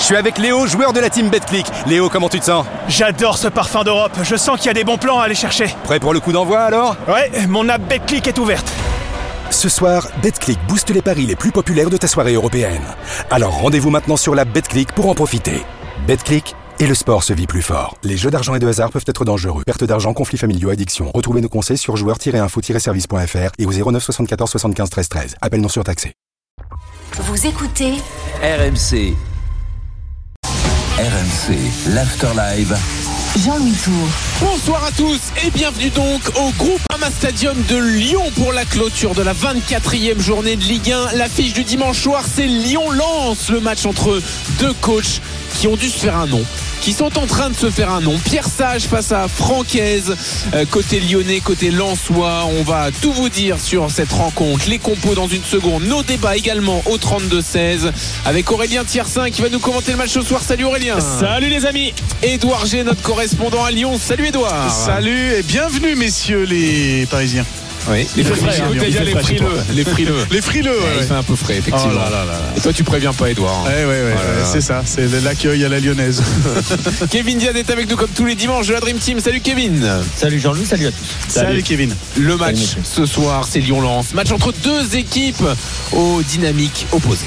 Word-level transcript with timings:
Je 0.00 0.06
suis 0.06 0.16
avec 0.16 0.38
Léo, 0.38 0.66
joueur 0.66 0.94
de 0.94 0.98
la 0.98 1.10
team 1.10 1.28
BetClick. 1.28 1.66
Léo, 1.86 2.08
comment 2.08 2.30
tu 2.30 2.40
te 2.40 2.46
sens? 2.46 2.64
J'adore 2.88 3.36
ce 3.36 3.48
parfum 3.48 3.84
d'Europe. 3.84 4.16
Je 4.22 4.34
sens 4.34 4.56
qu'il 4.56 4.66
y 4.68 4.70
a 4.70 4.74
des 4.74 4.82
bons 4.82 4.96
plans 4.96 5.20
à 5.20 5.24
aller 5.24 5.34
chercher. 5.34 5.66
Prêt 5.84 6.00
pour 6.00 6.14
le 6.14 6.20
coup 6.20 6.32
d'envoi 6.32 6.60
alors? 6.60 6.96
Ouais, 7.06 7.30
mon 7.46 7.68
app 7.68 7.82
BetClick 7.82 8.26
est 8.26 8.38
ouverte. 8.38 8.66
Ce 9.50 9.68
soir, 9.68 10.08
BetClick 10.22 10.58
booste 10.66 10.88
les 10.88 11.02
paris 11.02 11.26
les 11.26 11.36
plus 11.36 11.52
populaires 11.52 11.90
de 11.90 11.98
ta 11.98 12.08
soirée 12.08 12.32
européenne. 12.32 12.82
Alors 13.30 13.52
rendez-vous 13.60 13.90
maintenant 13.90 14.16
sur 14.16 14.34
la 14.34 14.46
BetClick 14.46 14.90
pour 14.92 15.06
en 15.10 15.14
profiter. 15.14 15.62
BetClick 16.06 16.54
et 16.78 16.86
le 16.86 16.94
sport 16.94 17.22
se 17.22 17.34
vit 17.34 17.46
plus 17.46 17.60
fort. 17.62 17.98
Les 18.02 18.16
jeux 18.16 18.30
d'argent 18.30 18.54
et 18.54 18.58
de 18.58 18.66
hasard 18.66 18.90
peuvent 18.90 19.04
être 19.06 19.26
dangereux. 19.26 19.64
Perte 19.66 19.84
d'argent, 19.84 20.14
conflits 20.14 20.38
familiaux, 20.38 20.70
addiction. 20.70 21.10
Retrouvez 21.14 21.42
nos 21.42 21.50
conseils 21.50 21.76
sur 21.76 21.96
joueurs-info-service.fr 21.96 23.50
et 23.58 23.66
au 23.66 23.70
09 23.70 24.02
74 24.02 24.50
75 24.50 24.88
13 24.88 25.08
13. 25.10 25.36
Appel 25.42 25.60
non 25.60 25.68
surtaxé. 25.68 26.14
Vous 27.18 27.46
écoutez 27.46 27.96
RMC. 28.42 29.14
RMC, 31.00 31.56
l'Afterlive. 31.94 32.76
Jean-Louis 33.38 33.72
Tour. 33.72 34.08
Bonsoir 34.42 34.84
à 34.84 34.90
tous 34.90 35.18
et 35.46 35.50
bienvenue 35.50 35.88
donc 35.88 36.20
au 36.36 36.50
groupe 36.58 36.80
Ama 36.94 37.08
Stadium 37.10 37.56
de 37.70 37.76
Lyon 37.78 38.24
pour 38.34 38.52
la 38.52 38.66
clôture 38.66 39.14
de 39.14 39.22
la 39.22 39.32
24e 39.32 40.20
journée 40.20 40.56
de 40.56 40.62
Ligue 40.62 40.92
1. 40.92 41.16
L'affiche 41.16 41.54
du 41.54 41.64
dimanche 41.64 42.02
soir, 42.02 42.24
c'est 42.30 42.46
Lyon-Lens, 42.46 43.48
le 43.50 43.60
match 43.60 43.86
entre 43.86 44.20
deux 44.58 44.74
coachs 44.74 45.22
qui 45.54 45.66
ont 45.66 45.76
dû 45.76 45.88
se 45.88 45.98
faire 45.98 46.16
un 46.16 46.26
nom 46.26 46.44
qui 46.80 46.92
sont 46.92 47.18
en 47.18 47.26
train 47.26 47.50
de 47.50 47.56
se 47.56 47.70
faire 47.70 47.90
un 47.90 48.00
nom. 48.00 48.18
Pierre 48.18 48.48
Sage 48.48 48.84
face 48.84 49.12
à 49.12 49.28
Francaise, 49.28 50.16
euh, 50.54 50.64
côté 50.64 51.00
lyonnais, 51.00 51.40
côté 51.40 51.70
lensois. 51.70 52.46
On 52.58 52.62
va 52.62 52.90
tout 53.02 53.12
vous 53.12 53.28
dire 53.28 53.60
sur 53.60 53.90
cette 53.90 54.12
rencontre. 54.12 54.68
Les 54.68 54.78
compos 54.78 55.14
dans 55.14 55.28
une 55.28 55.44
seconde. 55.44 55.84
Nos 55.84 56.02
débats 56.02 56.36
également 56.36 56.82
au 56.86 56.96
32-16 56.96 57.92
avec 58.24 58.50
Aurélien 58.50 58.84
Tiersin 58.84 59.30
qui 59.30 59.42
va 59.42 59.48
nous 59.48 59.60
commenter 59.60 59.92
le 59.92 59.98
match 59.98 60.10
ce 60.10 60.22
soir. 60.22 60.42
Salut 60.42 60.64
Aurélien. 60.64 60.98
Salut 61.00 61.48
les 61.48 61.66
amis. 61.66 61.92
Édouard 62.22 62.66
G, 62.66 62.82
notre 62.82 63.02
correspondant 63.02 63.64
à 63.64 63.70
Lyon. 63.70 63.98
Salut 63.98 64.26
Édouard. 64.26 64.70
Salut 64.70 65.32
et 65.32 65.42
bienvenue 65.42 65.94
messieurs 65.94 66.44
les 66.44 67.06
Parisiens. 67.10 67.44
Oui, 67.88 68.06
les 68.16 68.24
frileux. 68.24 68.50
Il 68.84 68.92
fait 68.94 69.04
les 69.04 69.14
frileux. 69.14 69.46
Les 69.72 69.84
frileux. 69.84 70.26
Les 70.30 70.40
frileux. 70.40 70.70
Ouais, 70.70 70.76
ouais. 70.84 70.96
Il 71.00 71.06
fait 71.06 71.14
un 71.14 71.22
peu 71.22 71.34
frais, 71.34 71.56
effectivement. 71.58 71.90
Oh 71.92 71.96
là 71.98 72.10
là 72.10 72.24
là 72.24 72.32
là. 72.32 72.52
Et 72.56 72.60
toi, 72.60 72.72
tu 72.72 72.84
préviens 72.84 73.12
pas, 73.12 73.30
Edouard. 73.30 73.64
Ouais, 73.64 73.84
Voilà. 73.84 74.44
c'est 74.44 74.60
ça, 74.60 74.82
c'est 74.84 75.08
l'accueil 75.22 75.64
à 75.64 75.68
la 75.68 75.80
lyonnaise. 75.80 76.22
Kevin 77.10 77.38
Diaz 77.38 77.56
est 77.56 77.70
avec 77.70 77.88
nous 77.88 77.96
comme 77.96 78.10
tous 78.10 78.26
les 78.26 78.34
dimanches 78.34 78.68
de 78.68 78.74
la 78.74 78.80
Dream 78.80 78.98
Team. 78.98 79.20
Salut 79.20 79.40
Kevin. 79.40 79.86
Salut 80.16 80.38
Jean-Louis, 80.40 80.66
salut 80.66 80.86
à 80.86 80.90
tous. 80.90 80.98
Salut, 81.28 81.62
Kevin. 81.62 81.94
Le 82.16 82.36
match 82.36 82.76
ce 82.84 83.06
soir, 83.06 83.46
c'est 83.48 83.60
Lyon-Lens. 83.60 84.14
Match 84.14 84.30
entre 84.32 84.52
deux 84.62 84.96
équipes 84.96 85.42
aux 85.92 86.22
dynamiques 86.22 86.86
opposées. 86.92 87.26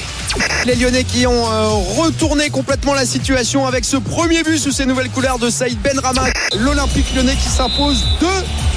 Les 0.66 0.76
Lyonnais 0.76 1.04
qui 1.04 1.28
ont 1.28 1.52
euh, 1.52 1.68
retourné 1.98 2.50
complètement 2.50 2.94
la 2.94 3.06
situation 3.06 3.68
avec 3.68 3.86
ce 3.86 3.98
premier 3.98 4.44
but 4.44 4.58
sous 4.58 4.72
ces 4.72 4.86
nouvelles 4.86 5.10
couleurs 5.10 5.38
de 5.38 5.50
Saïd 5.50 5.80
Benrama. 5.82 6.24
L'Olympique 6.58 7.14
lyonnais 7.16 7.36
qui 7.36 7.50
s'impose 7.50 8.04
2 8.20 8.28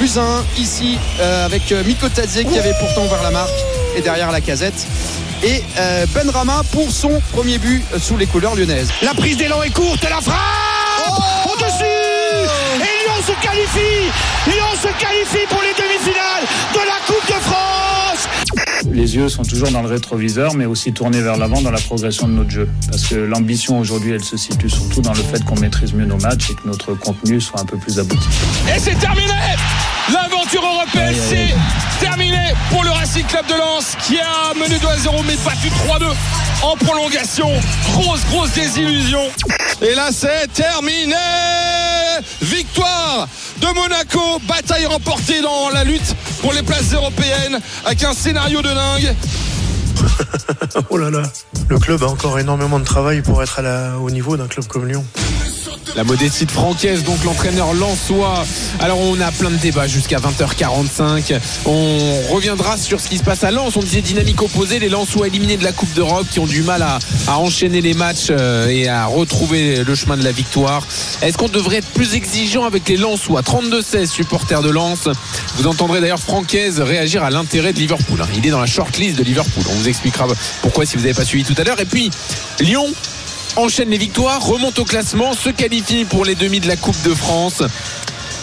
buts 0.00 0.10
à 0.16 0.20
1 0.20 0.44
ici 0.58 0.98
euh, 1.20 1.46
avec 1.46 1.70
euh, 1.72 1.84
Miko 1.84 2.08
Tadze 2.08 2.42
qui 2.44 2.58
avait 2.58 2.74
pourtant 2.80 3.04
ouvert 3.06 3.22
la 3.22 3.30
marque 3.30 3.50
et 3.96 4.02
derrière 4.02 4.32
la 4.32 4.40
casette. 4.40 4.86
Et 5.42 5.62
euh, 5.78 6.06
Benrama 6.14 6.62
pour 6.72 6.90
son 6.90 7.20
premier 7.32 7.58
but 7.58 7.84
sous 7.98 8.16
les 8.16 8.26
couleurs 8.26 8.54
lyonnaises. 8.54 8.90
La 9.02 9.14
prise 9.14 9.36
d'élan 9.36 9.62
est 9.62 9.70
courte, 9.70 10.02
la 10.02 10.20
frappe 10.20 10.36
Au-dessus 11.46 11.84
Et 11.84 13.04
Lyon 13.04 13.22
se 13.26 13.46
qualifie 13.46 14.10
Lyon 14.46 14.72
se 14.74 14.88
qualifie 15.00 15.46
pour 15.48 15.62
les 15.62 15.72
demi-finales 15.74 16.44
de 16.74 16.78
la 16.78 17.06
Coupe 17.06 17.26
de 17.28 17.40
France 17.42 18.05
les 18.92 19.16
yeux 19.16 19.28
sont 19.28 19.42
toujours 19.42 19.70
dans 19.70 19.82
le 19.82 19.88
rétroviseur, 19.88 20.54
mais 20.54 20.66
aussi 20.66 20.92
tournés 20.92 21.20
vers 21.20 21.36
l'avant 21.36 21.60
dans 21.60 21.70
la 21.70 21.80
progression 21.80 22.28
de 22.28 22.32
notre 22.32 22.50
jeu. 22.50 22.68
Parce 22.90 23.04
que 23.06 23.14
l'ambition 23.14 23.78
aujourd'hui, 23.78 24.12
elle 24.12 24.24
se 24.24 24.36
situe 24.36 24.70
surtout 24.70 25.00
dans 25.00 25.12
le 25.12 25.22
fait 25.22 25.44
qu'on 25.44 25.58
maîtrise 25.58 25.92
mieux 25.92 26.06
nos 26.06 26.18
matchs 26.18 26.50
et 26.50 26.54
que 26.54 26.66
notre 26.66 26.94
contenu 26.94 27.40
soit 27.40 27.60
un 27.60 27.64
peu 27.66 27.76
plus 27.76 27.98
abouti. 27.98 28.28
Et 28.74 28.78
c'est 28.78 28.98
terminé 28.98 29.32
L'aventure 30.12 30.62
européenne, 30.62 31.16
c'est 31.28 32.04
terminé 32.04 32.54
pour 32.70 32.84
le 32.84 32.90
Racing 32.90 33.24
Club 33.24 33.44
de 33.48 33.54
Lens 33.54 33.96
qui 34.06 34.18
a 34.20 34.54
mené 34.54 34.78
2 34.78 34.86
à 34.86 34.96
0 34.98 35.16
mais 35.26 35.34
battu 35.44 35.68
3-2 35.88 36.04
en 36.62 36.76
prolongation. 36.76 37.50
Grosse, 37.92 38.24
grosse 38.30 38.52
désillusion. 38.52 39.22
Et 39.82 39.94
là, 39.94 40.10
c'est 40.12 40.46
terminé 40.52 41.16
Victoire 42.40 43.26
de 43.60 43.66
Monaco, 43.74 44.40
bataille 44.46 44.86
remportée 44.86 45.40
dans 45.40 45.70
la 45.70 45.82
lutte 45.82 46.14
pour 46.46 46.54
les 46.54 46.62
places 46.62 46.94
européennes 46.94 47.58
avec 47.84 48.04
un 48.04 48.14
scénario 48.14 48.62
de 48.62 48.68
dingue. 48.68 49.16
Oh 50.90 50.96
là 50.96 51.10
là, 51.10 51.22
le 51.68 51.78
club 51.78 52.04
a 52.04 52.06
encore 52.06 52.38
énormément 52.38 52.78
de 52.78 52.84
travail 52.84 53.20
pour 53.20 53.42
être 53.42 53.60
au 54.00 54.10
niveau 54.10 54.36
d'un 54.36 54.46
club 54.46 54.66
comme 54.66 54.86
Lyon. 54.86 55.04
La 55.96 56.04
modestie 56.04 56.44
de 56.44 56.50
Francaise, 56.50 57.04
donc 57.04 57.24
l'entraîneur 57.24 57.72
lensois. 57.72 58.44
Alors 58.80 59.00
on 59.00 59.18
a 59.18 59.32
plein 59.32 59.50
de 59.50 59.56
débats 59.56 59.86
jusqu'à 59.86 60.18
20h45. 60.18 61.40
On 61.64 62.20
reviendra 62.30 62.76
sur 62.76 63.00
ce 63.00 63.08
qui 63.08 63.16
se 63.16 63.22
passe 63.22 63.44
à 63.44 63.50
Lens. 63.50 63.76
On 63.76 63.80
disait 63.80 64.02
dynamique 64.02 64.42
opposée, 64.42 64.78
les 64.78 64.90
Lensois 64.90 65.26
éliminés 65.28 65.56
de 65.56 65.64
la 65.64 65.72
Coupe 65.72 65.92
d'Europe 65.94 66.26
qui 66.30 66.38
ont 66.38 66.46
du 66.46 66.62
mal 66.62 66.82
à, 66.82 66.98
à 67.28 67.38
enchaîner 67.38 67.80
les 67.80 67.94
matchs 67.94 68.26
euh, 68.28 68.68
et 68.68 68.88
à 68.88 69.06
retrouver 69.06 69.84
le 69.84 69.94
chemin 69.94 70.18
de 70.18 70.22
la 70.22 70.32
victoire. 70.32 70.86
Est-ce 71.22 71.38
qu'on 71.38 71.48
devrait 71.48 71.76
être 71.76 71.88
plus 71.88 72.14
exigeant 72.14 72.64
avec 72.64 72.86
les 72.90 72.98
Lensois? 72.98 73.40
32-16 73.40 74.06
supporters 74.06 74.60
de 74.60 74.68
Lens. 74.68 75.08
Vous 75.56 75.66
entendrez 75.66 76.02
d'ailleurs 76.02 76.20
Francaise 76.20 76.78
réagir 76.78 77.22
à 77.22 77.30
l'intérêt 77.30 77.72
de 77.72 77.78
Liverpool. 77.78 78.20
hein. 78.20 78.28
Il 78.36 78.46
est 78.46 78.50
dans 78.50 78.60
la 78.60 78.66
shortlist 78.66 79.16
de 79.16 79.22
Liverpool. 79.24 79.64
On 79.70 79.74
vous 79.74 79.88
expliquera 79.88 80.26
pourquoi 80.60 80.84
si 80.84 80.96
vous 80.96 81.02
n'avez 81.04 81.14
pas 81.14 81.24
suivi 81.24 81.44
tout 81.44 81.54
à 81.58 81.64
l'heure. 81.64 81.80
Et 81.80 81.86
puis 81.86 82.10
Lyon 82.60 82.86
enchaîne 83.56 83.90
les 83.90 83.98
victoires, 83.98 84.44
remonte 84.44 84.78
au 84.78 84.84
classement, 84.84 85.34
se 85.34 85.50
qualifie 85.50 86.04
pour 86.04 86.24
les 86.24 86.34
demi 86.34 86.60
de 86.60 86.68
la 86.68 86.76
Coupe 86.76 87.00
de 87.02 87.14
France. 87.14 87.62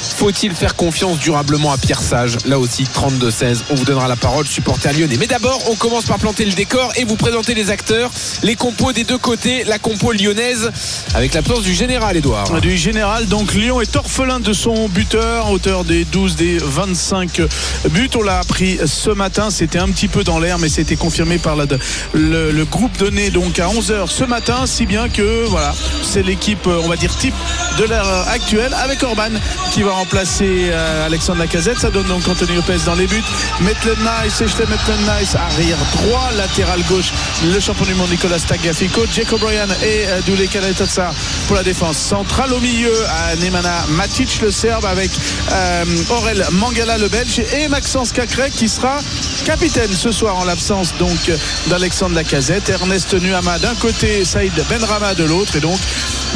Faut-il 0.03 0.53
faire 0.53 0.75
confiance 0.75 1.17
durablement 1.19 1.71
à 1.71 1.77
Pierre 1.77 2.01
Sage 2.01 2.37
Là 2.45 2.59
aussi, 2.59 2.83
32-16. 2.83 3.59
On 3.71 3.75
vous 3.75 3.85
donnera 3.85 4.07
la 4.07 4.15
parole, 4.15 4.45
supporter 4.45 4.91
lyonnais. 4.93 5.15
Mais 5.19 5.27
d'abord, 5.27 5.59
on 5.71 5.75
commence 5.75 6.05
par 6.05 6.17
planter 6.19 6.45
le 6.45 6.51
décor 6.51 6.91
et 6.95 7.03
vous 7.05 7.15
présenter 7.15 7.53
les 7.53 7.69
acteurs, 7.71 8.11
les 8.43 8.55
compos 8.55 8.91
des 8.91 9.03
deux 9.05 9.17
côtés, 9.17 9.63
la 9.65 9.79
compo 9.79 10.11
lyonnaise, 10.11 10.71
avec 11.13 11.33
l'absence 11.33 11.61
du 11.63 11.73
général, 11.73 12.17
Edouard. 12.17 12.59
Du 12.61 12.77
général, 12.77 13.27
donc 13.27 13.53
Lyon 13.53 13.81
est 13.81 13.95
orphelin 13.95 14.39
de 14.39 14.53
son 14.53 14.87
buteur, 14.89 15.49
auteur 15.51 15.83
des 15.83 16.05
12 16.05 16.35
des 16.35 16.57
25 16.57 17.41
buts. 17.89 18.09
On 18.15 18.21
l'a 18.23 18.39
appris 18.39 18.79
ce 18.85 19.09
matin, 19.09 19.49
c'était 19.49 19.79
un 19.79 19.89
petit 19.89 20.07
peu 20.07 20.23
dans 20.23 20.39
l'air, 20.39 20.59
mais 20.59 20.69
c'était 20.69 20.95
confirmé 20.95 21.37
par 21.37 21.55
la- 21.55 21.65
le, 22.13 22.51
le 22.51 22.65
groupe 22.65 22.97
donné 22.97 23.29
donc 23.29 23.59
à 23.59 23.67
11h 23.67 24.07
ce 24.07 24.23
matin, 24.25 24.65
si 24.65 24.85
bien 24.85 25.09
que 25.09 25.45
voilà, 25.47 25.73
c'est 26.03 26.23
l'équipe, 26.23 26.67
on 26.67 26.87
va 26.87 26.95
dire 26.97 27.15
type 27.17 27.33
de 27.77 27.85
l'ère 27.85 28.05
actuelle, 28.29 28.73
avec 28.73 29.01
Orban 29.03 29.29
qui 29.71 29.81
va 29.81 29.92
remplacer 29.93 30.69
euh, 30.71 31.05
Alexandre 31.05 31.39
Lacazette. 31.39 31.79
Ça 31.79 31.89
donne 31.89 32.07
donc 32.07 32.27
Anthony 32.27 32.55
Lopez 32.55 32.77
dans 32.85 32.95
les 32.95 33.07
buts. 33.07 33.23
Maitland 33.61 33.97
Nice, 33.99 34.41
Echley 34.41 34.65
Maitland 34.67 34.99
Nice, 35.01 35.35
arrière 35.35 35.77
droit, 35.93 36.31
latéral 36.35 36.81
gauche, 36.83 37.11
le 37.43 37.59
champion 37.59 37.85
du 37.85 37.93
monde 37.95 38.09
Nicolas 38.09 38.39
Tagliafico, 38.39 39.01
Jacob 39.11 39.39
Bryan 39.39 39.69
et 39.83 40.07
euh, 40.07 40.47
Kaletosa 40.51 41.13
pour 41.47 41.55
la 41.55 41.63
défense 41.63 41.97
centrale. 41.97 42.53
Au 42.53 42.59
milieu, 42.59 42.93
à 43.07 43.35
Nemanja 43.35 43.85
Matic, 43.89 44.41
le 44.41 44.51
Serbe, 44.51 44.85
avec 44.85 45.11
euh, 45.51 45.85
Aurel 46.09 46.45
Mangala, 46.51 46.97
le 46.97 47.07
Belge, 47.07 47.41
et 47.53 47.67
Maxence 47.67 48.11
Cacré 48.11 48.49
qui 48.51 48.67
sera 48.67 48.99
capitaine 49.45 49.93
ce 49.93 50.11
soir 50.11 50.37
en 50.37 50.43
l'absence 50.43 50.93
donc 50.97 51.31
d'Alexandre 51.67 52.15
Lacazette. 52.15 52.69
Ernest 52.69 53.13
Nuama 53.13 53.59
d'un 53.59 53.75
côté, 53.75 54.25
Saïd 54.25 54.53
Benrama 54.69 55.13
de 55.15 55.23
l'autre, 55.23 55.55
et 55.55 55.59
donc 55.59 55.79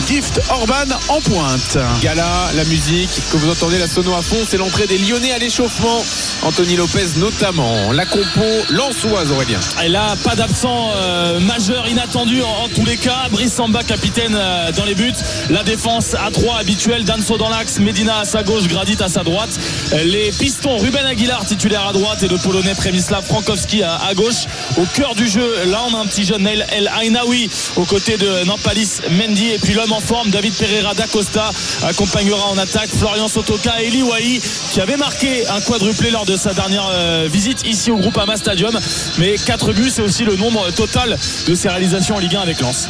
Gift 0.05 0.39
Orban 0.49 0.95
en 1.09 1.21
pointe. 1.21 1.77
Gala, 2.01 2.51
la 2.55 2.63
musique, 2.65 3.09
que 3.31 3.37
vous 3.37 3.49
entendez 3.49 3.77
la 3.77 3.87
sono 3.87 4.13
à 4.13 4.21
fond, 4.21 4.37
c'est 4.47 4.57
l'entrée 4.57 4.87
des 4.87 4.97
Lyonnais 4.97 5.31
à 5.31 5.37
l'échauffement. 5.37 6.03
Anthony 6.43 6.75
Lopez 6.75 7.17
notamment. 7.17 7.91
La 7.91 8.05
compo 8.05 8.43
lensoise, 8.69 9.31
Aurélien. 9.31 9.59
Et 9.83 9.89
là, 9.89 10.15
pas 10.23 10.35
d'absent 10.35 10.91
euh, 10.95 11.39
majeur 11.39 11.87
inattendu 11.87 12.41
en, 12.41 12.67
tous 12.69 12.85
les 12.85 12.97
cas. 12.97 13.27
Brice 13.31 13.53
Samba, 13.53 13.83
capitaine 13.83 14.35
euh, 14.35 14.71
dans 14.71 14.85
les 14.85 14.95
buts. 14.95 15.13
La 15.49 15.63
défense 15.63 16.13
à 16.13 16.29
3 16.31 16.57
habituelle. 16.57 17.03
Danso 17.03 17.37
dans 17.37 17.49
l'axe, 17.49 17.79
Medina 17.79 18.19
à 18.19 18.25
sa 18.25 18.43
gauche, 18.43 18.67
Gradit 18.67 18.97
à 19.01 19.09
sa 19.09 19.23
droite. 19.23 19.49
Les 19.91 20.31
pistons, 20.31 20.77
Ruben 20.77 21.05
Aguilar 21.05 21.45
titulaire 21.45 21.87
à 21.87 21.93
droite 21.93 22.23
et 22.23 22.27
le 22.27 22.37
Polonais 22.37 22.75
Premislav 22.75 23.25
Frankowski 23.25 23.83
à, 23.83 24.13
gauche. 24.15 24.45
Au 24.77 24.85
cœur 24.93 25.15
du 25.15 25.27
jeu, 25.27 25.65
là 25.67 25.81
on 25.89 25.95
a 25.95 26.01
un 26.01 26.05
petit 26.05 26.25
jeune 26.25 26.43
Nail 26.43 26.65
El 26.71 26.89
Ainaoui 27.01 27.49
aux 27.75 27.85
côtés 27.85 28.17
de 28.17 28.45
Nampalis 28.45 29.01
Mendy. 29.11 29.51
Et 29.51 29.59
puis 29.59 29.73
en 29.91 29.99
forme, 29.99 30.29
David 30.29 30.53
Pereira 30.53 30.93
da 30.93 31.07
Costa, 31.07 31.51
accompagnera 31.83 32.47
en 32.47 32.57
attaque 32.57 32.89
Florian 32.89 33.27
Sotoka 33.27 33.81
et 33.81 33.87
Eli 33.87 34.03
Wahi 34.03 34.41
qui 34.71 34.81
avait 34.81 34.97
marqué 34.97 35.47
un 35.47 35.61
quadruplé 35.61 36.09
lors 36.11 36.25
de 36.25 36.35
sa 36.35 36.53
dernière 36.53 36.87
euh, 36.91 37.27
visite 37.31 37.65
ici 37.65 37.91
au 37.91 37.97
groupe 37.97 38.17
Ama 38.17 38.37
Stadium. 38.37 38.77
Mais 39.17 39.35
4 39.35 39.73
buts, 39.73 39.91
c'est 39.93 40.01
aussi 40.01 40.23
le 40.23 40.35
nombre 40.35 40.69
total 40.71 41.17
de 41.47 41.55
ses 41.55 41.69
réalisations 41.69 42.15
en 42.15 42.19
Ligue 42.19 42.35
1 42.35 42.41
avec 42.41 42.59
Lens. 42.61 42.89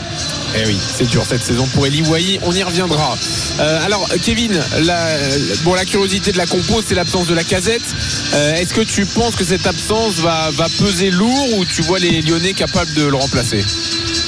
Eh 0.56 0.66
oui, 0.66 0.78
c'est 0.98 1.08
dur 1.08 1.26
cette 1.26 1.44
saison 1.44 1.66
pour 1.74 1.86
Eli 1.86 2.04
on 2.44 2.52
y 2.54 2.64
reviendra. 2.64 3.18
Euh, 3.60 3.86
alors 3.86 4.08
Kevin, 4.22 4.60
la, 4.80 5.08
bon, 5.64 5.74
la 5.74 5.86
curiosité 5.86 6.32
de 6.32 6.38
la 6.38 6.46
compo, 6.46 6.82
c'est 6.86 6.96
l'absence 6.96 7.28
de 7.28 7.34
la 7.34 7.44
casette. 7.44 7.82
Euh, 8.34 8.56
Est-ce 8.56 8.74
que 8.74 8.82
tu 8.82 9.06
penses 9.06 9.36
que 9.36 9.44
cette 9.44 9.68
absence 9.68 10.16
va 10.16 10.50
peser 10.80 11.12
lourd 11.12 11.58
ou 11.58 11.66
tu 11.66 11.82
vois 11.82 12.00
les 12.00 12.22
Lyonnais 12.22 12.54
capables 12.54 12.94
de 12.94 13.04
le 13.04 13.16
remplacer? 13.16 13.64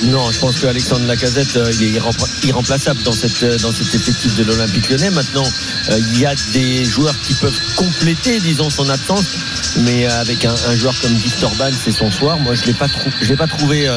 Non, 0.03 0.31
je 0.31 0.39
pense 0.39 0.59
qu'Alexandre 0.59 1.05
Lacazette, 1.05 1.57
euh, 1.57 1.69
est 1.69 1.73
irrempla- 1.73 2.47
irremplaçable 2.47 3.03
dans, 3.03 3.11
cette, 3.11 3.43
euh, 3.43 3.57
effectif 3.57 4.35
de 4.35 4.43
l'Olympique 4.43 4.89
lyonnais. 4.89 5.09
Maintenant, 5.09 5.43
euh, 5.89 5.99
il 5.99 6.19
y 6.19 6.25
a 6.25 6.33
des 6.53 6.85
joueurs 6.85 7.19
qui 7.21 7.33
peuvent 7.33 7.59
compléter, 7.75 8.39
disons, 8.39 8.69
son 8.69 8.87
absence. 8.89 9.35
Mais 9.83 10.07
euh, 10.07 10.21
avec 10.21 10.45
un, 10.45 10.55
joueur 10.75 10.95
comme 11.01 11.13
Victor 11.13 11.53
Ban, 11.55 11.71
c'est 11.73 11.91
son 11.91 12.09
soir. 12.09 12.39
Moi, 12.39 12.55
je 12.55 12.61
ne 12.61 12.67
l'ai 12.67 12.75
je 13.21 13.29
l'ai 13.29 13.35
pas 13.35 13.47
trouvé 13.47 13.87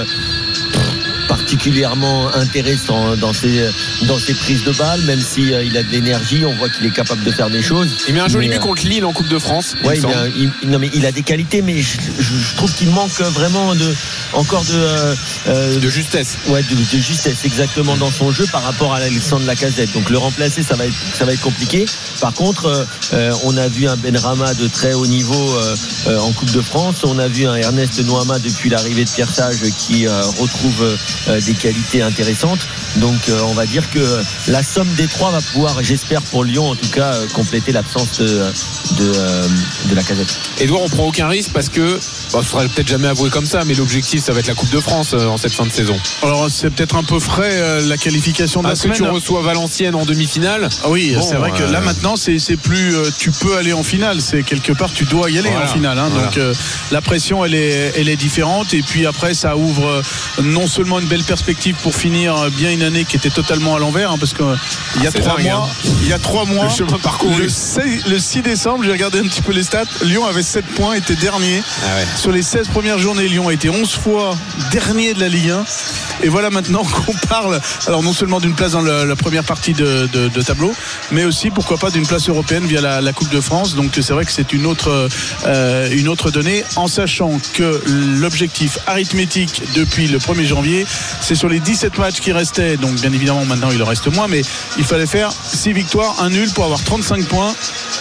particulièrement 1.56 2.34
intéressant 2.34 3.14
dans 3.16 3.34
ses, 3.34 3.68
dans 4.06 4.18
ses 4.18 4.32
prises 4.32 4.64
de 4.64 4.72
balles, 4.72 5.02
même 5.02 5.20
s'il 5.20 5.48
il 5.66 5.76
a 5.76 5.82
de 5.82 5.90
l'énergie, 5.90 6.44
on 6.46 6.54
voit 6.54 6.70
qu'il 6.70 6.86
est 6.86 6.90
capable 6.94 7.22
de 7.24 7.30
faire 7.30 7.50
des 7.50 7.60
choses. 7.60 7.90
Il 8.08 8.14
met 8.14 8.20
un 8.20 8.28
joli 8.28 8.48
Mais, 8.48 8.54
but 8.54 8.60
euh, 8.60 8.64
contre 8.66 8.82
Lille 8.86 9.04
en 9.04 9.12
Coupe 9.12 9.28
de 9.28 9.38
France. 9.38 9.74
il 9.82 9.86
Ouais, 9.86 9.98
a, 10.06 10.28
il- 10.28 10.50
non, 10.70 10.78
mais 10.78 10.88
il 10.94 11.04
a 11.04 11.12
des 11.12 11.20
qualités, 11.22 11.60
mais 11.60 11.82
je, 11.82 11.98
je- 12.18 12.22
je 12.22 12.56
trouve 12.56 12.72
qu'il 12.72 12.88
manque 12.88 13.20
vraiment 13.20 13.74
de, 13.74 13.94
encore 14.32 14.64
de, 14.64 14.72
euh, 14.72 15.14
euh, 15.48 15.78
de 15.78 15.90
justesse. 15.90 16.38
Ouais, 16.48 16.62
de, 16.62 16.74
de 16.74 17.02
justesse 17.02 17.44
exactement 17.44 17.96
dans 17.98 18.10
son 18.10 18.32
jeu 18.32 18.46
par 18.50 18.62
rapport 18.62 18.94
à 18.94 18.96
Alexandre 18.98 19.44
Lacazette. 19.44 19.92
Donc 19.92 20.08
le 20.08 20.16
remplacer, 20.16 20.62
ça 20.62 20.74
va 20.74 20.86
être, 20.86 20.94
ça 21.18 21.26
va 21.26 21.34
être 21.34 21.42
compliqué. 21.42 21.84
Par 22.22 22.32
contre, 22.32 22.64
euh, 22.64 22.84
euh, 23.12 23.32
on 23.44 23.58
a 23.58 23.68
vu 23.68 23.86
un 23.88 23.96
Benrama 23.96 24.54
de 24.54 24.68
très 24.68 24.94
haut 24.94 25.06
niveau 25.06 25.54
euh, 25.58 25.76
euh, 26.06 26.18
en 26.18 26.32
Coupe 26.32 26.50
de 26.52 26.62
France. 26.62 27.04
On 27.04 27.18
a 27.18 27.28
vu 27.28 27.46
un 27.46 27.56
Ernest 27.56 28.02
Noama 28.06 28.38
depuis 28.38 28.70
l'arrivée 28.70 29.04
de 29.04 29.10
Pierre 29.10 29.30
Sage 29.30 29.58
qui 29.78 30.06
euh, 30.06 30.22
retrouve 30.40 30.96
euh, 31.28 31.40
des 31.42 31.54
qualités 31.54 32.02
intéressantes. 32.02 32.66
Donc 32.96 33.28
euh, 33.28 33.40
on 33.44 33.54
va 33.54 33.66
dire 33.66 33.90
que 33.90 34.00
la 34.48 34.62
somme 34.62 34.88
des 34.96 35.06
trois 35.06 35.30
va 35.30 35.40
pouvoir, 35.40 35.76
j'espère 35.82 36.22
pour 36.22 36.44
Lyon 36.44 36.70
en 36.70 36.74
tout 36.76 36.88
cas, 36.90 37.14
euh, 37.14 37.26
compléter 37.34 37.72
l'absence 37.72 38.18
de, 38.20 38.26
de, 38.26 39.12
euh, 39.16 39.46
de 39.90 39.94
Lacazette. 39.94 40.38
Edouard, 40.60 40.82
on 40.82 40.88
prend 40.88 41.06
aucun 41.06 41.28
risque 41.28 41.50
parce 41.52 41.68
que, 41.68 41.98
bon, 42.32 42.42
ce 42.42 42.48
sera 42.50 42.62
peut-être 42.64 42.88
jamais 42.88 43.08
avoué 43.08 43.30
comme 43.30 43.46
ça, 43.46 43.64
mais 43.64 43.74
l'objectif, 43.74 44.22
ça 44.22 44.32
va 44.32 44.40
être 44.40 44.46
la 44.48 44.54
Coupe 44.54 44.70
de 44.70 44.80
France 44.80 45.10
euh, 45.14 45.26
en 45.26 45.36
cette 45.36 45.52
fin 45.52 45.66
de 45.66 45.72
saison. 45.72 45.98
Alors 46.22 46.48
c'est 46.50 46.70
peut-être 46.70 46.96
un 46.96 47.04
peu 47.04 47.18
frais 47.18 47.50
euh, 47.52 47.86
la 47.86 47.96
qualification 47.96 48.62
de 48.62 48.66
la 48.68 48.72
Est-ce 48.74 48.88
que 48.88 48.94
semaine. 48.94 49.10
tu 49.10 49.14
reçois 49.14 49.42
Valenciennes 49.42 49.94
en 49.94 50.04
demi-finale? 50.04 50.68
Ah 50.84 50.88
oui, 50.90 51.14
Bon, 51.14 51.22
c'est 51.22 51.36
vrai 51.36 51.50
que 51.52 51.62
là 51.64 51.80
maintenant 51.80 52.16
c'est 52.16 52.38
c'est 52.38 52.56
plus 52.56 52.96
euh, 52.96 53.08
tu 53.18 53.30
peux 53.30 53.56
aller 53.56 53.72
en 53.72 53.82
finale, 53.82 54.20
c'est 54.20 54.42
quelque 54.42 54.72
part 54.72 54.92
tu 54.92 55.04
dois 55.04 55.30
y 55.30 55.38
aller 55.38 55.50
Voilà, 55.50 55.66
en 55.70 55.72
finale. 55.72 55.98
hein. 55.98 56.08
voilà. 56.10 56.26
Donc 56.28 56.36
euh, 56.38 56.54
la 56.90 57.00
pression 57.00 57.44
elle 57.44 57.54
est 57.54 57.92
elle 57.96 58.08
est 58.08 58.16
différente 58.16 58.74
et 58.74 58.82
puis 58.82 59.06
après 59.06 59.34
ça 59.34 59.56
ouvre 59.56 59.86
euh, 59.86 60.42
non 60.42 60.66
seulement 60.66 60.98
une 61.00 61.06
belle 61.08 61.21
perspective 61.22 61.74
pour 61.82 61.94
finir 61.94 62.36
euh, 62.36 62.50
bien 62.50 62.70
une 62.70 62.82
année 62.82 63.04
qui 63.04 63.16
était 63.16 63.30
totalement 63.30 63.76
à 63.76 63.78
l'envers 63.78 64.10
hein, 64.12 64.16
parce 64.18 64.32
que 64.32 64.42
euh, 64.42 64.56
il 64.96 65.02
y 65.02 65.06
a 65.06 65.10
Ah, 65.14 65.18
trois 65.20 65.36
dingue, 65.36 65.44
mois, 65.46 65.70
il 66.02 66.08
y 66.08 66.12
a 66.12 66.18
trois 66.18 66.44
mois, 66.44 66.64
Le 66.64 66.70
chemin 66.70 66.98
parcouru. 66.98 67.42
le 67.42 67.48
6, 67.48 67.80
le 68.08 68.18
6 68.18 68.42
décembre, 68.42 68.84
j'ai 68.84 68.92
regardé 68.92 69.18
un 69.20 69.24
petit 69.24 69.42
peu 69.42 69.52
les 69.52 69.62
stats. 69.62 69.84
Lyon 70.02 70.26
avait 70.26 70.42
7 70.42 70.64
points, 70.66 70.94
était 70.94 71.14
dernier. 71.16 71.62
Ah 71.84 71.96
ouais. 71.96 72.06
Sur 72.16 72.32
les 72.32 72.42
16 72.42 72.68
premières 72.68 72.98
journées, 72.98 73.28
Lyon 73.28 73.48
a 73.48 73.52
été 73.52 73.68
11 73.70 73.90
fois 73.90 74.36
dernier 74.70 75.14
de 75.14 75.20
la 75.20 75.28
Ligue 75.28 75.50
1. 75.50 75.64
Et 76.24 76.28
voilà 76.28 76.50
maintenant 76.50 76.82
qu'on 77.06 77.14
parle, 77.28 77.60
alors 77.86 78.02
non 78.02 78.12
seulement 78.12 78.40
d'une 78.40 78.54
place 78.54 78.72
dans 78.72 78.82
la 78.82 79.16
première 79.16 79.44
partie 79.44 79.72
de, 79.72 80.08
de- 80.12 80.28
de 80.28 80.42
tableau, 80.42 80.72
mais 81.10 81.24
aussi 81.24 81.50
pourquoi 81.50 81.78
pas 81.78 81.90
d'une 81.90 82.06
place 82.06 82.28
européenne 82.28 82.64
via 82.66 82.80
la, 82.80 83.00
la 83.00 83.12
Coupe 83.12 83.30
de 83.30 83.40
France. 83.40 83.74
Donc 83.74 83.92
c'est 83.94 84.12
vrai 84.12 84.24
que 84.24 84.32
c'est 84.32 84.52
une 84.52 84.66
autre, 84.66 85.08
euh, 85.46 85.88
une 85.92 86.08
autre 86.08 86.30
donnée, 86.30 86.64
en 86.76 86.86
sachant 86.86 87.38
que 87.54 87.82
l'objectif 87.86 88.78
arithmétique 88.86 89.62
depuis 89.74 90.06
le 90.08 90.18
1er 90.18 90.44
janvier, 90.46 90.86
c'est 91.20 91.34
sur 91.34 91.48
les 91.48 91.60
17 91.60 91.98
matchs 91.98 92.20
qui 92.20 92.32
restaient. 92.32 92.76
Donc 92.76 92.94
bien 92.96 93.12
évidemment 93.12 93.44
maintenant 93.44 93.70
il 93.70 93.82
en 93.82 93.86
reste 93.86 94.08
moins, 94.12 94.28
mais 94.28 94.42
il 94.78 94.84
fallait 94.84 95.06
faire 95.06 95.32
6 95.32 95.72
victoires, 95.72 96.16
un 96.20 96.30
nul 96.30 96.50
pour 96.52 96.64
avoir 96.64 96.82
35 96.82 97.24
points 97.26 97.54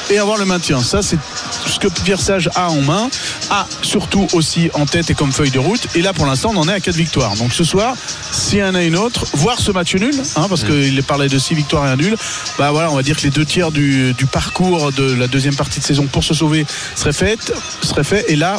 et 0.09 0.17
avoir 0.17 0.37
le 0.37 0.45
maintien. 0.45 0.81
Ça 0.81 1.01
c'est 1.01 1.17
ce 1.65 1.79
que 1.79 1.87
Pierre 1.87 2.19
Sage 2.19 2.49
a 2.55 2.69
en 2.69 2.81
main, 2.81 3.09
a 3.49 3.67
surtout 3.81 4.27
aussi 4.33 4.69
en 4.73 4.85
tête 4.85 5.09
et 5.09 5.13
comme 5.13 5.31
feuille 5.31 5.51
de 5.51 5.59
route. 5.59 5.87
Et 5.95 6.01
là 6.01 6.13
pour 6.13 6.25
l'instant 6.25 6.51
on 6.53 6.57
en 6.57 6.67
est 6.67 6.73
à 6.73 6.79
4 6.79 6.95
victoires. 6.95 7.35
Donc 7.35 7.53
ce 7.53 7.63
soir, 7.63 7.95
s'il 8.31 8.59
y 8.59 8.63
en 8.63 8.75
a 8.75 8.83
une 8.83 8.95
autre, 8.97 9.25
voire 9.33 9.59
ce 9.59 9.71
match 9.71 9.95
nul, 9.95 10.15
hein, 10.35 10.47
parce 10.49 10.63
qu'il 10.63 11.01
parlait 11.03 11.29
de 11.29 11.37
6 11.37 11.55
victoires 11.55 11.87
et 11.87 11.89
un 11.89 11.97
nul, 11.97 12.15
bah 12.57 12.71
voilà, 12.71 12.91
on 12.91 12.95
va 12.95 13.03
dire 13.03 13.17
que 13.17 13.23
les 13.23 13.29
deux 13.29 13.45
tiers 13.45 13.71
du, 13.71 14.13
du 14.13 14.25
parcours 14.25 14.91
de 14.91 15.13
la 15.13 15.27
deuxième 15.27 15.55
partie 15.55 15.79
de 15.79 15.85
saison 15.85 16.07
pour 16.07 16.23
se 16.23 16.33
sauver 16.33 16.65
serait 16.95 17.13
fait, 17.13 17.53
serait 17.81 18.03
fait. 18.03 18.25
Et 18.29 18.35
là, 18.35 18.57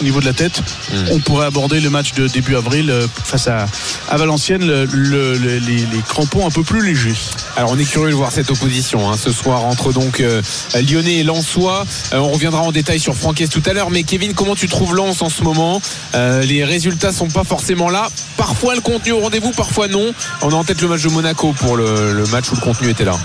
au 0.00 0.04
niveau 0.04 0.20
de 0.20 0.26
la 0.26 0.32
tête, 0.32 0.62
on 1.10 1.18
pourrait 1.20 1.46
aborder 1.46 1.80
le 1.80 1.90
match 1.90 2.12
de 2.14 2.26
début 2.28 2.56
avril 2.56 2.90
euh, 2.90 3.06
face 3.24 3.48
à, 3.48 3.66
à 4.08 4.16
Valenciennes, 4.16 4.64
le- 4.66 4.84
le- 4.86 5.34
le- 5.38 5.58
les, 5.58 5.76
les 5.78 6.02
crampons 6.08 6.46
un 6.46 6.50
peu 6.50 6.62
plus 6.62 6.84
légers. 6.84 7.14
Alors 7.56 7.70
on 7.72 7.78
est 7.78 7.84
curieux 7.84 8.10
de 8.10 8.14
voir 8.16 8.32
cette 8.32 8.50
opposition 8.50 9.10
hein, 9.10 9.16
ce 9.16 9.32
soir 9.32 9.64
entre 9.64 9.92
donc 9.92 10.20
euh, 10.20 10.42
Lyonnais 10.88 11.16
et 11.16 11.22
Lensois. 11.22 11.84
Euh, 12.12 12.18
on 12.18 12.30
reviendra 12.30 12.60
en 12.62 12.72
détail 12.72 12.98
sur 13.00 13.14
Francaise 13.16 13.48
tout 13.50 13.62
à 13.66 13.72
l'heure. 13.72 13.90
Mais 13.90 14.02
Kevin, 14.02 14.34
comment 14.34 14.54
tu 14.56 14.68
trouves 14.68 14.94
Lens 14.94 15.22
en 15.22 15.28
ce 15.28 15.42
moment? 15.42 15.80
Euh, 16.14 16.42
Les 16.42 16.64
résultats 16.64 17.12
sont 17.12 17.28
pas 17.28 17.44
forcément 17.44 17.88
là. 17.90 18.08
Parfois 18.36 18.74
le 18.74 18.80
contenu 18.80 19.12
au 19.12 19.20
rendez-vous, 19.20 19.50
parfois 19.52 19.88
non. 19.88 20.12
On 20.42 20.50
a 20.50 20.54
en 20.54 20.64
tête 20.64 20.80
le 20.82 20.88
match 20.88 21.02
de 21.02 21.08
Monaco 21.10 21.52
pour 21.52 21.76
le, 21.76 22.12
le 22.12 22.26
match 22.26 22.50
où 22.50 22.54
le 22.56 22.60
contenu 22.60 22.90
était 22.90 23.04
là. 23.04 23.16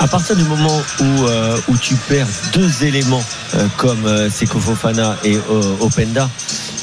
À 0.00 0.08
partir 0.08 0.34
du 0.36 0.42
moment 0.44 0.82
où, 1.00 1.04
euh, 1.28 1.56
où 1.68 1.76
tu 1.78 1.94
perds 1.94 2.26
deux 2.52 2.84
éléments 2.84 3.22
euh, 3.54 3.66
comme 3.76 4.04
euh, 4.06 4.28
Seko 4.28 4.58
Fofana 4.58 5.16
et 5.24 5.36
euh, 5.36 5.62
Openda, 5.80 6.28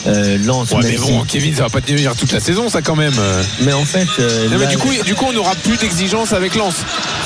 euh, 0.08 0.38
Lens, 0.40 0.72
Ouais, 0.72 0.80
mais 0.84 0.98
bon, 0.98 1.24
Kevin, 1.26 1.56
ça 1.56 1.64
va 1.64 1.70
pas 1.70 1.82
tenir 1.82 2.16
toute 2.16 2.32
la 2.32 2.40
saison, 2.40 2.70
ça 2.70 2.82
quand 2.82 2.96
même. 2.96 3.14
Mais 3.62 3.74
en 3.74 3.86
fait, 3.86 4.08
euh, 4.20 4.50
non, 4.50 4.58
mais 4.58 4.66
là, 4.66 4.72
du 4.72 4.78
coup, 4.78 4.90
du 5.06 5.16
coup, 5.16 5.26
on 5.30 5.34
n'aura 5.34 5.56
plus 5.56 5.78
d'exigence 5.78 6.34
avec 6.34 6.56
Lens. 6.56 6.76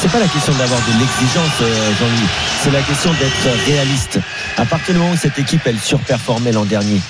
c'est 0.01 0.12
pas 0.12 0.19
la 0.19 0.27
question 0.27 0.54
d'avoir 0.54 0.80
de 0.81 0.92
l'exigence, 1.00 1.62
euh, 1.62 1.92
Jean-Louis. 2.00 2.30
C'est 2.63 2.72
la 2.72 2.81
question 2.81 3.12
d'être 3.12 3.66
réaliste. 3.66 4.19
À 4.57 4.66
partir 4.66 4.94
du 4.94 5.00
moment 5.00 5.13
où 5.13 5.18
cette 5.18 5.38
équipe, 5.39 5.62
elle 5.66 5.80
surperformait 5.80 6.51
l'an 6.51 6.66
dernier, 6.66 7.01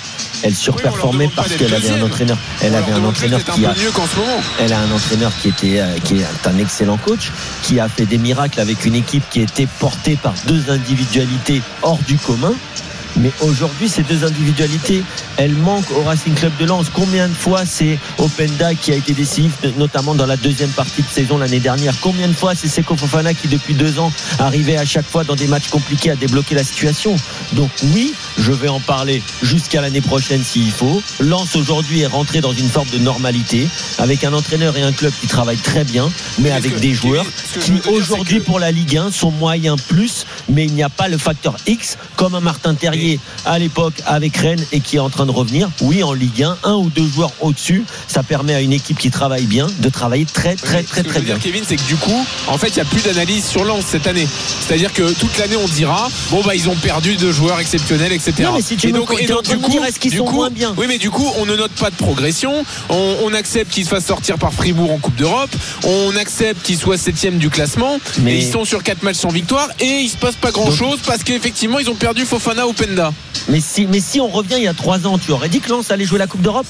elle 0.42 0.54
surperformait 0.54 1.30
parce 1.34 1.54
qu'elle 1.54 1.74
avait 1.74 1.90
un 1.90 2.02
entraîneur. 2.02 2.38
Elle 2.62 2.74
avait 2.74 2.92
un 2.92 3.04
entraîneur 3.04 3.42
qui 3.42 3.64
a 3.64 3.74
mieux 3.74 3.90
qu'en 3.90 4.06
ce 4.06 4.16
moment. 4.16 4.40
elle 4.60 4.72
a 4.72 4.78
un 4.78 4.90
entraîneur 4.90 5.32
qui 5.40 5.48
était 5.48 5.82
qui 6.04 6.18
est 6.18 6.46
un 6.46 6.58
excellent 6.58 6.98
coach, 6.98 7.32
qui 7.62 7.80
a 7.80 7.88
fait 7.88 8.06
des 8.06 8.18
miracles 8.18 8.60
avec 8.60 8.84
une 8.84 8.94
équipe 8.94 9.24
qui 9.30 9.40
était 9.40 9.66
portée 9.78 10.16
par 10.16 10.34
deux 10.46 10.70
individualités 10.70 11.62
hors 11.82 11.98
du 12.06 12.16
commun. 12.18 12.54
Mais 13.18 13.32
aujourd'hui, 13.40 13.88
ces 13.88 14.02
deux 14.02 14.24
individualités, 14.24 15.02
elles 15.36 15.54
manquent 15.54 15.90
au 15.92 16.02
Racing 16.02 16.34
Club 16.34 16.52
de 16.58 16.66
Lens. 16.66 16.86
Combien 16.92 17.28
de 17.28 17.34
fois 17.34 17.64
c'est 17.64 17.98
Openda 18.18 18.74
qui 18.74 18.92
a 18.92 18.96
été 18.96 19.12
décisif, 19.14 19.52
notamment 19.78 20.14
dans 20.14 20.26
la 20.26 20.36
deuxième 20.36 20.70
partie 20.70 21.02
de 21.02 21.08
saison 21.08 21.38
l'année 21.38 21.60
dernière? 21.60 21.94
Combien 22.00 22.28
de 22.28 22.34
fois 22.34 22.54
c'est 22.54 22.68
Seko 22.68 22.96
Fofana 22.96 23.32
qui, 23.34 23.48
depuis 23.48 23.74
deux 23.74 23.98
ans, 23.98 24.12
arrivait 24.38 24.76
à 24.76 24.84
chaque 24.84 25.08
fois 25.08 25.24
dans 25.24 25.34
des 25.34 25.46
matchs 25.46 25.68
compliqués 25.68 26.10
à 26.10 26.16
débloquer 26.16 26.54
la 26.54 26.64
situation? 26.64 27.16
Donc 27.52 27.70
oui, 27.94 28.12
je 28.38 28.52
vais 28.52 28.68
en 28.68 28.80
parler 28.80 29.22
jusqu'à 29.42 29.80
l'année 29.80 30.00
prochaine 30.02 30.42
s'il 30.44 30.70
faut. 30.70 31.02
Lens 31.20 31.56
aujourd'hui 31.56 32.00
est 32.02 32.06
rentré 32.06 32.40
dans 32.40 32.52
une 32.52 32.68
forme 32.68 32.88
de 32.90 32.98
normalité, 32.98 33.66
avec 33.98 34.24
un 34.24 34.32
entraîneur 34.34 34.76
et 34.76 34.82
un 34.82 34.92
club 34.92 35.12
qui 35.20 35.26
travaillent 35.26 35.56
très 35.56 35.84
bien, 35.84 36.10
mais 36.38 36.50
avec 36.50 36.74
que- 36.74 36.80
des 36.80 36.92
joueurs 36.94 37.26
qui 37.60 37.80
aujourd'hui 37.88 38.40
que- 38.40 38.44
pour 38.44 38.58
la 38.60 38.70
Ligue 38.70 38.96
1 38.98 39.10
sont 39.10 39.30
moyens 39.30 39.80
plus, 39.80 40.26
mais 40.50 40.64
il 40.64 40.72
n'y 40.74 40.82
a 40.82 40.88
pas 40.90 41.08
le 41.08 41.16
facteur 41.18 41.56
X 41.66 41.96
comme 42.16 42.34
un 42.34 42.40
Martin 42.40 42.74
Terrier 42.74 43.05
à 43.44 43.58
l'époque 43.58 43.94
avec 44.06 44.36
Rennes 44.36 44.64
et 44.72 44.80
qui 44.80 44.96
est 44.96 45.00
en 45.00 45.10
train 45.10 45.26
de 45.26 45.30
revenir. 45.30 45.68
Oui, 45.80 46.02
en 46.02 46.12
Ligue 46.12 46.42
1, 46.42 46.58
un 46.64 46.74
ou 46.74 46.90
deux 46.90 47.06
joueurs 47.06 47.32
au-dessus, 47.40 47.84
ça 48.08 48.22
permet 48.22 48.54
à 48.54 48.60
une 48.60 48.72
équipe 48.72 48.98
qui 48.98 49.10
travaille 49.10 49.46
bien 49.46 49.66
de 49.80 49.88
travailler 49.88 50.24
très 50.24 50.56
très 50.56 50.82
très 50.82 51.02
très 51.02 51.20
bien. 51.20 51.38
Kevin, 51.38 51.62
c'est 51.66 51.76
que 51.76 51.86
du 51.86 51.96
coup, 51.96 52.26
en 52.48 52.58
fait, 52.58 52.68
il 52.68 52.74
n'y 52.74 52.80
a 52.80 52.84
plus 52.84 53.02
d'analyse 53.02 53.44
sur 53.44 53.64
Lens 53.64 53.84
cette 53.86 54.06
année. 54.06 54.26
C'est-à-dire 54.60 54.92
que 54.92 55.12
toute 55.12 55.36
l'année, 55.38 55.56
on 55.56 55.68
dira, 55.68 56.08
bon, 56.30 56.42
bah, 56.42 56.54
ils 56.54 56.68
ont 56.68 56.74
perdu 56.74 57.16
deux 57.16 57.32
joueurs 57.32 57.60
exceptionnels, 57.60 58.12
etc. 58.12 58.32
Non, 58.40 58.54
mais 58.54 58.62
si 58.62 58.76
tu 58.76 58.88
et 58.88 58.92
donc, 58.92 59.48
du 59.48 59.58
coup, 59.58 59.78
qu'ils 60.00 60.16
sont 60.16 60.30
moins 60.30 60.50
bien 60.50 60.74
Oui, 60.76 60.86
mais 60.88 60.98
du 60.98 61.10
coup, 61.10 61.28
on 61.38 61.46
ne 61.46 61.56
note 61.56 61.72
pas 61.72 61.90
de 61.90 61.96
progression. 61.96 62.64
On, 62.88 63.32
accepte 63.36 63.70
qu'ils 63.70 63.84
se 63.84 63.90
fassent 63.90 64.06
sortir 64.06 64.38
par 64.38 64.52
Fribourg 64.52 64.90
en 64.90 64.98
Coupe 64.98 65.16
d'Europe. 65.16 65.54
On 65.84 66.16
accepte 66.16 66.62
qu'ils 66.62 66.78
soient 66.78 66.96
septième 66.96 67.36
du 67.36 67.50
classement. 67.50 67.98
Mais- 68.20 68.36
Et 68.36 68.38
ils 68.38 68.50
sont 68.50 68.64
sur 68.64 68.82
quatre 68.82 69.02
matchs 69.02 69.16
sans 69.16 69.28
victoire. 69.28 69.68
Et 69.78 70.00
il 70.00 70.08
se 70.08 70.16
passe 70.16 70.36
pas 70.36 70.52
grand-chose 70.52 71.00
parce 71.06 71.22
qu'effectivement, 71.22 71.78
ils 71.78 71.90
ont 71.90 71.94
perdu 71.94 72.24
Fofana 72.24 72.66
ou 72.66 72.72
Penda. 72.72 72.95
Mais 73.48 73.60
si, 73.60 73.86
mais 73.86 74.00
si 74.00 74.20
on 74.20 74.28
revient 74.28 74.56
il 74.56 74.64
y 74.64 74.68
a 74.68 74.74
trois 74.74 75.06
ans, 75.06 75.18
tu 75.18 75.30
aurais 75.32 75.48
dit 75.48 75.60
que 75.60 75.70
Lens 75.70 75.90
allait 75.90 76.04
jouer 76.04 76.18
la 76.18 76.26
Coupe 76.26 76.42
d'Europe? 76.42 76.66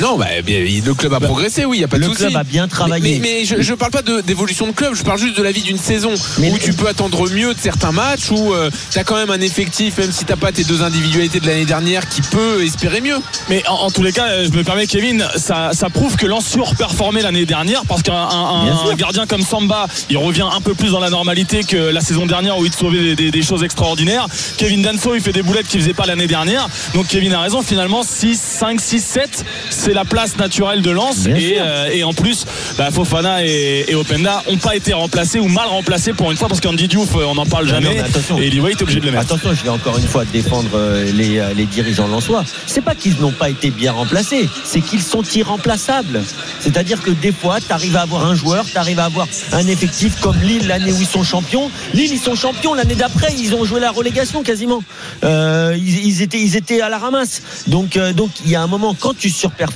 Non, 0.00 0.16
bah, 0.16 0.26
le 0.46 0.94
club 0.94 1.14
a 1.14 1.20
progressé, 1.20 1.64
oui, 1.64 1.78
il 1.78 1.80
n'y 1.80 1.84
a 1.84 1.88
pas 1.88 1.96
de 1.96 2.02
Bah, 2.02 2.08
Le 2.08 2.12
souci. 2.14 2.24
club 2.26 2.36
a 2.36 2.44
bien 2.44 2.68
travaillé. 2.68 3.18
Mais, 3.18 3.38
mais 3.40 3.44
je, 3.44 3.60
je 3.60 3.74
parle 3.74 3.90
pas 3.90 4.02
d'évolution 4.02 4.66
de 4.66 4.72
club, 4.72 4.94
je 4.94 5.02
parle 5.02 5.18
juste 5.18 5.36
de 5.36 5.42
la 5.42 5.52
vie 5.52 5.62
d'une 5.62 5.78
saison 5.78 6.12
Mais 6.38 6.50
où 6.50 6.54
le- 6.54 6.58
tu 6.60 6.72
peux 6.72 6.86
attendre 6.88 7.28
mieux 7.30 7.54
de 7.54 7.58
certains 7.60 7.92
matchs, 7.92 8.30
où 8.30 8.52
tu 8.90 8.98
as 8.98 9.04
quand 9.04 9.16
même 9.16 9.30
un 9.30 9.40
effectif, 9.40 9.98
même 9.98 10.12
si 10.12 10.24
t'as 10.24 10.36
pas 10.36 10.52
tes 10.52 10.64
deux 10.64 10.82
individualités 10.82 11.40
de 11.40 11.46
l'année 11.46 11.64
dernière, 11.64 12.08
qui 12.08 12.22
peut 12.22 12.62
espérer 12.64 13.00
mieux. 13.00 13.18
Mais 13.48 13.62
en, 13.68 13.74
en 13.74 13.90
tous 13.90 14.02
les 14.02 14.12
cas, 14.12 14.26
euh, 14.28 14.46
je 14.50 14.56
me 14.56 14.62
permets, 14.64 14.86
Kevin, 14.86 15.26
ça, 15.36 15.70
ça 15.72 15.90
prouve 15.90 16.16
que 16.16 16.26
Lens 16.26 16.46
surperformait 16.46 17.22
l'année 17.22 17.46
dernière 17.46 17.82
parce 17.86 18.02
qu'un 18.02 18.94
gardien 18.96 19.26
comme 19.26 19.42
Samba, 19.42 19.86
il 20.08 20.16
revient 20.18 20.46
un 20.52 20.60
peu 20.60 20.74
plus 20.74 20.90
dans 20.92 21.00
la 21.00 21.10
normalité 21.10 21.64
que 21.64 21.76
la 21.76 22.00
saison 22.00 22.26
dernière 22.26 22.58
où 22.58 22.64
il 22.64 22.70
te 22.70 22.76
sauvait 22.78 23.00
des, 23.00 23.16
des- 23.16 23.30
des 23.30 23.42
choses 23.42 23.62
extraordinaires. 23.64 24.26
Kevin 24.56 24.82
Danso, 24.82 25.14
il 25.14 25.20
fait 25.20 25.32
des 25.32 25.42
boulettes 25.42 25.68
qu'il 25.68 25.80
faisait 25.80 25.94
pas 25.94 26.06
l'année 26.06 26.26
dernière. 26.26 26.68
Donc 26.94 27.08
Kevin 27.08 27.32
a 27.34 27.40
raison, 27.40 27.62
finalement, 27.62 28.02
6, 28.02 28.40
5, 28.40 28.80
6, 28.80 29.00
7, 29.04 29.44
c'est 29.80 29.94
la 29.94 30.04
place 30.04 30.36
naturelle 30.36 30.82
de 30.82 30.90
Lens 30.90 31.26
et, 31.26 31.56
euh, 31.58 31.88
et 31.90 32.04
en 32.04 32.12
plus 32.12 32.44
bah, 32.76 32.90
Fofana 32.90 33.44
et, 33.46 33.86
et 33.88 33.94
Openda 33.94 34.42
ont 34.46 34.58
pas 34.58 34.76
été 34.76 34.92
remplacés 34.92 35.40
ou 35.40 35.48
mal 35.48 35.68
remplacés 35.68 36.12
pour 36.12 36.30
une 36.30 36.36
fois 36.36 36.48
parce 36.48 36.60
qu'Andy 36.60 36.86
Diouf 36.86 37.16
euh, 37.16 37.24
on 37.24 37.34
n'en 37.34 37.46
parle 37.46 37.66
jamais 37.66 37.96
et 38.38 38.50
est 38.70 38.82
obligé 38.82 39.00
de 39.00 39.06
le 39.06 39.12
mettre. 39.12 39.24
Attention, 39.24 39.54
je 39.54 39.62
vais 39.62 39.70
encore 39.70 39.96
une 39.96 40.06
fois 40.06 40.24
défendre 40.26 40.70
euh, 40.74 41.10
les, 41.12 41.42
les 41.56 41.64
dirigeants 41.64 42.08
lensois. 42.08 42.44
C'est 42.66 42.82
pas 42.82 42.94
qu'ils 42.94 43.18
n'ont 43.20 43.32
pas 43.32 43.48
été 43.48 43.70
bien 43.70 43.92
remplacés, 43.92 44.48
c'est 44.64 44.82
qu'ils 44.82 45.02
sont 45.02 45.22
irremplaçables. 45.22 46.22
C'est-à-dire 46.60 47.02
que 47.02 47.10
des 47.10 47.32
fois, 47.32 47.58
tu 47.60 47.72
arrives 47.72 47.96
à 47.96 48.02
avoir 48.02 48.26
un 48.26 48.34
joueur, 48.34 48.66
tu 48.66 48.76
arrives 48.76 48.98
à 48.98 49.06
avoir 49.06 49.26
un 49.52 49.66
effectif 49.66 50.20
comme 50.20 50.38
Lille 50.42 50.68
l'année 50.68 50.92
où 50.92 51.00
ils 51.00 51.06
sont 51.06 51.24
champions. 51.24 51.70
Lille, 51.94 52.12
ils 52.12 52.20
sont 52.20 52.34
champions 52.34 52.74
l'année 52.74 52.94
d'après, 52.94 53.34
ils 53.38 53.54
ont 53.54 53.64
joué 53.64 53.80
la 53.80 53.90
relégation 53.90 54.42
quasiment. 54.42 54.82
Euh, 55.24 55.74
ils, 55.76 56.06
ils 56.06 56.22
étaient, 56.22 56.40
ils 56.40 56.56
étaient 56.56 56.82
à 56.82 56.90
la 56.90 56.98
ramasse. 56.98 57.42
Donc, 57.66 57.96
euh, 57.96 58.12
donc 58.12 58.30
il 58.44 58.50
y 58.50 58.56
a 58.56 58.62
un 58.62 58.66
moment 58.66 58.94
quand 58.98 59.16
tu 59.16 59.30
surperformes 59.30 59.69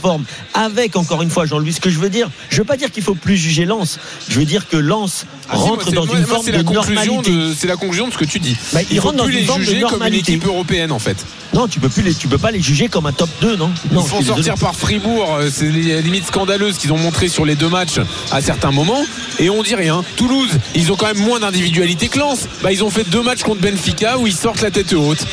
avec 0.55 0.97
encore 0.97 1.23
une 1.23 1.31
fois 1.31 1.47
Jean-Louis, 1.47 1.73
ce 1.73 1.81
que 1.81 1.91
je 1.91 1.99
veux 1.99 2.11
dire, 2.11 2.29
je 2.51 2.59
veux 2.59 2.65
pas 2.65 2.77
dire 2.77 2.91
qu'il 2.91 3.03
faut 3.03 3.15
plus 3.15 3.37
juger 3.37 3.65
Lens. 3.65 3.99
Je 4.29 4.39
veux 4.39 4.45
dire 4.45 4.69
que 4.69 4.77
Lens 4.77 5.27
Ah, 5.49 5.55
si, 5.55 5.59
moi, 5.61 5.69
rentre 5.71 5.93
dans 5.93 6.07
moi, 6.07 6.17
une 6.17 6.27
moi, 6.27 6.35
forme 6.35 6.47
de 6.51 6.63
normalité. 6.63 7.31
de- 7.31 7.55
C'est 7.57 7.67
la 7.67 7.77
conclusion 7.77 8.09
de 8.09 8.13
ce 8.13 8.19
que 8.19 8.25
tu 8.25 8.39
dis. 8.41 8.57
Bah, 8.73 8.81
il 8.83 8.89
ils 8.97 8.97
faut 9.01 9.09
rentrent 9.09 9.19
dans 9.19 9.25
plus 9.25 9.35
une 9.35 9.41
les 9.41 9.45
forme 9.47 9.61
de 9.61 9.65
juger 9.67 9.81
comme 9.89 10.03
une 10.03 10.15
équipe 10.15 10.45
européenne 10.47 10.93
en 10.93 10.99
fait. 10.99 11.17
Non, 11.53 11.69
tu 11.69 11.79
peux 11.79 11.89
plus 11.89 12.03
les, 12.03 12.15
tu 12.15 12.27
peux 12.27 12.39
pas 12.39 12.51
les 12.51 12.61
juger 12.61 12.89
comme 12.89 13.07
un 13.07 13.13
top 13.13 13.31
2, 13.41 13.57
non? 13.57 13.71
Ils 13.93 13.99
font 14.03 14.23
sortir 14.23 14.55
par 14.57 14.75
Fribourg, 14.75 15.37
euh, 15.39 15.49
c'est 15.53 15.71
les 15.71 16.03
limites 16.03 16.27
scandaleuses 16.27 16.79
qu'ils 16.79 16.93
ont 16.93 16.99
montré 16.99 17.29
sur 17.29 17.45
les 17.45 17.55
deux 17.55 17.69
matchs 17.69 18.01
à 18.33 18.41
certains 18.41 18.73
moments, 18.73 19.05
et 19.39 19.51
on 19.51 19.63
dit 19.63 19.75
rien. 19.77 20.03
Toulouse, 20.17 20.51
ils 20.75 20.91
ont 20.91 20.97
quand 20.97 21.07
même 21.07 21.19
moins 21.25 21.39
d'individualité 21.41 22.09
que 22.09 22.19
Lens. 22.19 22.49
Bah, 22.63 22.73
ils 22.73 22.83
ont 22.83 22.91
fait 22.91 23.09
deux 23.09 23.23
matchs 23.23 23.43
contre 23.43 23.61
Benfica 23.61 24.19
où 24.19 24.27
ils 24.27 24.35
sortent 24.35 24.63
la 24.63 24.71
tête 24.73 24.93
haute. 24.95 25.25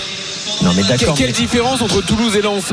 Non, 0.62 0.72
mais 0.75 0.84
d'accord. 0.84 1.15
quelle 1.18 1.27
mais- 1.27 1.32
différence 1.34 1.82
entre 1.82 2.01
Toulouse 2.06 2.36
et 2.36 2.41
Lens? 2.44 2.72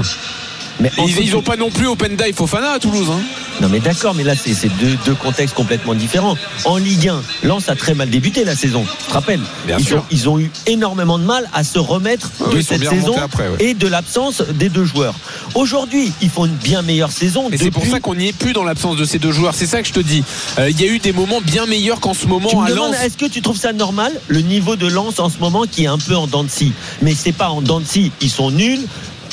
Mais 0.81 0.91
ils, 1.07 1.19
ils 1.21 1.37
ont 1.37 1.43
pas 1.43 1.57
non 1.57 1.71
plus 1.71 1.87
Openda 1.87 2.29
et 2.29 2.33
Fofana 2.33 2.73
à 2.73 2.79
Toulouse. 2.79 3.09
Hein. 3.11 3.21
Non, 3.61 3.69
mais 3.69 3.81
d'accord, 3.81 4.15
mais 4.15 4.23
là, 4.23 4.35
c'est 4.37 4.69
deux, 4.79 4.97
deux 5.05 5.15
contextes 5.15 5.55
complètement 5.55 5.95
différents. 5.95 6.37
En 6.65 6.77
Ligue 6.77 7.09
1, 7.09 7.23
Lens 7.43 7.69
a 7.69 7.75
très 7.75 7.95
mal 7.95 8.09
débuté 8.09 8.45
la 8.45 8.55
saison. 8.55 8.85
Tu 9.01 9.07
te 9.09 9.13
rappelles 9.13 9.41
Bien 9.67 9.79
ils, 9.79 9.85
sûr. 9.85 9.99
Ont, 9.99 10.05
ils 10.13 10.29
ont 10.29 10.39
eu 10.39 10.51
énormément 10.67 11.19
de 11.19 11.25
mal 11.25 11.49
à 11.53 11.65
se 11.65 11.79
remettre 11.81 12.31
Ouais, 12.41 12.55
de 12.57 12.61
cette 12.61 12.81
saison 12.85 12.95
remontés 13.07 13.19
après, 13.21 13.49
ouais. 13.49 13.57
et 13.59 13.75
de 13.75 13.89
l'absence 13.89 14.43
des 14.55 14.69
deux 14.69 14.85
joueurs. 14.85 15.15
Aujourd'hui, 15.57 16.13
ils 16.23 16.31
font 16.31 16.47
une 16.47 16.55
bien 16.55 16.83
meilleure 16.83 17.11
saison. 17.11 17.49
Mais 17.51 17.57
c'est 17.57 17.73
pour 17.73 17.85
ça 17.87 17.99
qu'on 17.99 18.15
n'y 18.15 18.29
est 18.29 18.33
plus 18.37 18.53
dans 18.53 18.63
l'absence 18.65 18.97
de 18.97 19.05
ces 19.05 19.19
deux 19.19 19.33
joueurs. 19.33 19.55
C'est 19.55 19.67
ça 19.67 19.83
que 19.83 19.89
je 19.89 19.93
te 19.93 20.01
dis. 20.01 20.23
Euh, 20.61 20.71
Il 20.71 20.81
y 20.81 20.85
a 20.85 20.93
eu 20.93 21.01
des 21.01 21.13
moments 21.13 21.41
bien 21.41 21.67
meilleurs 21.67 21.99
qu'en 22.01 22.15
ce 22.15 22.27
moment 22.27 22.49
Tu 22.49 22.57
me 22.57 22.63
à 22.63 22.69
Lens. 22.71 22.95
est-ce 23.03 23.17
que 23.17 23.27
tu 23.27 23.43
trouves 23.43 23.59
ça 23.59 23.73
normal 23.73 24.13
Le 24.29 24.41
niveau 24.41 24.77
de 24.77 24.87
Lens 24.87 25.19
en 25.19 25.29
ce 25.29 25.39
moment 25.39 25.65
qui 25.69 25.85
est 25.85 25.89
un 25.89 25.99
peu 25.99 26.15
en 26.17 26.29
dents 26.29 26.45
de 26.45 26.51
scie? 26.51 26.73
Mais 27.03 27.15
c'est 27.15 27.33
pas 27.33 27.49
en 27.49 27.61
dents 27.61 27.81
de 27.81 27.87
scie, 27.87 28.13
ils 28.21 28.31
sont 28.31 28.53
nuls 28.53 28.81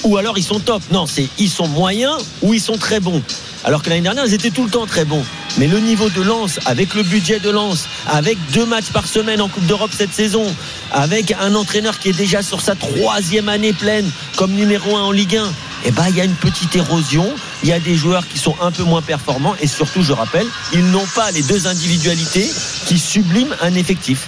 ou 0.05 0.17
alors 0.17 0.37
ils 0.37 0.43
sont 0.43 0.59
top. 0.59 0.81
Non, 0.91 1.05
c'est 1.05 1.27
ils 1.37 1.49
sont 1.49 1.67
moyens 1.67 2.15
ou 2.41 2.53
ils 2.53 2.61
sont 2.61 2.77
très 2.77 2.99
bons. 2.99 3.21
Alors 3.65 3.81
que 3.81 3.89
l'année 3.89 4.01
dernière, 4.01 4.25
ils 4.25 4.33
étaient 4.33 4.51
tout 4.51 4.63
le 4.63 4.69
temps 4.69 4.85
très 4.85 5.05
bons. 5.05 5.23
Mais 5.57 5.67
le 5.67 5.79
niveau 5.79 6.09
de 6.09 6.21
Lens, 6.21 6.59
avec 6.65 6.93
le 6.93 7.01
budget 7.01 7.39
de 7.39 7.49
Lens, 7.49 7.87
avec 8.07 8.37
deux 8.53 8.65
matchs 8.65 8.91
par 8.93 9.07
semaine 9.07 9.41
en 9.41 9.49
Coupe 9.49 9.65
d'Europe 9.65 9.91
cette 9.91 10.13
saison, 10.13 10.45
avec 10.91 11.33
un 11.39 11.55
entraîneur 11.55 11.97
qui 11.97 12.09
est 12.09 12.17
déjà 12.17 12.43
sur 12.43 12.61
sa 12.61 12.75
troisième 12.75 13.49
année 13.49 13.73
pleine 13.73 14.09
comme 14.35 14.51
numéro 14.51 14.95
un 14.95 15.01
en 15.01 15.11
Ligue 15.11 15.37
1, 15.37 15.51
eh 15.85 15.91
ben, 15.91 16.05
il 16.09 16.15
y 16.15 16.21
a 16.21 16.25
une 16.25 16.35
petite 16.35 16.75
érosion. 16.75 17.31
Il 17.63 17.69
y 17.69 17.73
a 17.73 17.79
des 17.79 17.95
joueurs 17.95 18.27
qui 18.27 18.37
sont 18.37 18.55
un 18.61 18.71
peu 18.71 18.83
moins 18.83 19.01
performants. 19.01 19.55
Et 19.61 19.67
surtout, 19.67 20.03
je 20.03 20.13
rappelle, 20.13 20.47
ils 20.73 20.85
n'ont 20.85 21.05
pas 21.15 21.31
les 21.31 21.41
deux 21.43 21.67
individualités 21.67 22.49
qui 22.85 22.99
subliment 22.99 23.53
un 23.61 23.73
effectif. 23.75 24.27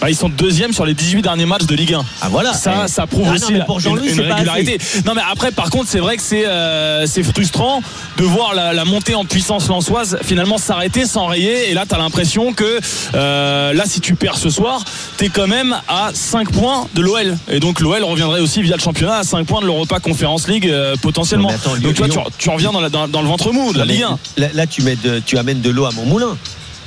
Bah, 0.00 0.08
ils 0.08 0.16
sont 0.16 0.28
deuxième 0.28 0.72
sur 0.72 0.84
les 0.86 0.94
18 0.94 1.22
derniers 1.22 1.46
matchs 1.46 1.66
de 1.66 1.74
Ligue 1.74 1.94
1. 1.94 2.04
Ah 2.22 2.28
voilà. 2.30 2.52
Ça, 2.54 2.84
Eh. 2.84 2.88
ça 2.88 3.06
prouve 3.06 3.24
Ah 3.26 3.30
non, 3.30 3.34
aussi 3.36 3.52
mais 3.52 3.58
la- 3.58 3.64
pour 3.64 3.80
une, 3.80 3.98
régularité. 3.98 4.78
Non, 5.04 5.14
mais 5.14 5.22
après, 5.30 5.50
par 5.50 5.70
contre, 5.70 5.88
c'est 5.88 5.98
vrai 5.98 6.16
que 6.16 6.22
c'est 6.22 6.46
euh, 6.46 7.06
c'est 7.06 7.22
frustrant 7.22 7.82
de 8.16 8.22
voir 8.24 8.54
la, 8.54 8.72
la 8.72 8.84
montée 8.84 9.14
en 9.14 9.24
puissance 9.24 9.68
lançoise 9.68 10.18
finalement 10.22 10.58
s'arrêter, 10.58 11.06
s'enrayer. 11.06 11.70
Et 11.70 11.74
là, 11.74 11.84
tu 11.88 11.94
as 11.94 11.98
l'impression 11.98 12.52
que 12.52 12.80
euh, 13.14 13.72
là, 13.72 13.84
si 13.86 14.00
tu 14.00 14.14
perds 14.14 14.36
ce 14.38 14.50
soir, 14.50 14.84
tu 15.18 15.24
es 15.26 15.28
quand 15.28 15.46
même 15.48 15.76
à 15.88 16.10
5 16.14 16.50
points 16.52 16.86
de 16.94 17.00
l'OL. 17.02 17.36
Et 17.50 17.60
donc, 17.60 17.80
l'OL 17.80 18.02
reviendrait 18.04 18.40
aussi 18.40 18.62
via 18.62 18.76
le 18.76 18.82
championnat 18.82 19.16
à 19.18 19.24
5 19.24 19.44
points 19.46 19.60
de 19.60 19.66
l'Europa 19.66 19.98
Conference 20.00 20.46
League 20.48 20.68
euh, 20.68 20.94
potentiellement. 21.02 21.48
Non, 21.50 21.54
attends, 21.54 21.76
donc, 21.76 21.94
tu, 21.94 21.98
vois, 21.98 22.06
Lyon- 22.08 22.24
tu, 22.38 22.44
tu 22.44 22.50
reviens 22.50 22.70
dans, 22.72 22.80
la- 22.80 22.88
dans- 22.90 23.08
dans 23.08 23.22
le 23.22 23.28
ventre 23.28 23.50
mou 23.52 23.72
de 23.72 23.78
la 23.78 23.84
Non, 23.84 23.92
Ligue 23.92 24.02
1. 24.04 24.18
Là, 24.36 24.46
là, 24.54 24.66
tu, 24.66 24.82
mets 24.82 24.96
de- 24.96 25.20
tu 25.24 25.36
amènes 25.38 25.60
de 25.60 25.70
l'eau 25.70 25.84
à 25.86 25.90
mon 25.92 26.04
moulin. 26.04 26.36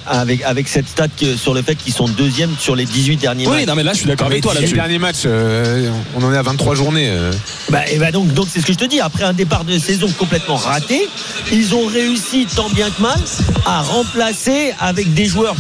Avec, 0.07 0.41
avec 0.43 0.67
cette 0.67 0.87
stat 0.87 1.07
que- 1.09 1.35
sur 1.35 1.53
le 1.53 1.61
fait 1.61 1.75
qu'ils 1.75 1.93
sont 1.93 2.07
deuxième 2.07 2.49
sur 2.59 2.75
les 2.75 2.85
18 2.85 3.17
derniers 3.17 3.45
Oui, 3.47 3.57
matchs. 3.57 3.67
non, 3.67 3.75
mais 3.75 3.83
là, 3.83 3.93
je 3.93 3.97
suis 3.99 4.07
d'accord 4.07 4.27
avec 4.27 4.41
toi 4.41 4.53
Les 4.53 4.61
là-dessus. 4.61 4.75
derniers 4.75 4.97
matchs, 4.99 5.23
euh, 5.25 5.89
on 6.17 6.23
en 6.23 6.33
est 6.33 6.37
à 6.37 6.41
23 6.41 6.73
journées. 6.75 7.07
euh. 7.09 7.31
Bah, 7.69 7.87
et 7.87 7.97
bah 7.97 8.11
donc, 8.11 8.33
donc 8.33 8.47
c'est 8.49 8.61
ce 8.61 8.65
que 8.65 8.73
je 8.73 8.77
te 8.79 8.85
dis. 8.85 8.99
Après 8.99 9.23
un 9.23 9.33
départ 9.33 9.63
de 9.63 9.77
saison 9.77 10.09
complètement 10.17 10.55
raté, 10.55 11.07
ils 11.51 11.75
ont 11.75 11.85
réussi 11.85 12.47
tant 12.55 12.69
bien 12.69 12.89
que 12.89 13.01
mal 13.01 13.19
à 13.65 13.81
remplacer 13.81 14.73
avec 14.79 15.13
des 15.13 15.25
joueurs 15.27 15.55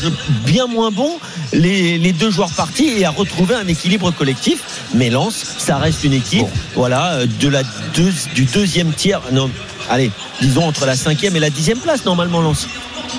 bien 0.45 0.65
moins 0.67 0.91
bons 0.91 1.17
les, 1.53 1.97
les 1.97 2.11
deux 2.13 2.31
joueurs 2.31 2.51
partis 2.51 2.87
et 2.97 3.05
à 3.05 3.09
retrouver 3.11 3.55
un 3.55 3.67
équilibre 3.67 4.11
collectif. 4.11 4.59
Mais 4.95 5.09
Lens, 5.09 5.43
ça 5.59 5.77
reste 5.77 6.03
une 6.03 6.13
équipe, 6.13 6.47
voilà, 6.75 7.13
euh, 7.13 7.25
de 7.39 7.47
la 7.47 7.61
deux- 7.95 8.13
du 8.33 8.45
deuxième 8.45 8.91
tiers. 8.93 9.21
Non, 9.31 9.49
allez, 9.89 10.11
disons 10.41 10.65
entre 10.67 10.85
la 10.85 10.95
cinquième 10.95 11.35
et 11.35 11.39
la 11.39 11.49
dixième 11.49 11.79
place 11.79 12.05
normalement 12.05 12.41
Lens. 12.41 12.67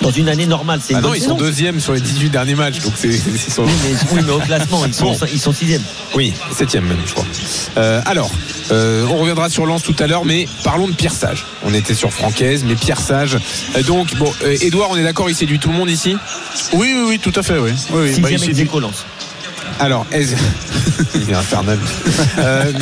Dans 0.01 0.11
une 0.11 0.31
année 0.31 0.47
normale, 0.47 0.81
c'est 0.83 0.95
Ah 0.95 1.03
non, 1.03 1.13
ils 1.13 1.19
sont 1.21 1.37
saison. 1.37 1.37
deuxièmes 1.37 1.79
sur 1.79 1.93
les 1.93 2.01
18 2.01 2.31
derniers 2.31 2.55
matchs. 2.55 2.81
Donc 2.81 2.95
c'est, 2.97 3.09
ils 3.09 3.53
sont- 3.53 3.63
Oui 3.65 3.73
mais, 3.85 3.97
oui, 4.13 4.21
mais 4.27 4.33
au 4.33 4.39
classement, 4.39 4.85
ils 4.87 4.95
sont, 4.95 5.05
Bon. 5.13 5.19
ils 5.31 5.39
sont 5.39 5.53
sixième. 5.53 5.83
Oui, 6.15 6.33
septième 6.57 6.87
même, 6.87 6.97
je 7.07 7.13
crois. 7.13 7.27
Euh, 7.77 8.01
alors, 8.07 8.31
euh, 8.71 9.07
on 9.11 9.19
reviendra 9.19 9.51
sur 9.51 9.67
Lens 9.67 9.83
tout 9.83 9.95
à 9.99 10.07
l'heure, 10.07 10.25
mais 10.25 10.49
parlons 10.65 10.89
de 10.89 10.95
Pierre 10.95 11.13
Sage. 11.13 11.45
On 11.65 11.75
était 11.75 11.95
sur 11.95 12.11
Francaise, 12.11 12.65
mais 12.67 12.75
Pierre 12.75 13.01
Sage. 13.01 13.37
Euh, 13.77 13.83
donc, 13.83 14.15
bon, 14.17 14.33
euh, 14.45 14.57
Edouard, 14.63 14.89
on 14.91 14.97
est 14.97 15.05
d'accord, 15.05 15.29
il 15.29 15.37
séduit 15.37 15.59
tout 15.59 15.69
le 15.71 15.77
monde 15.77 15.91
ici? 15.91 16.17
Oui, 16.73 16.95
oui, 16.97 17.05
oui, 17.07 17.19
tout 17.19 17.33
à 17.39 17.43
fait, 17.43 17.59
oui. 17.59 17.71
oui, 17.91 18.01
oui. 18.15 18.21
Bah, 18.21 18.29
Sixième 18.31 18.51
il 18.51 18.67
Alors, 19.81 20.07
est-ce- 20.13 20.35
il 21.15 21.31
est 21.31 21.35
infernal. 21.35 21.79
Euh, 22.39 22.73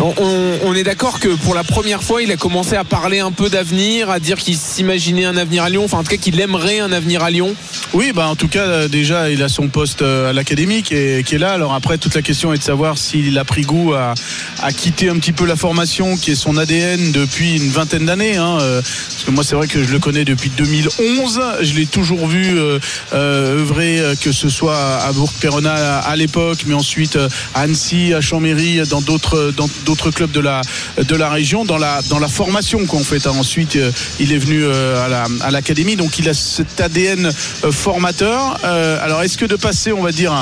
on, 0.00 0.12
on- 0.18 0.58
on 0.64 0.74
est 0.74 0.82
d'accord 0.82 1.18
que 1.18 1.28
pour 1.28 1.54
la 1.54 1.64
première 1.64 2.02
fois, 2.02 2.22
il 2.22 2.30
a 2.30 2.36
commencé 2.36 2.74
à 2.76 2.84
parler 2.84 3.20
un 3.20 3.32
peu 3.32 3.48
d'avenir, 3.48 4.10
à 4.10 4.18
dire 4.20 4.36
qu'il 4.36 4.56
s'imaginait 4.56 5.24
un 5.24 5.36
avenir 5.36 5.62
à 5.64 5.70
Lyon, 5.70 5.84
enfin 5.84 5.98
en 5.98 6.02
tout 6.02 6.10
cas 6.10 6.16
qu'il 6.16 6.38
aimerait 6.40 6.78
un 6.80 6.92
avenir 6.92 7.22
à 7.24 7.30
Lyon. 7.30 7.54
Oui, 7.94 8.12
bah 8.14 8.26
en 8.28 8.36
tout 8.36 8.48
cas, 8.48 8.64
euh, 8.66 8.88
déjà, 8.88 9.30
il 9.30 9.42
a 9.42 9.48
son 9.48 9.68
poste 9.68 10.02
euh, 10.02 10.30
à 10.30 10.32
l'académie 10.32 10.82
qui 10.82 10.94
est, 10.94 11.26
qui 11.26 11.36
est 11.36 11.38
là. 11.38 11.52
Alors 11.52 11.74
après, 11.74 11.96
toute 11.98 12.14
la 12.14 12.22
question 12.22 12.52
est 12.52 12.58
de 12.58 12.62
savoir 12.62 12.98
s'il 12.98 13.38
a 13.38 13.44
pris 13.44 13.62
goût 13.62 13.94
à, 13.94 14.14
à 14.62 14.72
quitter 14.72 15.08
un 15.08 15.16
petit 15.18 15.32
peu 15.32 15.46
la 15.46 15.56
formation 15.56 16.16
qui 16.16 16.32
est 16.32 16.36
son 16.36 16.56
ADN 16.56 17.12
depuis 17.12 17.56
une 17.56 17.70
vingtaine 17.70 18.04
d'années. 18.06 18.36
hein, 18.36 18.58
parce 18.58 19.24
que 19.24 19.30
moi, 19.30 19.42
c'est 19.44 19.54
vrai 19.54 19.68
que 19.68 19.82
je 19.82 19.90
le 19.90 19.98
connais 19.98 20.24
depuis 20.24 20.50
2011. 20.50 21.40
Je 21.62 21.74
l'ai 21.74 21.86
toujours 21.86 22.26
vu 22.28 22.58
euh, 22.58 22.78
euh, 23.14 23.60
œuvrer, 23.60 24.02
que 24.22 24.32
ce 24.32 24.48
soit 24.48 24.78
à 24.78 25.12
Bourg-Perona 25.12 25.72
à, 25.98 25.98
à 26.10 26.16
mais 26.66 26.74
ensuite 26.74 27.16
euh, 27.16 27.28
à 27.54 27.62
Annecy, 27.62 28.14
à 28.14 28.20
Chambéry, 28.20 28.80
dans 28.88 29.00
d'autres 29.00 29.52
dans 29.56 29.68
d'autres 29.84 30.10
clubs 30.10 30.30
de 30.30 30.40
la 30.40 30.62
de 30.98 31.16
la 31.16 31.30
région, 31.30 31.64
dans 31.64 31.78
la 31.78 32.00
dans 32.10 32.18
la 32.18 32.28
formation 32.28 32.84
qu'en 32.86 33.02
fait. 33.02 33.26
hein. 33.26 33.32
Ensuite, 33.38 33.76
euh, 33.76 33.90
il 34.20 34.32
est 34.32 34.38
venu 34.38 34.64
euh, 34.64 35.04
à 35.04 35.08
la 35.08 35.26
à 35.42 35.50
l'académie, 35.50 35.96
donc 35.96 36.18
il 36.18 36.28
a 36.28 36.34
cet 36.34 36.80
ADN 36.80 37.30
formateur. 37.70 38.58
Alors, 38.64 39.22
est-ce 39.22 39.38
que 39.38 39.46
de 39.46 39.56
passer, 39.56 39.92
on 39.92 40.02
va 40.02 40.12
dire, 40.12 40.32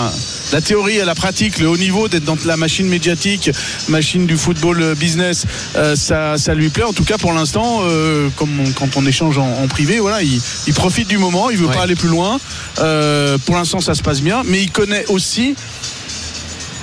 la 0.53 0.61
théorie 0.61 1.01
à 1.01 1.05
la 1.05 1.15
pratique, 1.15 1.59
le 1.59 1.69
haut 1.69 1.77
niveau, 1.77 2.09
d'être 2.09 2.25
dans 2.25 2.37
la 2.45 2.57
machine 2.57 2.87
médiatique, 2.89 3.51
machine 3.89 4.27
du 4.27 4.37
football 4.37 4.81
euh, 4.83 4.95
business, 4.95 5.45
euh, 5.77 5.97
ça, 5.97 6.39
ça 6.39 6.55
lui 6.55 6.69
plaît. 6.71 6.85
En 6.85 6.93
tout 6.93 7.05
cas, 7.05 7.19
pour 7.19 7.33
l'instant, 7.33 7.81
euh, 7.83 8.29
comme 8.37 8.61
on- 8.61 8.71
quand 8.73 8.97
on 8.97 9.07
échange 9.07 9.39
en, 9.39 9.49
en 9.63 9.67
privé, 9.69 9.99
voilà, 9.99 10.23
il, 10.23 10.41
il 10.67 10.75
profite 10.75 11.09
du 11.09 11.19
moment, 11.19 11.51
il 11.51 11.57
veut 11.59 11.67
Ouais. 11.67 11.75
pas 11.75 11.83
aller 11.83 11.97
plus 11.97 12.09
loin. 12.09 12.39
Euh, 12.79 13.39
pour 13.45 13.57
l'instant, 13.57 13.81
ça 13.81 13.95
se 13.95 14.03
passe 14.03 14.21
bien, 14.23 14.43
mais 14.45 14.63
il 14.63 14.71
connaît 14.71 15.05
aussi 15.09 15.55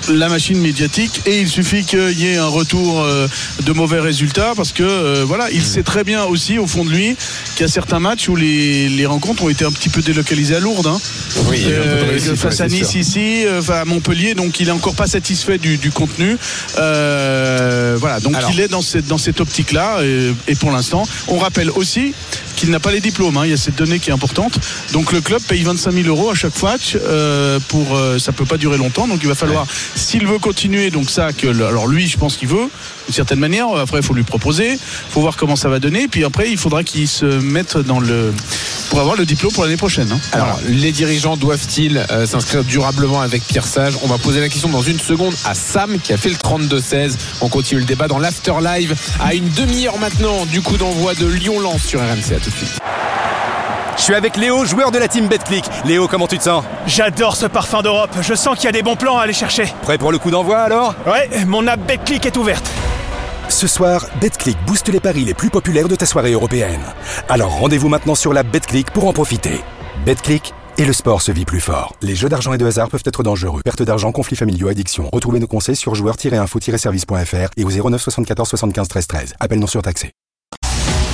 la 0.10 0.28
machine 0.30 0.58
médiatique 0.60 1.22
et 1.26 1.40
il 1.40 1.48
suffit 1.48 1.84
qu'il 1.86 2.20
y 2.20 2.28
ait 2.28 2.38
un 2.38 2.48
retour 2.48 3.02
euh, 3.02 3.28
de 3.64 3.72
mauvais 3.74 4.00
résultats 4.00 4.54
parce 4.56 4.72
que 4.74 4.84
euh, 4.84 5.24
voilà 5.26 5.50
il 5.52 5.64
sait 5.64 5.84
très 5.84 6.04
bien 6.04 6.24
aussi 6.26 6.58
au 6.58 6.68
fond 6.68 6.84
de 6.86 6.90
lui 6.90 7.16
qu'il 7.56 7.62
y 7.62 7.64
a 7.64 7.68
certains 7.72 8.00
matchs 8.00 8.28
où 8.30 8.36
les, 8.36 8.90
les 8.90 9.06
rencontres 9.06 9.44
ont 9.44 9.50
été 9.50 9.64
un 9.66 9.72
petit 9.72 9.90
peu 9.90 10.02
délocalisées 10.02 10.56
à 10.56 10.60
Lourdes 10.60 10.88
hein. 10.88 11.00
Oui, 11.48 11.58
il 11.62 11.70
y 11.70 11.74
a 11.74 11.76
eu 11.76 11.80
un 11.80 11.82
peu 12.06 12.14
de 12.20 12.32
Euh, 12.32 12.36
face 12.36 12.62
à 12.62 12.68
Nice 12.68 12.96
ici 12.96 13.44
enfin, 13.58 13.76
à 13.82 13.86
Montpellier 13.86 14.34
donc 14.36 14.60
il 14.60 14.68
est 14.68 14.72
encore 14.72 14.96
pas 14.96 15.08
satisfait 15.08 15.58
du, 15.58 15.78
du 15.78 15.92
contenu 15.92 16.38
Euh, 16.78 17.96
voilà 18.00 18.20
donc 18.20 18.36
Alors. 18.36 18.52
il 18.54 18.60
est 18.60 18.68
dans 18.68 18.82
cette, 18.82 19.08
dans 19.08 19.18
cette 19.18 19.40
optique 19.40 19.72
là 19.72 20.00
et, 20.04 20.32
et 20.48 20.56
pour 20.56 20.72
l'instant 20.72 21.08
on 21.28 21.38
rappelle 21.38 21.70
aussi 21.72 22.14
qu'il 22.56 22.70
n'a 22.72 22.80
pas 22.80 22.92
les 22.92 23.02
diplômes 23.02 23.38
hein. 23.38 23.46
il 23.46 23.52
y 23.52 23.54
a 23.54 23.58
cette 23.58 23.76
donnée 23.76 24.00
qui 24.00 24.10
est 24.10 24.14
importante 24.14 24.60
donc 24.92 25.12
le 25.12 25.22
club 25.22 25.42
paye 25.42 25.64
25 25.64 25.92
000 25.92 26.08
euros 26.08 26.30
à 26.32 26.36
chaque 26.36 26.62
match 26.62 26.96
euh, 26.96 27.60
pour 27.68 27.96
euh, 27.96 28.20
ça 28.20 28.32
peut 28.32 28.46
pas 28.46 28.58
durer 28.58 28.78
longtemps 28.78 29.08
donc 29.08 29.20
il 29.22 29.28
va 29.28 29.36
falloir 29.36 29.66
s'il 29.96 30.28
veut 30.28 30.40
continuer 30.40 30.90
donc 30.92 31.10
ça 31.10 31.34
que 31.34 31.48
alors 31.48 31.88
lui 31.88 32.08
je 32.08 32.18
pense 32.18 32.38
qu'il 32.38 32.48
veut 32.48 32.70
d'une 33.08 33.14
certaine 33.14 33.40
manière 33.40 33.68
après 33.76 33.98
il 34.00 34.04
faut 34.04 34.14
lui 34.14 34.24
proposer 34.24 34.78
faut 35.10 35.22
voir 35.22 35.36
comment 35.36 35.56
ça 35.56 35.70
va 35.70 35.80
donner 35.80 36.08
puis 36.08 36.24
après 36.24 36.50
il 36.50 36.58
faudra 36.58 36.84
qu'il 36.84 37.08
se 37.08 37.26
mette 37.26 37.78
dans 37.78 38.00
le 38.00 38.34
pour 38.90 39.00
avoir 39.00 39.16
le 39.16 39.26
diplôme 39.26 39.52
pour 39.52 39.64
l'année 39.64 39.78
prochaine. 39.78 40.12
hein. 40.12 40.20
Alors, 40.34 40.60
les 40.68 40.92
dirigeants 40.92 41.36
doivent-ils 41.36 42.06
euh, 42.12 42.28
s'inscrire 42.28 42.64
durablement 42.64 43.22
avec 43.22 43.42
Pierre-Sage 43.44 43.96
On 44.04 44.08
va 44.08 44.20
poser 44.20 44.40
la 44.40 44.50
question 44.50 44.70
dans 44.70 44.84
une 44.84 45.00
seconde 45.00 45.34
à 45.46 45.56
Sam 45.56 45.98
qui 46.00 46.14
a 46.14 46.18
fait 46.18 46.30
le 46.30 46.36
32-16. 46.36 47.14
On 47.42 47.50
continue 47.50 47.80
le 47.80 47.88
débat 47.88 48.08
dans 48.08 48.20
l'After 48.20 48.54
Live 48.62 48.94
à 49.20 49.34
une 49.34 49.50
demi-heure 49.50 49.98
maintenant 49.98 50.46
du 50.46 50.62
coup 50.62 50.78
d'envoi 50.78 51.16
de 51.16 51.26
Lyon-Lens 51.26 51.82
sur 51.82 52.02
RMC. 52.02 52.43
À 52.44 52.46
tout 52.46 52.52
de 52.52 52.56
suite. 52.56 52.80
Je 53.96 54.02
suis 54.02 54.16
avec 54.16 54.36
Léo, 54.36 54.66
joueur 54.66 54.92
de 54.92 54.98
la 54.98 55.08
team 55.08 55.28
BetClick. 55.28 55.64
Léo, 55.86 56.10
comment 56.10 56.28
tu 56.28 56.38
te 56.38 56.44
sens? 56.44 56.66
J'adore 56.86 57.38
ce 57.38 57.46
parfum 57.46 57.82
d'Europe. 57.82 58.10
Je 58.22 58.34
sens 58.34 58.58
qu'il 58.58 58.66
y 58.66 58.68
a 58.68 58.74
des 58.74 58.82
bons 58.84 58.98
plans 58.98 59.18
à 59.18 59.24
aller 59.24 59.34
chercher. 59.34 59.74
Prêt 59.84 59.98
pour 59.98 60.12
le 60.12 60.18
coup 60.18 60.30
d'envoi 60.30 60.58
alors? 60.58 60.94
Ouais, 61.08 61.30
mon 61.46 61.66
app 61.68 61.80
BetClick 61.88 62.26
est 62.26 62.36
ouverte. 62.36 62.70
Ce 63.48 63.66
soir, 63.66 64.06
BetClick 64.20 64.58
booste 64.66 64.90
les 64.90 65.00
paris 65.00 65.24
les 65.24 65.34
plus 65.34 65.50
populaires 65.50 65.88
de 65.88 65.96
ta 65.96 66.06
soirée 66.06 66.34
européenne. 66.34 66.82
Alors 67.30 67.52
rendez-vous 67.52 67.88
maintenant 67.88 68.16
sur 68.16 68.34
la 68.34 68.44
BetClick 68.44 68.92
pour 68.92 69.08
en 69.08 69.14
profiter. 69.14 69.62
BetClick 70.06 70.54
et 70.78 70.84
le 70.84 70.92
sport 70.92 71.22
se 71.22 71.32
vit 71.32 71.46
plus 71.46 71.62
fort. 71.62 71.96
Les 72.02 72.16
jeux 72.16 72.30
d'argent 72.30 72.52
et 72.52 72.58
de 72.58 72.66
hasard 72.66 72.90
peuvent 72.90 73.04
être 73.06 73.24
dangereux. 73.24 73.62
Perte 73.64 73.84
d'argent, 73.84 74.12
conflits 74.12 74.36
familiaux, 74.36 74.68
addiction. 74.68 75.10
Retrouvez 75.14 75.40
nos 75.40 75.48
conseils 75.48 75.78
sur 75.78 75.96
joueurs-info-service.fr 75.96 77.52
et 77.56 77.64
au 77.64 77.70
09 77.70 78.02
74 78.02 78.50
75 78.50 78.88
13 78.90 79.08
13. 79.08 79.34
Appel 79.40 79.60
non 79.60 79.68
surtaxé. 79.68 80.12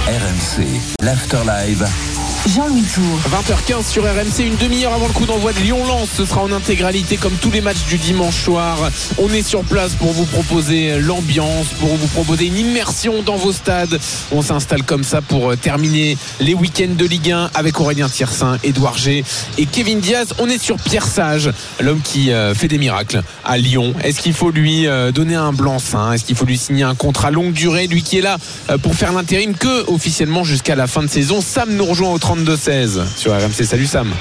RMC, 0.09 0.95
l'After 1.03 1.43
Live. 1.45 2.18
Jean-Louis 2.47 2.83
Tour. 2.83 3.19
20h15 3.29 3.85
sur 3.85 4.03
RMC, 4.03 4.45
une 4.45 4.55
demi-heure 4.55 4.93
avant 4.93 5.07
le 5.07 5.13
coup 5.13 5.25
d'envoi 5.25 5.51
de 5.51 5.59
Lyon-Lens. 5.59 6.09
Ce 6.15 6.25
sera 6.25 6.41
en 6.41 6.51
intégralité 6.51 7.17
comme 7.17 7.33
tous 7.33 7.51
les 7.51 7.59
matchs 7.59 7.83
du 7.87 7.97
dimanche 7.97 8.43
soir. 8.43 8.77
On 9.17 9.29
est 9.29 9.41
sur 9.41 9.63
place 9.63 9.93
pour 9.95 10.13
vous 10.13 10.25
proposer 10.25 10.99
l'ambiance, 10.99 11.67
pour 11.79 11.89
vous 11.89 12.07
proposer 12.07 12.45
une 12.45 12.57
immersion 12.57 13.21
dans 13.23 13.35
vos 13.35 13.51
stades. 13.51 13.99
On 14.31 14.41
s'installe 14.41 14.83
comme 14.83 15.03
ça 15.03 15.21
pour 15.21 15.55
terminer 15.57 16.17
les 16.39 16.53
week-ends 16.53 16.95
de 16.97 17.05
Ligue 17.05 17.31
1 17.31 17.51
avec 17.53 17.79
Aurélien 17.79 18.07
Tiersin, 18.07 18.57
Edouard 18.63 18.97
G 18.97 19.23
et 19.57 19.65
Kevin 19.65 19.99
Diaz. 19.99 20.29
On 20.39 20.47
est 20.47 20.61
sur 20.61 20.77
Pierre 20.77 21.05
Sage, 21.05 21.51
l'homme 21.81 22.01
qui 22.01 22.31
euh, 22.31 22.55
fait 22.55 22.69
des 22.69 22.77
miracles 22.77 23.21
à 23.43 23.57
Lyon. 23.57 23.93
Est-ce 24.03 24.21
qu'il 24.21 24.33
faut 24.33 24.51
lui 24.51 24.87
euh, 24.87 25.11
donner 25.11 25.35
un 25.35 25.51
blanc-seing 25.51 26.13
Est-ce 26.13 26.23
qu'il 26.23 26.37
faut 26.37 26.45
lui 26.45 26.57
signer 26.57 26.83
un 26.83 26.95
contrat 26.95 27.31
longue 27.31 27.51
durée? 27.51 27.87
Lui 27.87 28.01
qui 28.01 28.17
est 28.17 28.21
là 28.21 28.37
euh, 28.69 28.77
pour 28.77 28.95
faire 28.95 29.11
l'intérim 29.11 29.55
que 29.55 29.91
officiellement 29.91 30.45
jusqu'à 30.45 30.75
la 30.75 30.87
fin 30.87 31.03
de 31.03 31.09
saison. 31.09 31.41
Sam 31.41 31.73
nous 31.73 31.85
rejoint 31.85 32.11
au 32.11 32.19
32-16 32.29 33.17
sur 33.17 33.31
RMC. 33.33 33.65
Salut 33.65 33.87
Sam. 33.87 34.13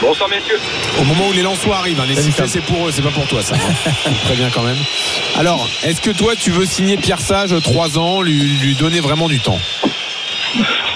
Bonsoir 0.00 0.28
messieurs. 0.28 0.58
Au 1.00 1.04
moment 1.04 1.28
où 1.28 1.32
les 1.32 1.42
Lensois 1.42 1.76
arrivent, 1.76 2.00
hein, 2.00 2.06
les 2.08 2.16
sifflets 2.16 2.48
c'est 2.48 2.60
pour 2.60 2.88
eux, 2.88 2.90
c'est 2.90 3.02
pas 3.02 3.12
pour 3.12 3.24
toi 3.28 3.40
ça. 3.40 3.54
Très 4.24 4.34
bien 4.34 4.50
quand 4.50 4.62
même. 4.62 4.76
Alors, 5.36 5.64
est-ce 5.84 6.00
que 6.00 6.10
toi 6.10 6.34
tu 6.34 6.50
veux 6.50 6.66
signer 6.66 6.96
Pierre 6.96 7.20
Sage 7.20 7.54
3 7.62 7.98
ans, 7.98 8.20
lui, 8.20 8.40
lui 8.60 8.74
donner 8.74 8.98
vraiment 8.98 9.28
du 9.28 9.38
temps? 9.38 9.60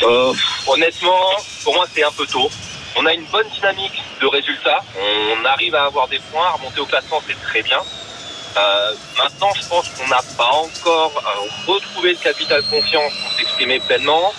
Euh, 0.03 0.33
honnêtement, 0.67 1.21
pour 1.63 1.75
moi 1.75 1.87
c'est 1.95 2.03
un 2.03 2.11
peu 2.11 2.27
tôt. 2.27 2.51
On 2.97 3.07
a 3.07 3.15
une 3.15 3.25
bonne 3.31 3.47
dynamique 3.55 4.03
de 4.21 4.27
résultats. 4.27 4.81
On 4.97 5.45
arrive 5.45 5.77
à 5.77 5.85
avoir 5.85 6.09
des 6.09 6.19
points, 6.33 6.49
à 6.49 6.57
remonter 6.57 6.81
au 6.81 6.87
classement, 6.87 7.23
c'est 7.29 7.41
très 7.43 7.63
bien. 7.63 7.79
Euh, 7.79 8.93
maintenant, 9.17 9.53
je 9.55 9.69
pense 9.69 9.89
qu'on 9.91 10.09
n'a 10.09 10.23
pas 10.37 10.51
encore 10.51 11.13
euh, 11.17 11.73
retrouvé 11.73 12.11
le 12.11 12.17
capital 12.17 12.61
confiance 12.65 13.13
pour 13.23 13.33
s'exprimer 13.39 13.79
pleinement. 13.79 14.33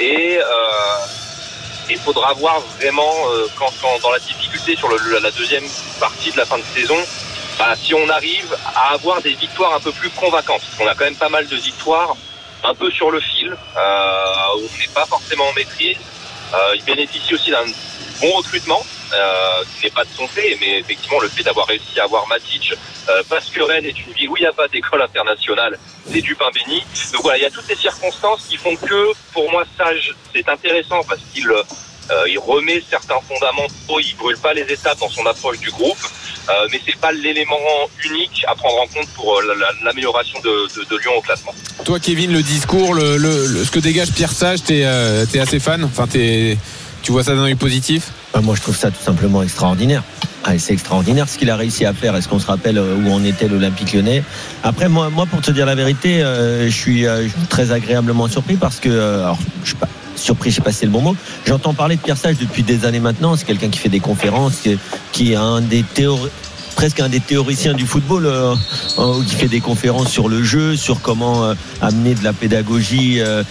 Et 0.00 0.38
euh, 0.38 0.44
il 1.90 1.98
faudra 1.98 2.32
voir 2.32 2.60
vraiment 2.78 3.14
euh, 3.32 3.46
quand, 3.56 3.70
dans 4.02 4.10
la 4.10 4.18
difficulté 4.18 4.74
sur 4.76 4.88
la 4.88 5.30
deuxième 5.30 5.64
partie 5.98 6.32
de 6.32 6.38
la 6.38 6.46
fin 6.46 6.58
de 6.58 6.64
saison, 6.74 6.96
bah, 7.58 7.74
si 7.76 7.92
on 7.94 8.08
arrive 8.08 8.56
à 8.74 8.94
avoir 8.94 9.20
des 9.20 9.34
victoires 9.34 9.74
un 9.74 9.80
peu 9.80 9.92
plus 9.92 10.08
convaincantes. 10.10 10.62
Parce 10.62 10.74
qu'on 10.76 10.86
a 10.86 10.94
quand 10.94 11.04
même 11.04 11.16
pas 11.16 11.28
mal 11.28 11.46
de 11.46 11.56
victoires 11.56 12.16
un 12.64 12.74
peu 12.74 12.90
sur 12.90 13.10
le 13.10 13.20
fil, 13.20 13.48
euh, 13.48 14.56
où 14.56 14.60
on 14.60 14.78
n'est 14.78 14.94
pas 14.94 15.04
forcément 15.06 15.46
en 15.46 15.52
maîtrise. 15.52 15.98
Euh, 16.54 16.76
il 16.76 16.84
bénéficie 16.84 17.34
aussi 17.34 17.50
d'un 17.50 17.66
bon 18.20 18.32
recrutement, 18.32 18.84
euh, 19.12 19.64
n'est 19.82 19.90
pas 19.90 20.04
de 20.04 20.10
son 20.16 20.26
fait, 20.28 20.56
mais 20.60 20.78
effectivement 20.80 21.20
le 21.20 21.28
fait 21.28 21.42
d'avoir 21.42 21.66
réussi 21.66 21.98
à 22.00 22.04
avoir 22.04 22.26
Matic, 22.28 22.72
euh, 23.08 23.22
parce 23.28 23.46
que 23.50 23.60
Rennes 23.62 23.84
est 23.86 23.98
une 24.06 24.12
ville 24.12 24.28
où 24.28 24.36
il 24.36 24.40
n'y 24.40 24.46
a 24.46 24.52
pas 24.52 24.68
d'école 24.68 25.02
internationale, 25.02 25.78
c'est 26.10 26.20
du 26.20 26.34
pain 26.34 26.50
béni. 26.54 26.80
Donc 27.12 27.22
voilà, 27.22 27.38
il 27.38 27.42
y 27.42 27.46
a 27.46 27.50
toutes 27.50 27.66
ces 27.66 27.76
circonstances 27.76 28.46
qui 28.48 28.56
font 28.56 28.76
que, 28.76 29.12
pour 29.32 29.50
moi, 29.50 29.64
Sage, 29.76 30.14
c'est 30.34 30.48
intéressant 30.48 31.02
parce 31.08 31.20
qu'il 31.32 31.48
euh, 31.50 32.24
il 32.28 32.38
remet 32.38 32.82
certains 32.90 33.20
fondamentaux, 33.28 34.00
il 34.00 34.16
brûle 34.16 34.38
pas 34.38 34.52
les 34.52 34.62
étapes 34.62 34.98
dans 34.98 35.08
son 35.10 35.24
approche 35.26 35.58
du 35.60 35.70
groupe, 35.70 35.98
euh, 36.48 36.66
mais 36.72 36.80
c'est 36.84 36.96
pas 36.96 37.12
l'élément 37.12 37.56
unique 38.04 38.44
à 38.48 38.54
prendre 38.56 38.80
en 38.82 38.86
compte 38.88 39.08
pour 39.14 39.38
euh, 39.38 39.42
la- 39.46 39.54
la- 39.54 39.72
l'amélioration 39.84 40.40
de, 40.40 40.50
de- 40.76 40.84
de 40.88 40.96
Lyon 40.98 41.12
au 41.16 41.20
classement. 41.20 41.54
Toi 41.84 42.00
Kevin, 42.00 42.32
le 42.32 42.42
discours, 42.42 42.94
le, 42.94 43.16
le- 43.16 43.46
le- 43.46 43.64
ce 43.64 43.70
que 43.70 43.78
dégage 43.78 44.10
Pierre 44.12 44.32
Sage, 44.32 44.64
t'es 44.64 44.82
euh, 44.84 45.24
t'es 45.30 45.38
assez 45.38 45.60
fan? 45.60 45.84
Enfin, 45.84 46.08
tu 46.08 47.12
vois 47.12 47.22
ça 47.22 47.34
d'un 47.36 47.44
œil 47.44 47.54
positif? 47.54 48.04
Euh, 48.08 48.10
Moi, 48.42 48.54
je 48.54 48.62
trouve 48.62 48.76
ça 48.76 48.90
tout 48.90 49.02
simplement 49.02 49.42
extraordinaire. 49.42 50.02
Ah, 50.44 50.58
c'est 50.58 50.72
extraordinaire 50.72 51.28
ce 51.28 51.36
qu'il 51.36 51.50
a 51.50 51.56
réussi 51.56 51.84
à 51.84 51.92
faire. 51.92 52.16
Est-ce 52.16 52.28
qu'on 52.28 52.38
se 52.38 52.46
rappelle 52.46 52.78
euh, 52.78 52.96
où 52.96 53.08
on 53.08 53.22
était 53.24 53.48
l'Olympique 53.48 53.92
lyonnais? 53.92 54.22
Après, 54.62 54.88
moi, 54.88 55.10
moi, 55.10 55.26
pour 55.26 55.42
te 55.42 55.50
dire 55.50 55.66
la 55.66 55.74
vérité, 55.74 56.22
euh, 56.22 56.66
je, 56.66 56.74
suis, 56.74 57.06
euh, 57.06 57.24
je 57.24 57.28
suis 57.28 57.46
très 57.48 57.72
agréablement 57.72 58.28
surpris 58.28 58.56
parce 58.56 58.80
que, 58.80 58.88
euh, 58.88 59.24
alors, 59.24 59.38
je 59.62 59.68
suis 59.68 59.76
pas 59.76 59.88
surpris, 60.16 60.50
je 60.50 60.56
sais 60.56 60.62
pas 60.62 60.72
si 60.72 60.78
c'est 60.78 60.86
le 60.86 60.92
bon 60.92 61.02
mot. 61.02 61.16
J'entends 61.46 61.74
parler 61.74 61.96
de 61.96 62.00
Pierre 62.00 62.16
Sage 62.16 62.36
depuis 62.38 62.62
des 62.62 62.86
années 62.86 63.00
maintenant. 63.00 63.36
C'est 63.36 63.44
quelqu'un 63.44 63.68
qui 63.68 63.78
fait 63.78 63.88
des 63.90 64.00
conférences, 64.00 64.60
qui, 64.62 64.78
qui 65.12 65.32
est 65.32 65.36
un 65.36 65.60
des 65.60 65.82
théories 65.82 66.30
presque 66.80 67.00
un 67.00 67.10
des 67.10 67.20
théoriciens 67.20 67.74
du 67.74 67.84
football 67.84 68.24
euh, 68.24 68.54
euh, 68.98 69.22
qui 69.26 69.34
fait 69.34 69.48
des 69.48 69.60
conférences 69.60 70.08
sur 70.08 70.30
le 70.30 70.42
jeu, 70.42 70.76
sur 70.76 71.02
comment 71.02 71.44
euh, 71.44 71.54
amener 71.82 72.14
de 72.14 72.24
la 72.24 72.32
pédagogie 72.32 73.20
euh, 73.20 73.44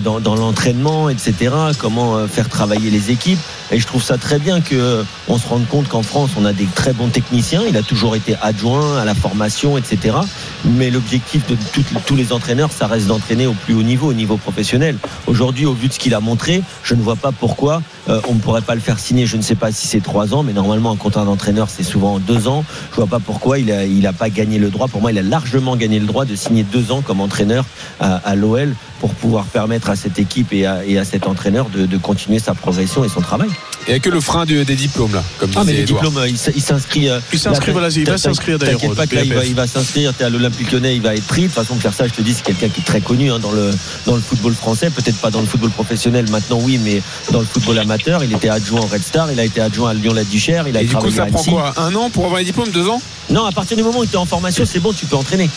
dans, 0.00 0.34
l'entraînement, 0.34 1.08
etc. 1.08 1.54
Comment 1.78 2.26
faire 2.26 2.48
travailler 2.48 2.90
les 2.90 3.12
équipes. 3.12 3.38
Et 3.70 3.78
je 3.78 3.86
trouve 3.86 4.02
ça 4.02 4.18
très 4.18 4.38
bien 4.38 4.60
que 4.60 5.04
on 5.28 5.38
se 5.38 5.46
rende 5.46 5.66
compte 5.68 5.88
qu'en 5.88 6.02
France, 6.02 6.30
on 6.36 6.44
a 6.44 6.52
des 6.52 6.66
très 6.74 6.92
bons 6.92 7.08
techniciens. 7.08 7.62
Il 7.68 7.76
a 7.76 7.82
toujours 7.82 8.16
été 8.16 8.34
adjoint 8.42 8.98
à 8.98 9.04
la 9.04 9.14
formation, 9.14 9.78
etc. 9.78 10.16
Mais 10.64 10.90
l'objectif 10.90 11.46
de 11.46 11.56
tous 12.04 12.16
les 12.16 12.32
entraîneurs, 12.32 12.70
ça 12.70 12.86
reste 12.86 13.06
d'entraîner 13.06 13.46
au 13.46 13.54
plus 13.54 13.74
haut 13.74 13.82
niveau, 13.82 14.08
au 14.08 14.14
niveau 14.14 14.36
professionnel. 14.36 14.96
Aujourd'hui, 15.26 15.66
au 15.66 15.72
vu 15.72 15.88
de 15.88 15.92
ce 15.92 15.98
qu'il 15.98 16.14
a 16.14 16.20
montré, 16.20 16.62
je 16.82 16.94
ne 16.94 17.02
vois 17.02 17.16
pas 17.16 17.32
pourquoi 17.32 17.82
on 18.08 18.34
ne 18.34 18.40
pourrait 18.40 18.62
pas 18.62 18.74
le 18.74 18.80
faire 18.80 18.98
signer. 18.98 19.26
Je 19.26 19.36
ne 19.36 19.42
sais 19.42 19.54
pas 19.54 19.72
si 19.72 19.86
c'est 19.86 20.02
trois 20.02 20.34
ans, 20.34 20.42
mais 20.42 20.52
normalement, 20.52 20.90
un 20.90 20.96
contrat 20.96 21.24
d'entraîneur, 21.24 21.70
c'est 21.70 21.84
souvent 21.84 22.18
deux 22.18 22.48
ans. 22.48 22.64
Je 22.90 22.96
vois 22.96 23.06
pas 23.06 23.18
pourquoi 23.18 23.58
il 23.58 23.70
a, 23.72 23.84
il 23.84 24.06
a 24.06 24.12
pas 24.12 24.30
gagné 24.30 24.58
le 24.58 24.70
droit. 24.70 24.88
Pour 24.88 25.00
moi, 25.00 25.12
il 25.12 25.18
a 25.18 25.22
largement 25.22 25.76
gagné 25.76 25.98
le 25.98 26.06
droit 26.06 26.24
de 26.24 26.34
signer 26.36 26.62
deux 26.64 26.92
ans 26.92 27.02
comme 27.02 27.20
entraîneur 27.20 27.64
à, 28.00 28.16
à 28.16 28.34
l'OL 28.34 28.74
pour 29.00 29.14
pouvoir 29.14 29.44
permettre 29.46 29.90
à 29.90 29.96
cette 29.96 30.18
équipe 30.18 30.52
et 30.52 30.64
à, 30.66 30.84
et 30.86 30.96
à 30.98 31.04
cet 31.04 31.26
entraîneur 31.26 31.68
de, 31.70 31.86
de 31.86 31.96
continuer 31.96 32.38
sa 32.38 32.54
progression 32.54 33.04
et 33.04 33.08
son 33.08 33.20
travail. 33.20 33.48
Il 33.88 33.90
n'y 33.90 33.96
a 33.96 33.98
que 33.98 34.10
le 34.10 34.20
frein 34.20 34.44
des 34.44 34.64
diplômes 34.64 35.12
là, 35.12 35.24
comme 35.38 35.50
Ah 35.56 35.62
mais 35.66 35.72
les 35.72 35.82
diplômes, 35.82 36.20
il 36.28 36.38
s'inscrit. 36.38 37.08
euh, 37.08 37.18
Il 37.32 37.38
s'inscrit, 37.40 37.66
là, 37.68 37.72
voilà, 37.72 37.88
il 37.88 38.04
va 38.06 38.16
s'inscrire 38.16 38.56
d'ailleurs 38.60 38.78
T'inquiète 38.80 38.96
pas 38.96 39.06
que 39.08 39.16
là, 39.16 39.22
il 39.24 39.34
va, 39.34 39.44
il 39.44 39.54
va 39.56 39.66
s'inscrire. 39.66 40.14
T'es 40.14 40.22
à 40.22 40.30
l'Olympique 40.30 40.70
Lyonnais, 40.70 40.94
il 40.94 41.02
va 41.02 41.16
être 41.16 41.26
pris. 41.26 41.42
De 41.42 41.46
toute 41.48 41.56
façon, 41.56 41.74
Pierre 41.74 41.92
Sage, 41.92 42.10
je 42.10 42.14
te 42.14 42.22
dis, 42.22 42.32
c'est 42.32 42.44
quelqu'un 42.44 42.68
qui 42.68 42.80
est 42.80 42.84
très 42.84 43.00
connu 43.00 43.32
hein, 43.32 43.40
dans 43.40 43.50
le 43.50 43.72
dans 44.06 44.14
le 44.14 44.20
football 44.20 44.54
français. 44.54 44.88
Peut-être 44.90 45.16
pas 45.18 45.30
dans 45.30 45.40
le 45.40 45.46
football 45.46 45.70
professionnel 45.70 46.26
maintenant, 46.30 46.60
oui, 46.62 46.78
mais 46.84 47.02
dans 47.32 47.40
le 47.40 47.44
football 47.44 47.76
amateur, 47.80 48.22
il 48.22 48.32
était 48.32 48.48
adjoint 48.50 48.82
au 48.82 48.86
Red 48.86 49.02
Star, 49.02 49.32
il 49.32 49.40
a 49.40 49.44
été 49.44 49.60
adjoint 49.60 49.90
à 49.90 49.94
Lyon-la-Duchère, 49.94 50.68
il 50.68 50.76
a 50.76 50.82
Et 50.82 50.84
du 50.84 50.94
coup, 50.94 51.10
ça 51.10 51.26
prend 51.26 51.42
quoi 51.42 51.74
Un 51.76 51.92
an 51.96 52.08
pour 52.08 52.24
avoir 52.26 52.38
les 52.38 52.44
diplômes 52.44 52.61
Deux 52.70 52.88
ans 52.88 53.00
Non, 53.30 53.44
à 53.44 53.52
partir 53.52 53.76
du 53.76 53.82
moment 53.82 54.00
où 54.00 54.06
tu 54.06 54.12
es 54.12 54.16
en 54.16 54.26
formation, 54.26 54.64
c'est 54.64 54.80
bon, 54.80 54.92
tu 54.92 55.06
peux 55.06 55.16
entraîner. 55.16 55.48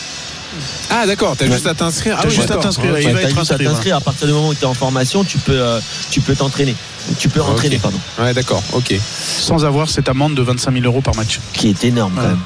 Ah 0.90 1.06
d'accord, 1.06 1.36
t'as 1.38 1.48
juste 1.48 1.68
à 1.68 1.74
t'inscrire. 1.74 2.16
Ah 2.18 2.24
oui, 2.26 2.30
juste 2.30 2.44
à 2.44 2.48
d'accord. 2.48 2.64
t'inscrire, 2.64 2.94
Ouais, 2.94 3.04
il 3.04 3.14
va 3.14 3.22
T'as 3.22 3.30
être 3.30 3.38
juste 3.38 3.52
à 3.52 3.56
inscrit, 3.56 3.66
t'inscrire. 3.66 3.96
À 3.98 4.02
partir 4.02 4.28
du 4.28 4.34
moment 4.34 4.50
où 4.50 4.54
tu 4.54 4.62
es 4.62 4.66
en 4.66 4.74
formation, 4.74 5.24
tu 5.24 5.38
peux 5.38 5.52
euh, 5.60 5.80
tu 6.12 6.22
peux 6.22 6.36
t'entraîner. 6.36 6.76
Tu 7.20 7.30
peux 7.30 7.42
entraîner, 7.42 7.76
Ok. 7.76 7.82
pardon. 7.82 8.00
Ouais, 8.20 8.34
d'accord, 8.34 8.64
ok. 8.74 8.94
Sans 9.40 9.64
avoir 9.66 9.90
cette 9.90 10.10
amende 10.10 10.36
de 10.36 10.42
25 10.42 10.74
000 10.74 10.86
euros 10.86 11.02
par 11.02 11.16
match. 11.16 11.40
Qui 11.54 11.70
est 11.70 11.84
énorme 11.84 12.14
quand 12.16 12.22
même. 12.28 12.40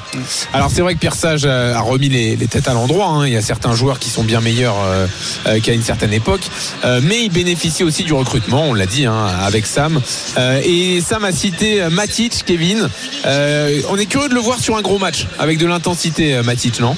Alors 0.52 0.70
c'est 0.70 0.82
vrai 0.82 0.94
que 0.94 0.98
Pierre 1.00 1.14
Sage 1.14 1.42
euh, 1.44 1.74
a 1.74 1.80
remis 1.80 2.08
les, 2.08 2.36
les 2.36 2.46
têtes 2.46 2.68
à 2.68 2.74
l'endroit. 2.74 3.06
hein. 3.08 3.26
Il 3.26 3.32
y 3.32 3.36
a 3.36 3.42
certains 3.42 3.74
joueurs 3.74 3.98
qui 3.98 4.10
sont 4.10 4.22
bien 4.24 4.40
meilleurs 4.40 4.76
euh, 4.84 5.06
euh, 5.46 5.60
qu'à 5.60 5.72
une 5.72 5.82
certaine 5.82 6.12
époque, 6.12 6.42
Euh, 6.84 7.00
mais 7.02 7.24
il 7.24 7.30
bénéficie 7.30 7.84
aussi 7.84 8.04
du 8.04 8.12
recrutement. 8.12 8.64
On 8.68 8.74
l'a 8.74 8.86
dit 8.86 9.06
hein, 9.06 9.26
avec 9.42 9.66
Sam. 9.66 10.00
Euh, 10.38 10.60
et 10.64 11.00
Sam 11.00 11.24
a 11.24 11.32
cité 11.32 11.82
Matic, 11.90 12.44
Kevin. 12.46 12.88
Euh, 13.26 13.80
on 13.90 13.96
est 13.96 14.06
curieux 14.06 14.28
de 14.28 14.34
le 14.34 14.40
voir 14.40 14.58
sur 14.60 14.76
un 14.76 14.82
gros 14.82 14.98
match 14.98 15.26
avec 15.38 15.58
de 15.58 15.66
l'intensité, 15.66 16.40
Matic, 16.42 16.80
non? 16.80 16.96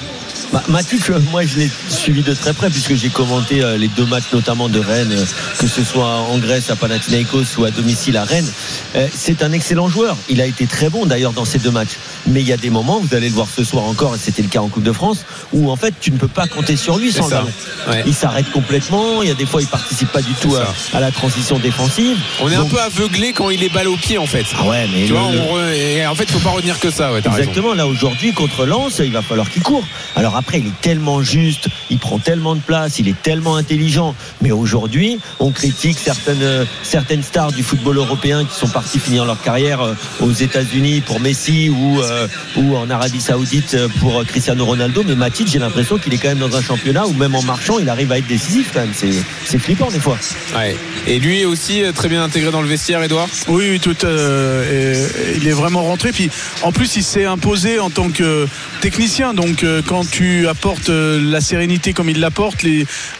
Bah, 0.53 0.61
euh, 0.69 1.19
moi 1.31 1.45
je 1.45 1.57
l'ai 1.57 1.69
suivi 1.89 2.21
de 2.21 2.33
très 2.35 2.53
près 2.53 2.69
puisque 2.69 2.93
j'ai 2.93 3.09
commenté 3.09 3.61
euh, 3.63 3.75
les 3.75 3.87
deux 3.87 4.05
matchs 4.05 4.25
notamment 4.31 4.69
de 4.69 4.79
Rennes, 4.79 5.11
euh, 5.11 5.25
que 5.57 5.67
ce 5.67 5.83
soit 5.83 6.05
en 6.05 6.37
Grèce 6.37 6.69
à 6.69 6.75
Panathinaikos 6.75 7.57
ou 7.57 7.65
à 7.65 7.71
domicile 7.71 8.17
à 8.17 8.23
Rennes. 8.23 8.49
Euh, 8.95 9.07
C'est 9.13 9.41
un 9.41 9.51
excellent 9.51 9.87
joueur. 9.89 10.15
Il 10.29 10.39
a 10.41 10.45
été 10.45 10.67
très 10.67 10.89
bon 10.89 11.07
d'ailleurs 11.07 11.33
dans 11.33 11.43
ces 11.45 11.57
deux 11.57 11.71
matchs. 11.71 11.97
Mais 12.27 12.41
il 12.41 12.47
y 12.47 12.53
a 12.53 12.57
des 12.57 12.69
moments, 12.69 12.99
vous 12.99 13.15
allez 13.15 13.27
le 13.29 13.33
voir 13.35 13.47
ce 13.53 13.63
soir 13.63 13.83
encore, 13.85 14.15
et 14.15 14.17
c'était 14.17 14.43
le 14.43 14.47
cas 14.47 14.59
en 14.61 14.67
Coupe 14.69 14.83
de 14.83 14.91
France, 14.91 15.25
où 15.51 15.69
en 15.71 15.75
fait 15.75 15.93
tu 15.99 16.11
ne 16.11 16.17
peux 16.17 16.27
pas 16.27 16.47
compter 16.47 16.75
sur 16.77 16.97
lui 16.97 17.11
sans 17.11 17.27
ballon. 17.27 17.51
Ouais. 17.89 18.03
Il 18.05 18.13
s'arrête 18.13 18.49
complètement. 18.51 19.21
Il 19.23 19.27
y 19.27 19.31
a 19.31 19.35
des 19.35 19.45
fois 19.47 19.61
il 19.61 19.67
participe 19.67 20.09
pas 20.11 20.21
du 20.21 20.33
tout 20.35 20.55
à, 20.93 20.99
la 20.99 21.11
transition 21.11 21.57
défensive. 21.59 22.15
On 22.41 22.49
est 22.51 22.55
un 22.55 22.65
peu 22.65 22.79
aveuglé 22.79 23.33
quand 23.33 23.49
il 23.49 23.63
est 23.63 23.73
balle 23.73 23.87
au 23.87 23.97
pied 23.97 24.17
en 24.19 24.27
fait. 24.27 24.45
Ah 24.57 24.63
ouais, 24.67 24.87
mais 24.93 25.05
Tu 25.07 25.13
le- 25.13 25.17
vois, 25.19 25.27
on 25.27 25.57
re- 25.57 25.73
et 25.73 26.05
en 26.05 26.15
fait, 26.15 26.25
il 26.25 26.31
faut 26.31 26.39
pas 26.39 26.51
retenir 26.51 26.79
que 26.79 26.91
ça. 26.91 27.11
Ouais, 27.11 27.19
raison. 27.19 27.31
Exactement, 27.37 27.73
là 27.73 27.87
aujourd'hui 27.87 28.33
contre 28.33 28.65
Lens, 28.65 28.99
il 29.03 29.11
va 29.11 29.21
falloir 29.23 29.49
qu'il 29.49 29.63
court. 29.63 29.83
Alors 30.15 30.35
après, 30.43 30.59
il 30.59 30.67
est 30.67 30.81
tellement 30.81 31.21
juste, 31.21 31.67
il 31.89 31.99
prend 31.99 32.19
tellement 32.19 32.53
de 32.55 32.59
place, 32.59 32.99
il 32.99 33.07
est 33.07 33.21
tellement 33.21 33.55
intelligent. 33.55 34.13
Mais 34.41 34.51
aujourd'hui, 34.51 35.19
on 35.39 35.51
critique 35.51 35.97
certaines, 35.97 36.65
certaines 36.83 37.23
stars 37.23 37.53
du 37.53 37.63
football 37.63 37.97
européen 37.97 38.43
qui 38.43 38.53
sont 38.59 38.67
partis 38.67 38.99
finir 38.99 39.23
leur 39.23 39.41
carrière 39.41 39.79
euh, 39.81 39.93
aux 40.19 40.31
États-Unis 40.33 40.99
pour 41.05 41.21
Messi 41.21 41.69
ou, 41.69 42.01
euh, 42.01 42.27
ou 42.57 42.75
en 42.75 42.89
Arabie 42.89 43.21
Saoudite 43.21 43.73
euh, 43.75 43.87
pour 44.01 44.21
Cristiano 44.25 44.65
Ronaldo. 44.65 45.03
Mais 45.07 45.15
Matic, 45.15 45.47
j'ai 45.47 45.59
l'impression 45.59 45.97
qu'il 45.97 46.13
est 46.13 46.17
quand 46.17 46.27
même 46.27 46.39
dans 46.39 46.55
un 46.57 46.61
championnat 46.61 47.07
où 47.07 47.13
même 47.13 47.35
en 47.35 47.43
marchant, 47.43 47.79
il 47.79 47.87
arrive 47.87 48.11
à 48.11 48.17
être 48.17 48.27
décisif 48.27 48.71
quand 48.73 48.81
même. 48.81 48.91
C'est, 48.93 49.13
c'est 49.45 49.59
flippant 49.59 49.89
des 49.91 49.99
fois. 50.01 50.17
Ouais. 50.57 50.75
Et 51.07 51.19
lui 51.19 51.45
aussi 51.45 51.83
très 51.95 52.09
bien 52.09 52.21
intégré 52.21 52.51
dans 52.51 52.61
le 52.61 52.67
vestiaire, 52.67 53.01
Edouard? 53.01 53.29
Oui, 53.47 53.67
oui, 53.71 53.79
tout. 53.79 53.95
euh, 54.03 54.97
et- 54.97 55.37
il 55.37 55.47
est 55.47 55.51
vraiment 55.53 55.83
rentré. 55.83 56.11
Puis 56.11 56.29
en 56.63 56.71
plus, 56.73 56.97
il 56.97 57.03
s'est 57.03 57.25
imposé 57.25 57.79
en 57.79 57.89
tant 57.89 58.09
que 58.09 58.45
technicien. 58.81 59.33
Donc 59.33 59.63
euh, 59.63 59.81
quand 59.85 60.09
tu 60.09 60.32
apportes 60.47 60.89
euh, 60.89 61.19
la 61.21 61.41
sérénité 61.41 61.93
comme 61.93 62.09
il 62.09 62.19
l'apporte, 62.19 62.65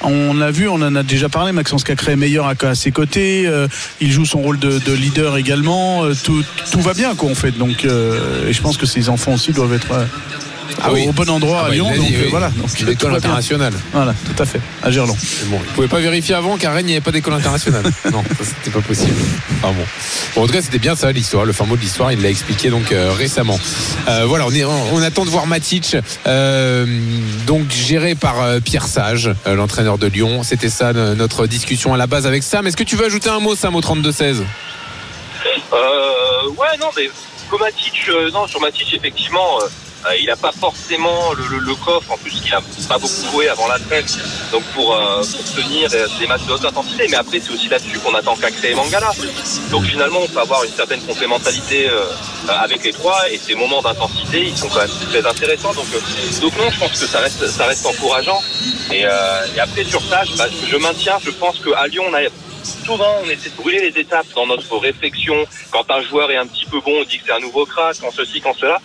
on 0.02 0.34
l'a 0.34 0.52
vu, 0.52 0.68
on 0.68 0.76
en 0.76 0.96
a 0.96 1.04
déjà 1.04 1.30
parlé. 1.30 1.52
Maxence 1.52 1.84
Cacré 1.84 2.14
est 2.14 2.18
meilleur 2.18 2.48
à, 2.48 2.76
ses 2.76 2.92
côtés. 2.92 3.46
euh, 3.46 3.68
il 4.02 4.12
joue 4.12 4.26
son 4.26 4.42
rôle 4.42 4.60
de, 4.60 4.80
de 4.80 4.94
leader 4.94 5.38
également. 5.38 6.04
euh, 6.06 6.14
tout, 6.24 6.44
va 6.82 6.94
bien, 6.94 7.16
quoi, 7.16 7.30
en 7.30 7.36
fait. 7.36 7.52
Donc, 7.52 7.86
et 7.86 8.54
je 8.54 8.62
pense 8.62 8.78
que 8.78 8.86
ses 8.86 9.10
enfants 9.10 9.34
aussi 9.34 9.52
doivent 9.52 9.74
être. 9.74 10.08
Ah 10.84 10.92
au, 10.92 10.96
oui. 10.96 11.06
au 11.08 11.14
bon 11.14 11.30
endroit 11.30 11.60
Ah 11.62 11.66
à 11.66 11.70
bah, 11.70 11.74
Lyon. 11.76 11.88
donc 11.96 12.00
euh, 12.12 12.22
oui. 12.24 12.28
voilà. 12.30 12.50
Donc, 12.50 12.68
Une 12.80 12.86
tout 12.86 12.92
école 12.92 13.12
va 13.12 13.20
bien. 13.20 13.30
internationale. 13.30 13.74
Voilà, 13.94 14.14
tout 14.26 14.42
à 14.44 14.46
fait. 14.46 14.60
À 14.84 14.92
Gerland. 14.92 15.18
Bon, 15.46 15.60
il 15.66 15.72
pouvait 15.74 15.88
pas 15.88 16.00
vérifier 16.00 16.36
avant 16.36 16.58
qu'à 16.58 16.72
Rennes 16.72 16.86
il 16.86 16.90
n'y 16.90 16.94
avait 16.94 17.02
pas 17.02 17.12
d'école 17.12 17.34
internationale. 17.34 17.84
non, 18.12 18.24
ça 18.38 18.44
c'était 18.44 18.72
pas 18.72 18.82
possible. 18.82 19.16
Enfin 19.62 19.74
bon. 19.74 19.86
Bon, 20.36 20.44
en 20.44 20.48
tout 20.48 20.54
cas, 20.54 20.62
c'était 20.62 20.80
bien 20.80 20.96
ça 20.96 21.12
l'histoire, 21.12 21.46
le 21.46 21.54
fin 21.54 21.66
mot 21.66 21.76
de 21.76 21.82
l'histoire. 21.82 22.12
Il 22.12 22.22
l'a 22.22 22.30
expliqué 22.30 22.70
donc 22.70 22.92
euh, 22.92 23.12
récemment. 23.18 23.60
Euh, 24.10 24.26
voilà, 24.28 24.46
on, 24.48 24.52
est, 24.52 24.66
on, 24.66 24.94
on 24.96 25.02
attend 25.02 25.26
de 25.26 25.30
voir 25.30 25.48
Matic, 25.48 25.96
euh, 26.28 26.86
donc 27.48 27.72
géré 27.72 28.16
par 28.16 28.42
euh, 28.42 28.60
Pierre 28.60 28.88
Sage, 28.88 29.30
euh, 29.48 29.56
l'entraîneur 29.56 29.98
de 29.98 30.08
Lyon. 30.08 30.44
C'était 30.44 30.70
ça 30.70 30.92
notre 30.94 31.48
discussion 31.48 31.94
à 31.94 31.98
la 31.98 32.08
base 32.08 32.28
avec 32.28 32.44
Sam. 32.44 32.68
Est-ce 32.68 32.78
que 32.78 32.84
tu 32.84 32.96
veux 32.96 33.06
ajouter 33.06 33.30
un 33.30 33.40
mot, 33.40 33.56
Sam, 33.56 33.76
au 33.76 33.82
32-16 33.82 34.38
Euh, 35.74 36.50
ouais, 36.58 36.78
non, 36.80 36.88
mais 36.96 37.10
comme 37.50 37.60
Matic, 37.62 37.94
euh, 38.10 38.32
non, 38.32 38.48
sur 38.48 38.60
Matic, 38.62 38.94
effectivement, 38.94 39.60
euh, 40.06 40.16
il 40.20 40.26
n'a 40.28 40.36
pas 40.36 40.52
forcément 40.52 41.34
le, 41.34 41.44
le- 41.48 41.60
le 41.60 41.76
coffre, 41.76 42.12
en 42.12 42.18
plus, 42.18 42.34
il 42.46 42.54
a 42.54 42.62
pas 42.88 42.98
beaucoup 42.98 43.26
joué 43.32 43.50
avant 43.50 43.68
la 43.68 43.80
trêve, 43.80 44.06
donc 44.52 44.64
pour, 44.76 44.96
euh, 44.96 45.22
pour 45.24 45.56
tenir 45.64 45.90
des 45.90 46.28
matchs 46.28 46.44
de 46.48 46.52
haute 46.54 46.66
intensité. 46.66 47.08
Mais 47.10 47.18
après, 47.18 47.40
c'est 47.40 47.52
aussi 47.54 47.70
là-dessus 47.70 48.00
qu'on 48.00 48.14
attend 48.16 48.36
Cacré 48.36 48.72
et 48.72 48.76
Mangala. 48.76 49.12
Donc 49.72 49.86
finalement, 49.86 50.20
on 50.22 50.28
peut 50.28 50.40
avoir 50.40 50.64
une 50.64 50.74
certaine 50.74 51.02
complémentarité 51.02 51.90
euh, 51.90 52.06
avec 52.60 52.84
les 52.84 52.94
trois, 52.94 53.30
et 53.32 53.38
ces 53.38 53.56
moments 53.56 53.82
d'intensité, 53.82 54.44
ils 54.48 54.58
sont 54.58 54.70
quand 54.70 54.80
même 54.82 54.90
très 55.10 55.26
intéressants. 55.26 55.74
Donc, 55.74 55.88
euh, 55.94 56.40
donc 56.42 56.58
non, 56.58 56.70
je 56.70 56.80
pense 56.80 56.92
que 57.00 57.08
ça 57.08 57.20
reste, 57.20 57.48
ça 57.48 57.66
reste 57.66 57.86
encourageant. 57.86 58.42
Et, 58.92 59.06
euh, 59.06 59.46
et 59.56 59.60
après, 59.60 59.84
sur 59.84 60.02
ça, 60.02 60.24
bah, 60.38 60.46
je 60.70 60.78
maintiens, 60.78 61.18
je 61.24 61.32
pense 61.32 61.60
qu'à 61.60 61.88
Lyon, 61.88 62.04
on 62.10 62.14
a 62.14 62.22
souvent 62.64 63.16
on 63.26 63.30
essaie 63.30 63.50
de 63.50 63.56
brûler 63.56 63.92
les 63.92 64.02
étapes 64.02 64.26
dans 64.36 64.48
notre 64.48 64.78
réflexion. 64.78 65.36
Quand 65.72 65.86
un 65.92 66.02
joueur 66.04 66.32
est 66.32 66.38
un 66.38 66.46
petit 66.48 66.66
peu 66.66 66.80
bon, 66.80 66.94
on 67.02 67.04
dit 67.04 67.18
que 67.20 67.24
c'est 67.28 67.34
un 67.34 67.40
nouveau 67.40 67.66
crack, 67.66 67.98
quand 68.02 68.12
ceci, 68.16 68.42
quand 68.42 68.56
cela. 68.60 68.80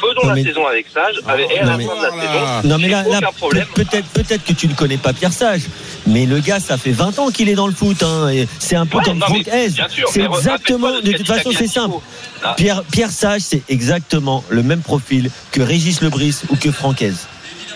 Faisons 0.00 0.22
Non, 0.22 0.28
la 0.28 0.34
mais- 0.34 0.44
saison 0.44 0.66
avec 0.66 0.86
Sage, 0.92 1.16
avec, 1.26 1.50
et 1.50 1.58
à 1.58 1.64
la 1.64 1.76
mais- 1.76 1.84
fin 1.84 1.96
de 1.96 2.02
la 2.02 2.10
saison, 2.10 2.68
Non 2.68 2.78
mais 2.78 2.88
là, 2.88 3.04
peut- 3.40 3.64
peut-être 3.84 4.06
peut-être 4.08 4.44
que 4.44 4.52
tu 4.52 4.66
ne 4.68 4.74
connais 4.74 4.96
pas 4.96 5.12
Pierre 5.12 5.32
Sage, 5.32 5.62
mais 6.06 6.24
le 6.26 6.38
gars 6.40 6.60
ça 6.60 6.76
fait 6.78 6.92
20 6.92 7.18
ans 7.18 7.30
qu'il 7.30 7.48
est 7.48 7.54
dans 7.54 7.66
le 7.66 7.72
foot. 7.74 8.02
hein, 8.02 8.30
c'est 8.58 8.76
un 8.76 8.86
peu 8.86 8.98
Ouais, 8.98 9.04
comme 9.04 9.20
Franck 9.20 9.46
Hez. 9.48 9.70
C'est 10.10 10.22
exactement. 10.22 11.00
de 11.00 11.12
toute 11.12 11.26
façon 11.26 11.50
c'est 11.56 11.66
simple. 11.68 11.96
Ah. 12.42 12.54
Pierre 12.56 12.82
Pierre 12.90 13.10
Sage 13.10 13.42
c'est 13.42 13.62
exactement 13.68 14.42
le 14.48 14.62
même 14.62 14.80
profil 14.80 15.30
que 15.52 15.60
Régis 15.60 16.00
Lebris 16.00 16.36
ou 16.48 16.56
que 16.56 16.70
Franck 16.70 17.02
Hez. 17.02 17.12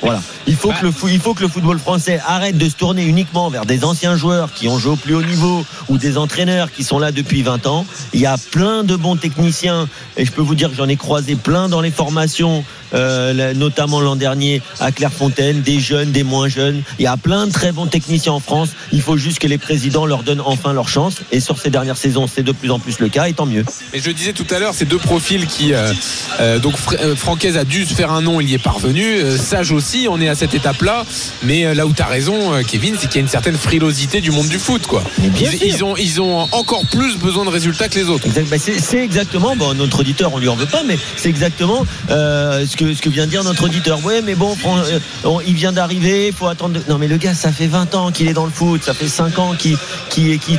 Voilà. 0.03 0.23
Il 0.47 0.57
faut, 0.57 0.71
que 0.71 0.85
le 0.85 0.93
il 1.11 1.21
faut 1.21 1.35
que 1.35 1.43
le 1.43 1.49
football 1.49 1.79
français 1.79 2.21
arrête 2.27 2.59
de 2.59 2.69
se 2.69 2.75
tourner 2.75 3.05
uniquement 3.05 3.49
vers 3.49 3.65
des 3.65 3.85
anciens 3.85 4.17
joueurs 4.17 4.53
qui 4.53 4.69
ont 4.69 4.79
joué 4.79 4.93
au 4.93 4.97
plus 4.97 5.15
haut 5.15 5.23
niveau 5.23 5.65
ou 5.89 5.99
des 5.99 6.19
entraîneurs 6.19 6.71
qui 6.71 6.85
sont 6.85 6.99
là 6.99 7.13
depuis 7.13 7.43
20 7.43 7.67
ans. 7.67 7.87
Il 8.13 8.21
y 8.21 8.27
a 8.27 8.37
plein 8.51 8.85
de 8.85 8.97
bons 8.97 9.17
techniciens 9.17 9.89
et 10.17 10.25
je 10.25 10.33
peux 10.33 10.43
vous 10.43 10.55
dire 10.55 10.71
que 10.71 10.77
j'en 10.77 10.89
ai 10.89 10.97
croisé 10.97 11.37
plein 11.37 11.69
dans 11.69 11.81
les 11.81 11.91
formations, 11.91 12.65
euh, 12.95 13.53
notamment 13.55 14.01
l'an 14.01 14.17
dernier 14.17 14.63
à 14.81 14.93
Clairefontaine, 14.93 15.61
des 15.63 15.81
jeunes, 15.81 16.13
des 16.13 16.23
moins 16.23 16.49
jeunes. 16.49 16.83
Il 16.99 17.03
y 17.05 17.07
a 17.09 17.17
plein 17.17 17.47
de 17.47 17.53
très 17.53 17.73
bons 17.73 17.87
techniciens 17.87 18.33
en 18.33 18.41
France. 18.41 18.71
Il 18.93 19.03
faut 19.03 19.17
juste 19.17 19.39
que 19.39 19.47
les 19.47 19.59
présidents 19.59 20.07
leur 20.07 20.23
donnent 20.23 20.41
enfin 20.45 20.73
leur 20.73 20.89
chance. 20.89 21.17
Et 21.33 21.41
sur 21.41 21.59
ces 21.59 21.71
dernières 21.71 21.97
saisons, 21.97 22.27
c'est 22.33 22.43
de 22.43 22.53
plus 22.53 22.71
en 22.71 22.79
plus 22.79 22.99
le 23.01 23.09
cas 23.09 23.27
et 23.29 23.33
tant 23.33 23.47
mieux. 23.47 23.65
Et 23.93 24.01
je 24.01 24.11
disais 24.11 24.33
tout 24.33 24.47
à 24.51 24.59
l'heure, 24.59 24.75
ces 24.75 24.85
deux 24.85 24.99
profils 24.99 25.47
qui. 25.47 25.73
euh, 25.75 25.93
euh, 26.41 26.59
donc, 26.59 26.75
Fr- 26.77 27.15
Francaise 27.17 27.57
a 27.57 27.65
dû 27.65 27.85
se 27.85 27.95
faire 27.95 28.13
un 28.13 28.23
nom, 28.23 28.41
il 28.41 28.49
y 28.49 28.55
est 28.55 28.59
parvenu. 28.59 29.05
Sage 29.39 29.73
aussi, 29.73 30.07
on 30.09 30.21
est 30.21 30.29
à 30.29 30.35
cette 30.35 30.55
étape-là. 30.55 31.05
Mais 31.43 31.75
là 31.75 31.87
où 31.87 31.93
tu 31.93 32.03
as 32.03 32.07
raison, 32.07 32.53
Kevin, 32.67 32.95
c'est 32.99 33.07
qu'il 33.09 33.17
y 33.17 33.19
a 33.19 33.23
une 33.23 33.29
certaine 33.29 33.57
frilosité 33.57 34.21
du 34.21 34.31
monde 34.31 34.49
du 34.49 34.59
foot. 34.59 34.87
Quoi. 34.87 35.03
Mais 35.19 35.29
bien 35.29 35.51
Ils, 35.63 35.83
ont, 35.85 35.97
ils 35.97 36.21
ont 36.21 36.49
encore 36.53 36.85
plus 36.87 37.17
besoin 37.19 37.45
de 37.45 37.51
résultats 37.51 37.89
que 37.89 37.99
les 37.99 38.09
autres. 38.09 38.29
Bah, 38.51 38.57
c'est 38.59 38.99
exactement, 39.03 39.57
bon, 39.57 39.75
notre 39.75 40.01
auditeur, 40.01 40.33
on 40.35 40.39
lui 40.39 40.49
en 40.49 40.57
veut 40.57 40.67
pas, 40.67 40.83
mais 40.85 40.99
c'est 41.17 41.29
exactement 41.29 41.85
ce, 42.09 42.77
que, 42.77 42.84
ce 42.93 43.01
que 43.01 43.09
vient 43.09 43.25
de 43.27 43.31
dire 43.31 43.45
notre 43.45 43.65
auditeur. 43.65 44.05
Ouais, 44.05 44.21
mais 44.23 44.35
bon, 44.35 44.55
euh, 44.67 45.29
il 45.47 45.55
vient 45.55 45.73
d'arriver, 45.73 46.27
il 46.29 46.33
faut 46.35 46.49
attendre. 46.49 46.81
Non, 46.89 46.99
mais 46.99 47.09
le 47.09 47.17
gars, 47.17 47.35
ça 47.35 47.53
fait 47.53 47.67
20 47.67 47.95
ans 47.95 48.11
qu'il 48.13 48.29
est 48.29 48.33
dans 48.35 48.45
le 48.45 48.51
foot, 48.51 48.83
ça 48.85 48.93
fait 48.95 49.09
5 49.09 49.39
ans 49.39 49.55
qu'il 49.55 49.79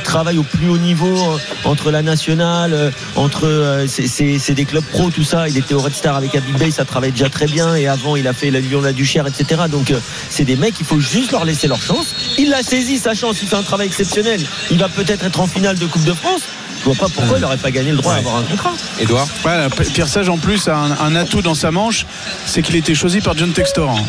travaille 0.02 0.38
au 0.38 0.42
plus 0.42 0.68
haut 0.68 0.78
niveau 0.78 1.16
euh, 1.16 1.38
entre 1.64 1.90
la 1.90 2.02
nationale, 2.02 2.72
euh, 2.72 2.90
entre. 3.14 3.84
c'est- 3.86 4.54
des 4.56 4.64
clubs 4.64 4.84
pro, 4.84 5.10
tout 5.10 5.22
ça. 5.24 5.48
Il 5.48 5.58
était 5.58 5.74
au 5.74 5.80
Red 5.80 5.94
Star 5.94 6.16
avec 6.16 6.34
Abid 6.34 6.56
Bey, 6.56 6.70
ça 6.70 6.84
travaille 6.86 7.12
déjà 7.12 7.28
très 7.28 7.46
bien, 7.46 7.74
et 7.74 7.86
avant, 7.86 8.16
il 8.16 8.26
a 8.26 8.32
fait 8.32 8.50
la 8.50 8.58
Lyon 8.60 8.80
la 8.80 8.94
Duchère, 8.94 9.26
etc. 9.26 9.62
Donc, 9.70 9.92
c'est 10.30 10.44
des 10.44 10.56
mecs, 10.56 10.74
il 10.80 10.86
faut 10.86 10.98
juste 11.00 11.32
leur 11.32 11.44
laisser 11.44 11.68
leur 11.68 11.82
chance. 11.82 12.14
Il 12.38 12.54
a 12.54 12.62
saisi 12.62 12.96
sa 12.96 13.12
chance, 13.12 13.36
il 13.42 13.48
fait 13.48 13.56
un 13.56 13.62
travail 13.62 13.88
exceptionnel. 13.88 14.40
Il 14.70 14.78
va 14.78 14.88
peut-être 14.88 15.24
être 15.24 15.40
en 15.40 15.46
finale 15.46 15.78
de 15.78 15.84
Coupe 15.86 16.04
de 16.04 16.14
France. 16.14 16.40
Je 16.86 16.92
vois 16.92 17.08
pas 17.08 17.12
pourquoi 17.12 17.38
il 17.38 17.40
n'aurait 17.40 17.56
pas 17.56 17.72
gagné 17.72 17.90
le 17.90 17.96
droit 17.96 18.14
d'avoir 18.14 18.36
un 18.36 18.42
contrat. 18.44 18.72
Edouard 19.00 19.26
Voilà, 19.42 19.68
Pierre 19.70 20.06
Sage 20.06 20.28
en 20.28 20.38
plus 20.38 20.68
a 20.68 20.76
un, 20.76 20.92
un 20.92 21.16
atout 21.16 21.42
dans 21.42 21.56
sa 21.56 21.72
manche, 21.72 22.06
c'est 22.46 22.62
qu'il 22.62 22.76
était 22.76 22.94
choisi 22.94 23.20
par 23.20 23.36
John 23.36 23.50
Textor. 23.50 23.90
hein. 23.90 24.04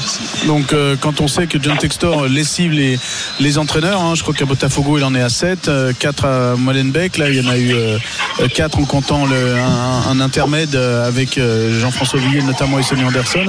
Donc 0.46 0.74
euh, 0.74 0.96
quand 1.00 1.20
on 1.20 1.28
sait 1.28 1.48
que 1.48 1.58
John 1.60 1.76
Textor 1.80 2.26
euh, 2.26 2.28
lessive 2.28 2.72
les, 2.72 3.00
les 3.40 3.58
entraîneurs, 3.58 4.00
hein, 4.02 4.14
je 4.14 4.22
crois 4.22 4.36
qu'à 4.36 4.46
Botafogo 4.46 5.00
il 5.00 5.04
en 5.04 5.16
est 5.16 5.22
à 5.24 5.30
7, 5.30 5.72
4 5.98 6.26
à 6.26 6.56
Molenbeek, 6.56 7.18
là 7.18 7.30
il 7.30 7.44
y 7.44 7.48
en 7.48 7.50
a 7.50 7.58
eu 7.58 7.74
4 8.54 8.78
en 8.78 8.84
comptant 8.86 9.26
le, 9.26 9.56
un, 9.56 10.12
un 10.12 10.20
intermède 10.20 10.76
euh, 10.76 11.08
avec 11.08 11.40
euh, 11.40 11.80
Jean-François 11.82 12.20
Villiers 12.20 12.44
notamment 12.44 12.78
et 12.78 12.84
Sonny 12.84 13.04
Anderson. 13.04 13.46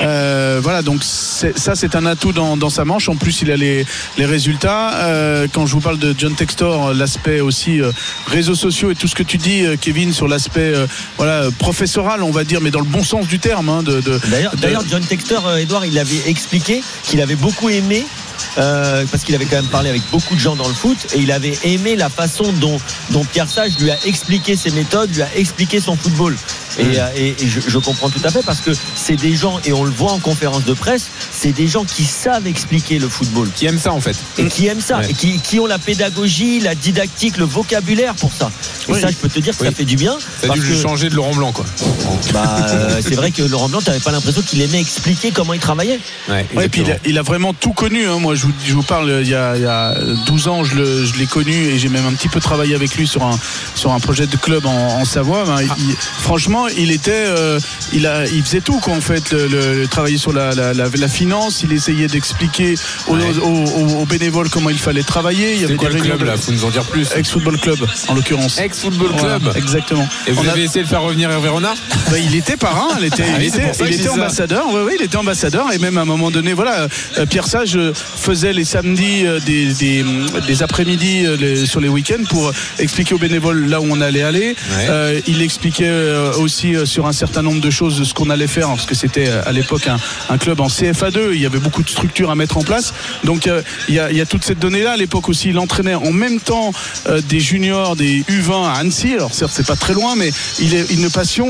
Euh, 0.00 0.60
voilà, 0.62 0.82
donc 0.82 1.02
ça 1.02 1.74
c'est 1.74 1.96
un 1.96 2.04
atout 2.04 2.32
dans, 2.32 2.58
dans 2.58 2.68
sa 2.70 2.84
manche. 2.84 3.08
En 3.08 3.16
plus 3.16 3.40
il 3.40 3.50
a 3.50 3.56
les, 3.56 3.86
les 4.18 4.26
résultats. 4.26 4.92
Euh, 4.96 5.46
quand 5.50 5.64
je 5.64 5.72
vous 5.72 5.80
parle 5.80 5.98
de 5.98 6.14
John 6.18 6.34
Textor, 6.34 6.92
l'aspect 6.92 7.40
aussi 7.40 7.80
euh, 7.80 7.90
réseaux 8.26 8.54
sociaux 8.70 8.90
et 8.90 8.94
tout 8.96 9.06
ce 9.06 9.14
que 9.14 9.22
tu 9.22 9.36
dis, 9.38 9.64
euh, 9.64 9.76
Kevin, 9.80 10.12
sur 10.12 10.26
l'aspect 10.26 10.72
euh, 10.74 10.86
voilà 11.18 11.44
professoral, 11.58 12.22
on 12.24 12.32
va 12.32 12.42
dire, 12.42 12.60
mais 12.60 12.72
dans 12.72 12.80
le 12.80 12.86
bon 12.86 13.04
sens 13.04 13.28
du 13.28 13.38
terme. 13.38 13.68
hein, 13.68 13.82
de, 13.84 14.00
de- 14.00 14.20
D'ailleurs, 14.28 14.56
de- 14.56 14.60
d'ailleurs, 14.60 14.82
John 14.90 15.04
Texter, 15.04 15.38
euh, 15.46 15.56
Edouard, 15.58 15.86
il 15.86 15.96
avait 15.98 16.22
expliqué 16.26 16.82
qu'il 17.04 17.20
avait 17.20 17.36
beaucoup 17.36 17.68
aimé. 17.70 18.04
Euh, 18.58 19.04
parce 19.10 19.24
qu'il 19.24 19.34
avait 19.34 19.44
quand 19.46 19.56
même 19.56 19.66
parlé 19.66 19.88
avec 19.90 20.02
beaucoup 20.10 20.34
de 20.34 20.40
gens 20.40 20.56
dans 20.56 20.68
le 20.68 20.74
foot 20.74 20.96
et 21.14 21.18
il 21.18 21.32
avait 21.32 21.58
aimé 21.64 21.96
la 21.96 22.08
façon 22.08 22.52
dont, 22.60 22.78
dont 23.10 23.24
Pierre 23.24 23.48
Sage 23.48 23.78
lui 23.80 23.90
a 23.90 23.96
expliqué 24.06 24.56
ses 24.56 24.70
méthodes, 24.70 25.14
lui 25.14 25.22
a 25.22 25.28
expliqué 25.36 25.80
son 25.80 25.96
football. 25.96 26.36
Et, 26.78 26.84
Mm. 26.84 26.88
euh, 26.96 27.08
et- 27.16 27.28
et 27.42 27.48
je, 27.48 27.60
je 27.66 27.78
comprends 27.78 28.10
tout 28.10 28.20
à 28.22 28.30
fait 28.30 28.42
parce 28.44 28.60
que 28.60 28.70
c'est 28.94 29.16
des 29.16 29.34
gens, 29.34 29.58
et 29.64 29.72
on 29.72 29.82
le 29.84 29.90
voit 29.90 30.12
en 30.12 30.18
conférence 30.18 30.64
de 30.64 30.74
presse, 30.74 31.06
c'est 31.32 31.52
des 31.52 31.68
gens 31.68 31.84
qui 31.84 32.04
savent 32.04 32.46
expliquer 32.46 32.98
le 32.98 33.08
football. 33.08 33.48
Qui 33.56 33.64
aiment 33.66 33.78
ça 33.78 33.92
en 33.94 34.00
fait. 34.00 34.16
Et 34.36 34.44
qui 34.46 34.66
aiment 34.66 34.82
ça, 34.82 34.98
Ouais. 34.98 35.10
et 35.10 35.14
qui, 35.14 35.38
qui 35.40 35.58
ont 35.58 35.64
la 35.66 35.78
pédagogie, 35.78 36.60
la 36.60 36.74
didactique, 36.74 37.38
le 37.38 37.46
vocabulaire 37.46 38.14
pour 38.14 38.30
ça. 38.32 38.50
Et 38.88 38.92
Oui. 38.92 39.00
ça, 39.00 39.08
je 39.08 39.14
peux 39.14 39.28
te 39.30 39.38
dire 39.40 39.56
que 39.56 39.62
Oui. 39.62 39.68
ça 39.70 39.74
fait 39.74 39.86
du 39.86 39.96
bien. 39.96 40.18
Ça 40.40 40.44
a 40.44 40.48
parce 40.48 40.60
dû 40.60 40.66
que- 40.68 40.74
changer 40.82 41.08
de 41.08 41.14
Laurent 41.14 41.34
Blanc. 41.34 41.52
Quoi. 41.52 41.64
bah, 42.32 42.56
euh, 42.68 43.00
c'est 43.02 43.14
vrai 43.14 43.30
que 43.30 43.42
Laurent 43.42 43.68
Blanc, 43.70 43.80
t'avais 43.80 43.98
pas 44.00 44.12
l'impression 44.12 44.42
qu'il 44.42 44.60
aimait 44.60 44.80
expliquer 44.80 45.30
comment 45.30 45.54
il 45.54 45.60
travaillait. 45.60 45.98
Ouais, 46.28 46.46
Ouais, 46.54 46.66
et 46.66 46.68
puis 46.68 46.82
il 46.82 46.90
a, 46.90 46.96
il 47.06 47.18
a 47.18 47.22
vraiment 47.22 47.54
tout 47.54 47.72
connu. 47.72 48.06
hein. 48.06 48.18
Moi, 48.26 48.34
je 48.34 48.42
vous, 48.46 48.52
je 48.66 48.74
vous 48.74 48.82
parle, 48.82 49.18
il 49.22 49.28
y, 49.28 49.36
a, 49.36 49.54
il 49.54 49.62
y 49.62 49.66
a 49.66 49.94
12 50.26 50.48
ans, 50.48 50.64
je 50.64 50.74
l'ai 51.16 51.26
connu 51.26 51.52
et 51.52 51.78
j'ai 51.78 51.88
même 51.88 52.04
un 52.06 52.12
petit 52.12 52.26
peu 52.28 52.40
travaillé 52.40 52.74
avec 52.74 52.96
lui 52.96 53.06
sur 53.06 53.22
un, 53.22 53.38
sur 53.76 53.92
un 53.92 54.00
projet 54.00 54.26
de 54.26 54.36
club 54.36 54.66
en, 54.66 54.98
en 54.98 55.04
Savoie. 55.04 55.44
Ben, 55.44 55.58
il- 55.62 55.94
franchement, 56.20 56.66
il 56.66 56.90
était, 56.90 57.12
euh, 57.12 57.60
il, 57.92 58.04
a, 58.04 58.26
il 58.26 58.42
faisait 58.42 58.62
tout, 58.62 58.80
quoi, 58.80 58.94
en 58.94 59.00
fait. 59.00 59.30
Le, 59.30 59.46
le- 59.46 59.74
le 59.82 59.86
travailler 59.86 60.18
sur 60.18 60.32
la, 60.32 60.50
la, 60.56 60.74
la- 60.74 60.88
la 60.92 61.08
finance, 61.08 61.62
il 61.62 61.72
essayait 61.72 62.08
d'expliquer 62.08 62.74
aux, 63.06 63.14
Ouais. 63.14 63.22
aux- 63.40 63.46
aux- 63.46 64.00
aux 64.02 64.06
bénévoles 64.06 64.48
comment 64.50 64.70
il 64.70 64.78
fallait 64.78 65.04
travailler. 65.04 65.54
Il 65.54 65.60
y 65.60 65.64
avait 65.64 65.76
quoi 65.76 65.88
des 65.90 65.94
le 65.98 66.00
club 66.02 66.18
de- 66.18 66.24
là 66.24 66.36
Faut 66.36 66.50
nous 66.50 66.64
en 66.64 66.70
dire 66.70 66.82
plus. 66.82 67.06
Ex-football 67.14 67.60
club, 67.60 67.78
en 68.08 68.14
l'occurrence. 68.14 68.58
Ex-football 68.58 69.10
Voilà, 69.18 69.38
club. 69.38 69.56
exactement. 69.56 70.08
Et 70.26 70.32
vous 70.32 70.42
On 70.44 70.48
a- 70.48 70.50
avez 70.50 70.64
essayé 70.64 70.82
de 70.84 70.88
faire 70.88 71.02
revenir 71.02 71.30
Hervé 71.30 71.48
Renard 71.48 71.76
bah, 72.10 72.18
il 72.18 72.34
était 72.34 72.56
parrain, 72.56 72.88
il 72.98 73.04
était, 73.04 73.22
Ah 73.24 73.38
il 73.38 73.44
était, 73.46 73.70
il 73.88 74.08
ambassadeur. 74.10 74.64
Oui, 74.72 74.80
oui, 74.84 74.92
il 74.98 75.04
était 75.04 75.16
ambassadeur 75.16 75.72
et 75.72 75.78
même 75.78 75.96
à 75.96 76.00
un 76.00 76.04
moment 76.06 76.32
donné, 76.32 76.54
voilà, 76.54 76.88
euh, 77.18 77.26
Pierre 77.26 77.46
Sage 77.46 77.76
euh, 77.76 77.92
faisait 78.16 78.52
les 78.52 78.64
samedis 78.64 79.26
euh, 79.26 79.40
des, 79.40 79.72
des, 79.74 80.04
des 80.46 80.62
après-midi 80.62 81.24
euh, 81.26 81.36
les- 81.36 81.66
sur 81.66 81.80
les 81.80 81.88
week-ends 81.88 82.24
pour 82.28 82.52
expliquer 82.78 83.14
aux 83.14 83.18
bénévoles 83.18 83.66
là 83.68 83.80
où 83.80 83.86
on 83.88 84.00
allait 84.00 84.22
aller. 84.22 84.48
Ouais. 84.76 84.86
Euh, 84.88 85.20
il 85.26 85.42
expliquait 85.42 85.90
aussi 86.38 86.74
sur 86.84 87.06
un 87.06 87.12
certain 87.12 87.42
nombre 87.42 87.60
de 87.60 87.70
choses 87.70 88.02
ce 88.04 88.14
qu'on 88.14 88.30
allait 88.30 88.46
faire, 88.46 88.68
parce 88.68 88.86
que 88.86 88.94
c'était 88.94 89.28
à 89.28 89.52
l'époque 89.52 89.86
un, 89.88 89.98
un 90.28 90.38
club 90.38 90.60
en 90.60 90.68
CFA2, 90.68 91.32
il 91.34 91.40
y 91.40 91.46
avait 91.46 91.58
beaucoup 91.58 91.82
de 91.82 91.88
structures 91.88 92.30
à 92.30 92.34
mettre 92.34 92.56
en 92.58 92.62
place. 92.62 92.92
Donc 93.24 93.46
euh, 93.46 93.62
il 93.88 93.94
y, 93.94 93.98
a, 93.98 94.10
il 94.10 94.16
y 94.16 94.20
a 94.20 94.26
toute 94.26 94.44
cette 94.44 94.58
donnée-là. 94.58 94.92
À 94.92 94.96
l'époque 94.96 95.28
aussi, 95.28 95.50
il 95.50 95.58
entraînait 95.58 95.94
en 95.94 96.12
même 96.12 96.40
temps 96.40 96.72
euh, 97.08 97.20
des 97.28 97.40
juniors, 97.40 97.96
des 97.96 98.22
U20 98.30 98.66
à 98.66 98.72
Annecy. 98.78 99.14
Alors 99.14 99.32
certes, 99.34 99.52
c'est 99.54 99.66
pas 99.66 99.76
très 99.76 99.94
loin, 99.94 100.14
mais 100.16 100.30
il 100.60 100.74
est 100.74 100.90
une 100.92 101.10
passion 101.10 101.48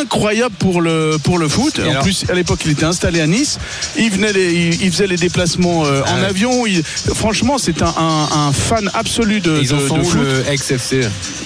incroyable 0.00 0.54
pour 0.58 0.80
le 0.80 1.16
pour 1.22 1.38
le 1.38 1.48
foot. 1.48 1.78
Et 1.78 1.82
en 1.82 1.90
alors 1.90 2.02
plus, 2.02 2.24
à 2.28 2.34
l'époque, 2.34 2.60
il 2.64 2.72
était 2.72 2.84
installé 2.84 3.20
à 3.20 3.26
Nice. 3.26 3.58
Il 3.98 4.10
venait, 4.10 4.32
les- 4.32 4.52
il, 4.54 4.82
il 4.82 4.90
faisait 4.90 5.06
les 5.06 5.16
déplacements 5.16 5.84
euh, 5.94 6.02
en 6.06 6.20
ouais. 6.20 6.26
avion. 6.26 6.66
Il- 6.66 6.82
franchement, 7.14 7.58
c'est 7.58 7.82
un, 7.82 7.94
un- 7.96 8.28
un 8.48 8.52
fan 8.52 8.90
absolu 8.94 9.40
de, 9.40 9.58
Ils 9.62 9.72
en 9.74 9.78
de- 9.78 9.88
sont 9.88 9.96
de 9.96 10.00
où 10.02 10.04
foot. 10.04 10.20
le 10.22 10.44
ex-FC 10.50 11.00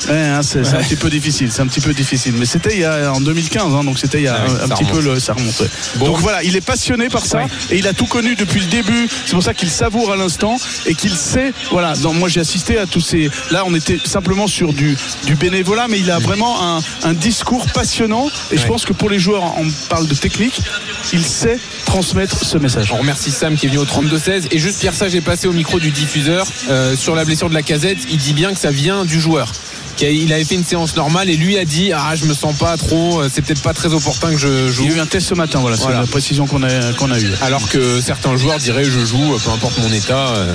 Ouais, 0.09 0.15
hein, 0.17 0.41
c'est 0.43 0.61
un 0.67 0.83
petit 0.83 0.97
peu 0.97 1.11
difficile, 1.11 1.51
c'est 1.53 1.61
un 1.63 1.67
petit 1.67 1.81
peu 1.81 1.93
difficile. 1.93 2.35
Mais 2.39 2.47
c'était 2.47 2.75
il 2.75 2.81
y 2.81 2.85
a 2.85 3.13
en 3.13 3.21
2015, 3.21 3.75
hein, 3.75 3.85
donc 3.85 3.99
c'était 3.99 4.19
il 4.19 4.25
y 4.25 4.29
a 4.29 4.39
Ah 4.47 4.65
un, 4.65 4.69
petit 4.69 4.85
peu 4.85 5.01
le, 5.01 5.19
ça. 5.19 5.35
Bon. 5.97 6.07
Donc 6.07 6.19
voilà, 6.19 6.43
il 6.43 6.57
est 6.57 6.61
passionné 6.61 7.09
par 7.09 7.25
ça 7.27 7.43
et 7.71 7.79
il 7.79 7.87
a 7.87 7.93
tout 7.93 8.07
connu 8.07 8.35
depuis 8.37 8.61
le 8.61 8.67
début. 8.67 9.09
C'est 9.27 9.33
pour 9.35 9.43
ça 9.43 9.55
qu'il 9.55 9.71
savoure 9.71 10.13
à 10.13 10.17
l'instant 10.17 10.57
et 10.87 10.95
qu'il 10.95 11.15
sait. 11.15 11.53
Voilà, 11.71 11.95
moi 12.15 12.29
j'ai 12.29 12.41
assisté 12.41 12.79
à 12.79 12.87
tous 12.87 13.01
ces. 13.01 13.31
Là, 13.51 13.65
on 13.67 13.75
était 13.75 13.99
simplement 14.05 14.47
sur 14.47 14.73
du, 14.73 14.97
du 15.27 15.35
bénévolat, 15.35 15.87
mais 15.89 15.99
il 15.99 16.11
a 16.11 16.19
vraiment 16.19 16.57
un, 17.05 17.13
discours 17.15 17.67
passionnant. 17.75 18.29
Et 18.53 18.57
je 18.59 18.67
pense 18.67 18.85
que 18.85 18.93
pour 18.93 19.11
les 19.11 19.19
joueurs, 19.19 19.43
on 19.59 19.67
parle 19.89 20.07
de 20.07 20.15
technique, 20.15 20.61
il 21.13 21.25
sait 21.25 21.59
transmettre 21.85 22.45
ce 22.45 22.59
message. 22.59 22.93
On 22.93 22.97
remercie 22.99 23.31
Sam 23.31 23.57
qui 23.57 23.67
est 23.67 23.69
venu 23.69 23.81
au 23.81 23.85
32-16 24.41 24.49
et 24.51 24.59
juste 24.59 24.81
Pierre 24.81 24.95
Sage 24.95 25.15
est 25.15 25.21
passé 25.21 25.47
au 25.47 25.53
micro 25.53 25.79
du 25.79 25.91
diffuseur 25.91 26.47
euh, 26.69 26.97
sur 26.97 27.15
la 27.15 27.25
blessure 27.25 27.49
de 27.49 27.55
la 27.55 27.63
casette. 27.63 27.99
Il 28.11 28.19
dit 28.19 28.33
bien 28.33 28.53
que 28.53 28.59
ça 28.59 28.71
vient 28.71 29.05
du 29.05 29.21
joueur. 29.21 29.53
Il 30.01 30.33
avait 30.33 30.45
fait 30.45 30.55
une 30.55 30.65
séance 30.65 30.95
normale 30.95 31.29
et 31.29 31.37
lui 31.37 31.59
a 31.59 31.65
dit 31.65 31.91
ah 31.93 32.15
je 32.15 32.25
me 32.27 32.33
sens 32.33 32.57
pas 32.57 32.77
trop 32.77 33.21
euh, 33.21 33.29
c'est 33.33 33.43
peut-être 33.43 33.63
pas 33.63 33.75
très 33.75 33.93
opportun 33.95 34.31
que 34.31 34.39
je 34.39 34.69
joue 34.69 34.85
Il 34.85 34.91
y 34.91 34.95
a 34.95 34.97
eu 34.99 35.01
un 35.01 35.07
test 35.07 35.27
ce 35.27 35.35
matin, 35.35 35.59
voilà, 35.59 35.75
Voilà. 35.77 35.97
c'est 35.97 36.03
la 36.03 36.07
précision 36.07 36.47
qu'on 36.47 36.63
a, 36.63 36.93
qu'on 36.93 37.11
a 37.11 37.19
eue. 37.19 37.33
alors 37.43 37.69
que 37.69 38.01
certains 38.01 38.37
joueurs 38.37 38.59
diraient 38.59 38.85
je 38.85 39.05
joue 39.05 39.37
peu 39.45 39.51
importe 39.51 39.77
mon 39.79 39.93
état 39.93 40.29
euh, 40.37 40.55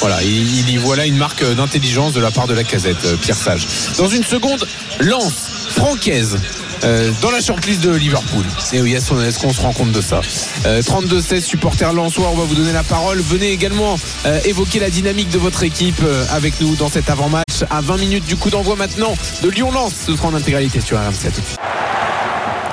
voilà 0.00 0.22
il, 0.22 0.68
y 0.68 0.76
voit 0.76 0.96
là 0.96 1.06
une 1.06 1.16
marque 1.16 1.42
d'intelligence 1.54 2.12
de 2.12 2.20
la 2.20 2.30
part 2.30 2.46
de 2.46 2.52
la 2.52 2.64
casette 2.64 3.16
Pierre 3.22 3.38
Sage 3.38 3.66
dans 3.96 4.08
une 4.08 4.24
seconde 4.24 4.68
Lance 5.00 5.32
Francaise 5.70 6.36
dans 6.82 7.30
la 7.30 7.40
shortlist 7.40 7.80
de 7.80 7.90
Liverpool. 7.90 8.44
Et 8.72 8.80
oui, 8.82 8.94
est-ce 8.94 9.10
qu'on 9.10 9.20
est-ce 9.22 9.38
qu'on 9.38 9.52
se 9.52 9.60
rend 9.60 9.72
compte 9.72 9.92
de 9.92 10.00
ça 10.00 10.20
Euh, 10.66 10.82
32-16 10.82 11.40
supporters 11.40 11.92
lensois, 11.92 12.28
on 12.32 12.36
va 12.36 12.44
vous 12.44 12.54
donner 12.54 12.72
la 12.72 12.82
parole. 12.82 13.18
Venez 13.20 13.50
également 13.50 13.96
euh, 14.26 14.38
évoquer 14.44 14.80
la 14.80 14.90
dynamique 14.90 15.30
de 15.30 15.38
votre 15.38 15.62
équipe 15.62 16.00
euh, 16.02 16.24
avec 16.30 16.60
nous 16.60 16.74
dans 16.76 16.88
cet 16.88 17.08
avant-match 17.10 17.64
à 17.70 17.80
20 17.80 17.96
minutes 17.98 18.26
du 18.26 18.36
coup 18.36 18.50
d'envoi 18.50 18.76
maintenant 18.76 19.14
de 19.42 19.48
Lyon-Lens. 19.48 19.92
Ce 20.06 20.16
sera 20.16 20.28
en 20.28 20.34
intégralité 20.34 20.80
sur 20.80 20.98
RMC. 20.98 21.26
À 21.26 21.30
tout 21.30 21.40
de 21.40 21.46
suite. 21.46 21.58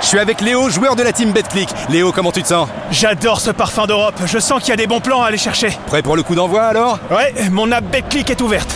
Je 0.01 0.07
suis 0.07 0.19
avec 0.19 0.39
Léo, 0.41 0.69
joueur 0.69 0.95
de 0.95 1.03
la 1.03 1.11
team 1.11 1.31
BetClick. 1.33 1.69
Léo, 1.89 2.11
comment 2.11 2.31
tu 2.31 2.41
te 2.41 2.47
sens? 2.47 2.69
J'adore 2.89 3.41
ce 3.41 3.51
parfum 3.51 3.85
d'Europe. 3.85 4.19
Je 4.25 4.39
sens 4.39 4.59
qu'il 4.61 4.69
y 4.69 4.73
a 4.73 4.77
des 4.77 4.87
bons 4.87 5.01
plans 5.01 5.21
à 5.21 5.27
aller 5.27 5.37
chercher. 5.37 5.77
Prêt 5.87 6.01
pour 6.01 6.15
le 6.15 6.23
coup 6.23 6.35
d'envoi 6.35 6.63
alors? 6.63 6.99
Ouais, 7.11 7.33
mon 7.51 7.71
app 7.71 7.83
BetClick 7.91 8.29
est 8.29 8.41
ouverte. 8.41 8.73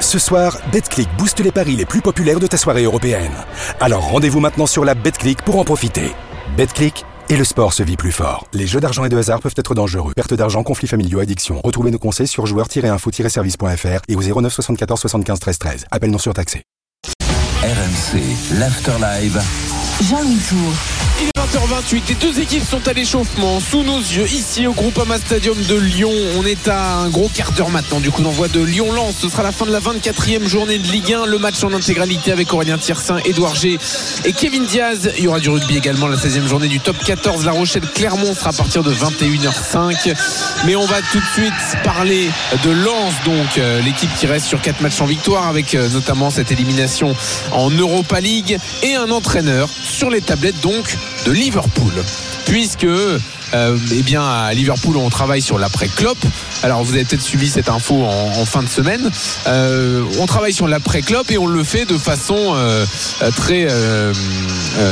Ce 0.00 0.18
soir, 0.18 0.56
BetClick 0.72 1.08
booste 1.16 1.40
les 1.40 1.52
paris 1.52 1.76
les 1.76 1.84
plus 1.84 2.00
populaires 2.00 2.40
de 2.40 2.46
ta 2.46 2.56
soirée 2.56 2.84
européenne. 2.84 3.32
Alors 3.80 4.08
rendez-vous 4.08 4.40
maintenant 4.40 4.66
sur 4.66 4.84
la 4.84 4.94
BetClick 4.94 5.42
pour 5.42 5.58
en 5.58 5.64
profiter. 5.64 6.12
BetClick 6.56 7.04
et 7.28 7.36
le 7.36 7.44
sport 7.44 7.72
se 7.72 7.82
vit 7.82 7.96
plus 7.96 8.12
fort. 8.12 8.46
Les 8.52 8.66
jeux 8.66 8.80
d'argent 8.80 9.04
et 9.04 9.08
de 9.08 9.16
hasard 9.16 9.40
peuvent 9.40 9.54
être 9.56 9.74
dangereux. 9.74 10.12
Perte 10.14 10.34
d'argent, 10.34 10.62
conflits 10.62 10.88
familiaux, 10.88 11.18
addiction. 11.18 11.60
Retrouvez 11.64 11.90
nos 11.90 11.98
conseils 11.98 12.28
sur 12.28 12.46
joueurs-info-service.fr 12.46 14.00
et 14.08 14.14
au 14.14 14.22
09 14.22 14.52
74 14.52 15.00
75 15.00 15.40
13 15.40 15.58
13. 15.58 15.84
Appel 15.90 16.10
non 16.10 16.18
surtaxé. 16.18 16.62
RMC, 17.62 18.58
l'Afterlive. 18.58 19.42
Jean-Louis 20.02 20.36
Tour. 20.48 20.72
Il 21.18 21.28
est 21.28 21.56
20h28, 21.56 22.02
les 22.08 22.14
deux 22.16 22.38
équipes 22.40 22.62
sont 22.62 22.86
à 22.86 22.92
l'échauffement 22.92 23.60
sous 23.60 23.82
nos 23.82 23.98
yeux 23.98 24.26
ici 24.30 24.66
au 24.66 24.74
Groupama 24.74 25.16
Stadium 25.16 25.56
de 25.62 25.74
Lyon. 25.74 26.12
On 26.36 26.44
est 26.44 26.68
à 26.68 26.96
un 26.96 27.08
gros 27.08 27.30
quart 27.32 27.52
d'heure 27.52 27.70
maintenant 27.70 28.00
du 28.00 28.10
coup 28.10 28.20
d'envoi 28.20 28.48
de 28.48 28.60
Lyon-Lens. 28.60 29.14
Ce 29.18 29.30
sera 29.30 29.42
la 29.42 29.52
fin 29.52 29.64
de 29.64 29.72
la 29.72 29.80
24e 29.80 30.46
journée 30.46 30.76
de 30.76 30.86
Ligue 30.86 31.14
1. 31.14 31.24
Le 31.24 31.38
match 31.38 31.64
en 31.64 31.72
intégralité 31.72 32.30
avec 32.30 32.52
Aurélien 32.52 32.76
Tiersin, 32.76 33.16
Édouard 33.24 33.54
G 33.54 33.78
et 34.26 34.32
Kevin 34.34 34.66
Diaz. 34.66 35.10
Il 35.16 35.24
y 35.24 35.28
aura 35.28 35.40
du 35.40 35.48
rugby 35.48 35.78
également 35.78 36.08
la 36.08 36.18
16e 36.18 36.46
journée 36.46 36.68
du 36.68 36.80
top 36.80 36.98
14. 37.02 37.46
La 37.46 37.52
Rochelle-Clermont 37.52 38.34
sera 38.34 38.50
à 38.50 38.52
partir 38.52 38.82
de 38.82 38.92
21h05. 38.92 40.14
Mais 40.66 40.76
on 40.76 40.84
va 40.84 41.00
tout 41.10 41.20
de 41.20 41.26
suite 41.32 41.82
parler 41.82 42.28
de 42.62 42.70
Lens, 42.70 43.14
donc 43.24 43.56
euh, 43.56 43.80
l'équipe 43.80 44.14
qui 44.14 44.26
reste 44.26 44.44
sur 44.44 44.60
4 44.60 44.82
matchs 44.82 45.00
en 45.00 45.06
victoire 45.06 45.46
avec 45.46 45.74
euh, 45.74 45.88
notamment 45.88 46.28
cette 46.28 46.52
élimination 46.52 47.16
en 47.52 47.70
Europa 47.70 48.20
League 48.20 48.58
et 48.82 48.94
un 48.94 49.10
entraîneur 49.10 49.70
sur 49.86 50.10
les 50.10 50.20
tablettes 50.20 50.60
donc 50.60 50.96
de 51.24 51.32
Liverpool. 51.32 51.92
Puisque 52.46 52.86
euh, 53.54 53.76
eh 53.92 54.02
bien 54.02 54.22
à 54.24 54.52
Liverpool 54.54 54.96
on 54.96 55.10
travaille 55.10 55.42
sur 55.42 55.58
l'après 55.58 55.88
Klopp. 55.88 56.18
Alors 56.62 56.82
vous 56.84 56.94
avez 56.94 57.04
peut-être 57.04 57.22
suivi 57.22 57.48
cette 57.48 57.68
info 57.68 58.04
en, 58.04 58.44
fin 58.46 58.62
de 58.62 58.68
semaine. 58.68 59.10
Euh, 59.46 60.02
on 60.18 60.26
travaille 60.26 60.52
sur 60.52 60.68
l'après 60.68 61.02
Klopp 61.02 61.30
et 61.30 61.38
on 61.38 61.46
le 61.46 61.64
fait 61.64 61.84
de 61.84 61.98
façon 61.98 62.36
euh, 62.54 62.84
euh, 63.22 63.30
très 63.30 63.66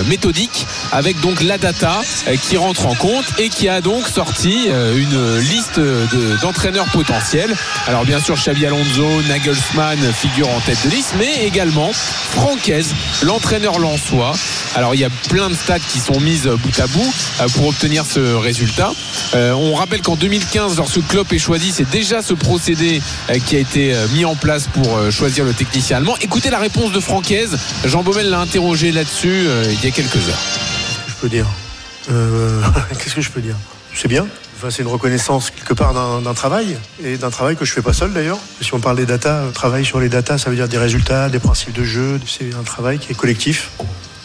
méthodique 0.09 0.67
avec 0.93 1.21
donc 1.21 1.43
la 1.43 1.59
data 1.59 2.01
qui 2.43 2.57
rentre 2.57 2.87
en 2.87 2.95
compte 2.95 3.25
et 3.39 3.49
qui 3.49 3.69
a 3.69 3.81
donc 3.81 4.09
sorti 4.09 4.69
une 4.69 5.39
liste 5.39 5.79
de- 5.79 6.41
d'entraîneurs 6.43 6.87
potentiels. 6.87 7.55
Alors 7.87 8.05
bien 8.05 8.21
sûr 8.21 8.37
Xabi 8.37 8.67
Alonso, 8.67 9.23
Nagelsmann 9.29 9.99
figure 10.13 10.49
en 10.49 10.61
tête 10.61 10.79
de 10.85 10.91
liste, 10.91 11.15
mais 11.19 11.45
également 11.47 11.93
Francaise, 11.93 12.95
l'entraîneur 13.23 13.79
lensois. 13.79 14.33
Alors 14.75 14.95
il 14.95 15.01
y 15.01 15.05
a 15.05 15.11
plein 15.29 15.49
de 15.51 15.55
stats 15.55 15.79
qui 15.79 16.01
sont 16.01 16.21
mises 16.21 16.47
bout 16.47 16.81
à 16.81 16.87
bout 16.87 17.13
pour 17.55 17.69
obtenir 17.69 18.05
ce 18.07 18.35
Euh, 19.35 19.53
on 19.53 19.75
rappelle 19.75 20.03
qu'en 20.03 20.17
2015, 20.17 20.77
lorsque 20.77 21.07
Klopp 21.09 21.33
est 21.33 21.39
choisi, 21.39 21.73
c'est 21.73 21.89
déjà 21.89 22.23
ce 22.23 22.35
procédé 22.35 23.01
euh, 23.31 23.39
qui 23.39 23.57
a 23.57 23.59
été 23.59 23.95
euh, 23.95 24.07
mis 24.13 24.25
en 24.25 24.35
place 24.35 24.67
pour 24.67 25.11
choisir 25.11 25.45
le 25.45 25.53
technicien 25.53 25.97
allemand. 25.97 26.15
Écoutez 26.21 26.51
la 26.51 26.59
réponse 26.59 26.93
de 26.93 27.01
Francaise. 27.01 27.57
Jean 27.85 28.03
Baumel 28.03 28.29
l'a 28.31 28.41
interrogé 28.41 28.93
là-dessus 28.93 29.47
il 29.71 29.85
y 29.85 29.89
a 29.89 29.91
quelques 29.91 30.17
heures. 30.17 30.43
je 31.09 31.15
peux 31.21 31.29
dire? 31.29 31.47
Qu'est-ce 32.07 33.15
que 33.15 33.21
je 33.21 33.31
peux 33.31 33.41
dire? 33.41 33.57
C'est 33.95 34.09
bien. 34.09 34.27
C'est 34.71 34.83
une 34.83 34.89
reconnaissance 34.89 35.51
quelque 35.51 35.75
part 35.75 35.93
d'un 35.95 36.35
travail 36.35 36.79
et 37.03 37.19
d'un 37.19 37.31
travail 37.31 37.55
que 37.55 37.67
je 37.67 37.73
fais 37.73 37.83
pas 37.83 37.93
seul 37.93 38.13
d'ailleurs. 38.13 38.39
Si 38.63 38.73
on 38.73 38.81
parle 38.81 38.97
des 38.97 39.05
data, 39.05 39.45
travail 39.53 39.85
sur 39.85 40.01
les 40.01 40.09
data, 40.09 40.39
ça 40.39 40.49
veut 40.49 40.57
dire 40.57 40.69
des 40.69 40.79
résultats, 40.79 41.29
des 41.29 41.39
principes 41.39 41.75
de 41.75 41.85
jeu. 41.85 42.19
C'est 42.27 42.55
un 42.55 42.63
travail 42.63 42.99
qui 42.99 43.13
est 43.13 43.15
collectif. 43.15 43.71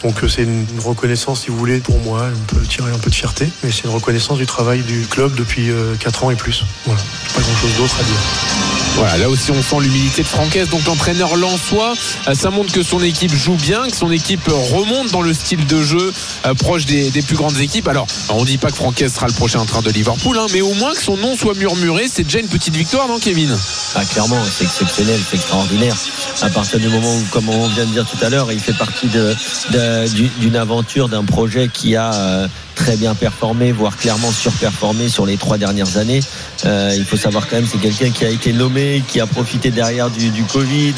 Donc 0.03 0.23
euh, 0.23 0.27
c'est 0.27 0.43
une 0.43 0.65
reconnaissance, 0.83 1.41
si 1.41 1.47
vous 1.49 1.57
voulez, 1.57 1.79
pour 1.79 1.99
moi. 1.99 2.29
Tirer 2.69 2.91
un 2.91 2.99
peu 2.99 3.09
de 3.09 3.15
fierté, 3.15 3.49
mais 3.63 3.71
c'est 3.71 3.85
une 3.85 3.89
reconnaissance 3.93 4.37
du 4.37 4.45
travail 4.45 4.81
du 4.81 5.07
club 5.09 5.33
depuis 5.35 5.71
4 5.99 6.23
ans 6.23 6.31
et 6.31 6.35
plus. 6.35 6.63
Voilà, 6.85 7.01
pas 7.33 7.41
grand-chose 7.41 7.75
d'autre 7.77 7.95
à 7.99 8.03
dire. 8.03 8.78
Voilà, 8.95 9.17
là 9.17 9.29
aussi 9.29 9.51
on 9.51 9.61
sent 9.61 9.77
l'humilité 9.81 10.23
de 10.23 10.27
Francaise, 10.27 10.69
donc 10.69 10.85
l'entraîneur 10.85 11.35
lensois, 11.35 11.93
euh, 12.27 12.33
ça 12.33 12.49
montre 12.49 12.71
que 12.71 12.83
son 12.83 13.01
équipe 13.01 13.33
joue 13.33 13.55
bien, 13.55 13.87
que 13.87 13.95
son 13.95 14.11
équipe 14.11 14.47
remonte 14.47 15.11
dans 15.11 15.21
le 15.21 15.33
style 15.33 15.65
de 15.65 15.81
jeu 15.81 16.13
euh, 16.45 16.53
proche 16.53 16.85
des, 16.85 17.09
plus 17.21 17.35
grandes 17.35 17.59
équipes. 17.59 17.87
Alors, 17.87 18.07
on 18.29 18.43
dit 18.43 18.57
pas 18.57 18.69
que 18.69 18.75
Francaise 18.75 19.13
sera 19.13 19.27
le 19.27 19.33
prochain 19.33 19.59
entraîneur 19.59 19.83
de 19.83 19.91
Liverpool, 19.91 20.37
hein, 20.37 20.47
mais 20.53 20.61
au 20.61 20.73
moins 20.73 20.93
que 20.93 21.01
son 21.01 21.17
nom 21.17 21.35
soit 21.35 21.55
murmuré, 21.55 22.07
c'est 22.11 22.23
déjà 22.23 22.39
une 22.39 22.47
petite 22.47 22.75
victoire, 22.75 23.07
non 23.07 23.19
Kevin? 23.19 23.55
Ah, 23.95 24.03
clairement, 24.05 24.41
c'est 24.51 24.65
exceptionnel, 24.65 25.19
c'est 25.29 25.37
extraordinaire. 25.37 25.95
À 26.41 26.49
partir 26.49 26.79
du 26.79 26.89
moment 26.89 27.15
où, 27.15 27.23
comme 27.31 27.49
on 27.49 27.67
vient 27.67 27.85
de 27.85 27.91
dire 27.91 28.05
tout 28.05 28.23
à 28.23 28.29
l'heure, 28.29 28.51
il 28.51 28.59
fait 28.59 28.73
partie 28.73 29.07
d'une 29.07 30.55
aventure, 30.55 31.09
d'un 31.09 31.23
projet 31.23 31.69
qui 31.71 31.95
a 31.95 32.13
euh, 32.13 32.47
très 32.79 32.95
bien 32.95 33.13
performé, 33.13 33.73
voire 33.73 33.97
clairement 33.97 34.31
surperformé 34.31 35.09
sur 35.09 35.25
les 35.25 35.35
trois 35.35 35.57
dernières 35.57 35.97
années. 35.97 36.21
Euh, 36.65 36.95
il 36.95 37.03
faut 37.03 37.17
savoir 37.17 37.47
quand 37.47 37.57
même, 37.57 37.67
c'est 37.69 37.77
quelqu'un 37.77 38.09
qui 38.09 38.23
a 38.23 38.29
été 38.29 38.53
nommé, 38.53 39.03
qui 39.05 39.19
a 39.19 39.27
profité 39.27 39.69
derrière 39.69 40.09
du, 40.09 40.43
Covid. 40.43 40.95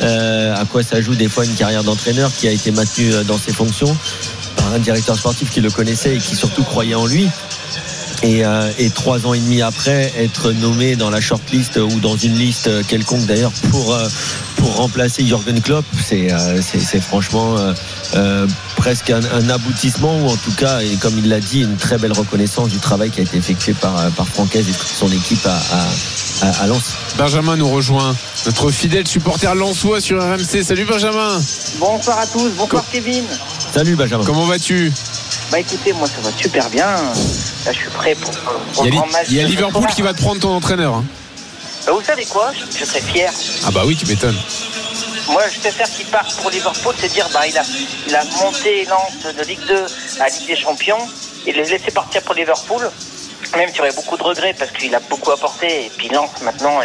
Euh, 0.00 0.56
à 0.56 0.64
quoi 0.64 0.82
ça 0.82 1.02
joue 1.02 1.14
des 1.14 1.28
fois 1.28 1.44
une 1.44 1.54
carrière 1.54 1.84
d'entraîneur 1.84 2.30
qui 2.34 2.48
a 2.48 2.50
été 2.50 2.70
maintenu 2.70 3.12
euh, 3.12 3.24
dans 3.24 3.36
ses 3.36 3.52
fonctions 3.52 3.94
par 4.56 4.72
un 4.72 4.78
directeur 4.78 5.16
sportif 5.16 5.50
qui 5.50 5.60
le 5.60 5.70
connaissait 5.70 6.16
et 6.16 6.18
qui 6.18 6.34
surtout 6.34 6.62
croyait 6.62 6.94
en 6.94 7.06
lui. 7.06 7.28
Et, 8.24 8.42
trois 8.94 9.26
ans 9.26 9.34
et 9.34 9.38
demi 9.38 9.62
après, 9.62 10.12
être 10.18 10.50
nommé 10.50 10.96
dans 10.96 11.08
la 11.08 11.20
shortlist 11.20 11.76
ou 11.76 12.00
dans 12.00 12.16
une 12.16 12.34
liste 12.34 12.68
quelconque 12.88 13.26
d'ailleurs 13.26 13.52
pour 13.70 13.96
pour 14.58 14.76
remplacer 14.76 15.24
Jürgen 15.24 15.60
Klopp, 15.60 15.84
c'est 16.04 16.32
euh, 16.32 16.60
franchement 17.00 17.56
euh, 17.56 17.72
euh, 18.14 18.46
presque 18.76 19.10
un, 19.10 19.20
un 19.32 19.48
aboutissement 19.50 20.18
ou 20.20 20.28
en 20.28 20.36
tout 20.36 20.52
cas, 20.56 20.80
et 20.80 20.96
comme 20.96 21.16
il 21.18 21.28
l'a 21.28 21.40
dit, 21.40 21.62
une 21.62 21.76
très 21.76 21.96
belle 21.98 22.12
reconnaissance 22.12 22.68
du 22.68 22.78
travail 22.78 23.10
qui 23.10 23.20
a 23.20 23.22
été 23.22 23.36
effectué 23.36 23.72
par 23.74 23.94
par 24.12 24.26
Francaise 24.26 24.66
et 24.68 24.72
toute 24.72 24.88
son 24.88 25.10
équipe 25.12 25.46
à, 25.46 25.54
à, 26.44 26.48
à- 26.48 26.62
à 26.62 26.66
Lens. 26.66 26.94
Benjamin 27.16 27.56
nous 27.56 27.68
rejoint, 27.68 28.14
notre 28.46 28.70
fidèle 28.70 29.06
supporter 29.06 29.54
lensois 29.54 30.00
sur 30.00 30.20
RMC. 30.22 30.62
Salut 30.64 30.84
Benjamin 30.84 31.40
Bonsoir 31.78 32.18
à 32.18 32.26
tous, 32.26 32.50
bonsoir 32.56 32.84
Kevin. 32.92 33.24
Salut 33.74 33.96
Benjamin. 33.96 34.24
Comment 34.24 34.44
vas-tu? 34.46 34.92
Bah 35.50 35.60
écoutez, 35.60 35.92
moi 35.94 36.06
ça 36.08 36.20
va 36.22 36.30
super 36.36 36.68
bien. 36.70 36.86
Là 36.86 37.72
je 37.72 37.78
suis 37.78 37.88
prêt 37.90 38.14
pour, 38.20 38.30
pour 38.74 38.86
Il 38.86 38.86
y 38.86 38.88
a, 38.88 38.90
le 38.90 38.96
grand 38.96 39.06
match. 39.12 39.26
il 39.30 39.36
y 39.36 39.40
a 39.40 39.44
Liverpool 39.44 39.86
qui 39.94 40.02
va 40.02 40.12
te 40.12 40.20
prendre 40.20 40.40
ton 40.40 40.50
entraîneur. 40.54 40.94
hein. 40.96 41.04
Bah, 41.88 41.94
vous 41.94 42.02
savez 42.04 42.26
quoi 42.26 42.52
je, 42.52 42.84
serais 42.84 43.00
fier. 43.00 43.32
Ah 43.66 43.70
bah 43.70 43.80
oui, 43.86 43.96
tu 43.96 44.04
m'étonnes. 44.04 44.36
moi, 45.30 45.42
je 45.50 45.58
préfère 45.58 45.88
qu'il 45.90 46.04
parte 46.04 46.34
pour 46.36 46.50
Liverpool, 46.50 46.94
c'est 47.00 47.08
dire, 47.08 47.26
bah, 47.32 47.46
il 47.46 47.56
a, 47.56 47.62
il 48.06 48.14
a 48.14 48.22
monté 48.42 48.84
Lens 48.84 49.34
de 49.34 49.42
Ligue 49.44 49.64
2 49.66 49.86
à 50.20 50.28
Ligue 50.28 50.46
des 50.48 50.56
Champions 50.56 50.98
et 51.46 51.52
les 51.52 51.64
laisser 51.64 51.90
partir 51.90 52.20
pour 52.22 52.34
Liverpool. 52.34 52.90
Même 53.56 53.68
s'il 53.70 53.78
y 53.78 53.80
aurait 53.80 53.92
beaucoup 53.92 54.18
de 54.18 54.22
regrets 54.22 54.52
parce 54.52 54.70
qu'il 54.72 54.94
a 54.94 55.00
beaucoup 55.00 55.30
apporté 55.30 55.86
et 55.86 55.92
puis 55.96 56.10
Lens 56.10 56.28
maintenant 56.42 56.80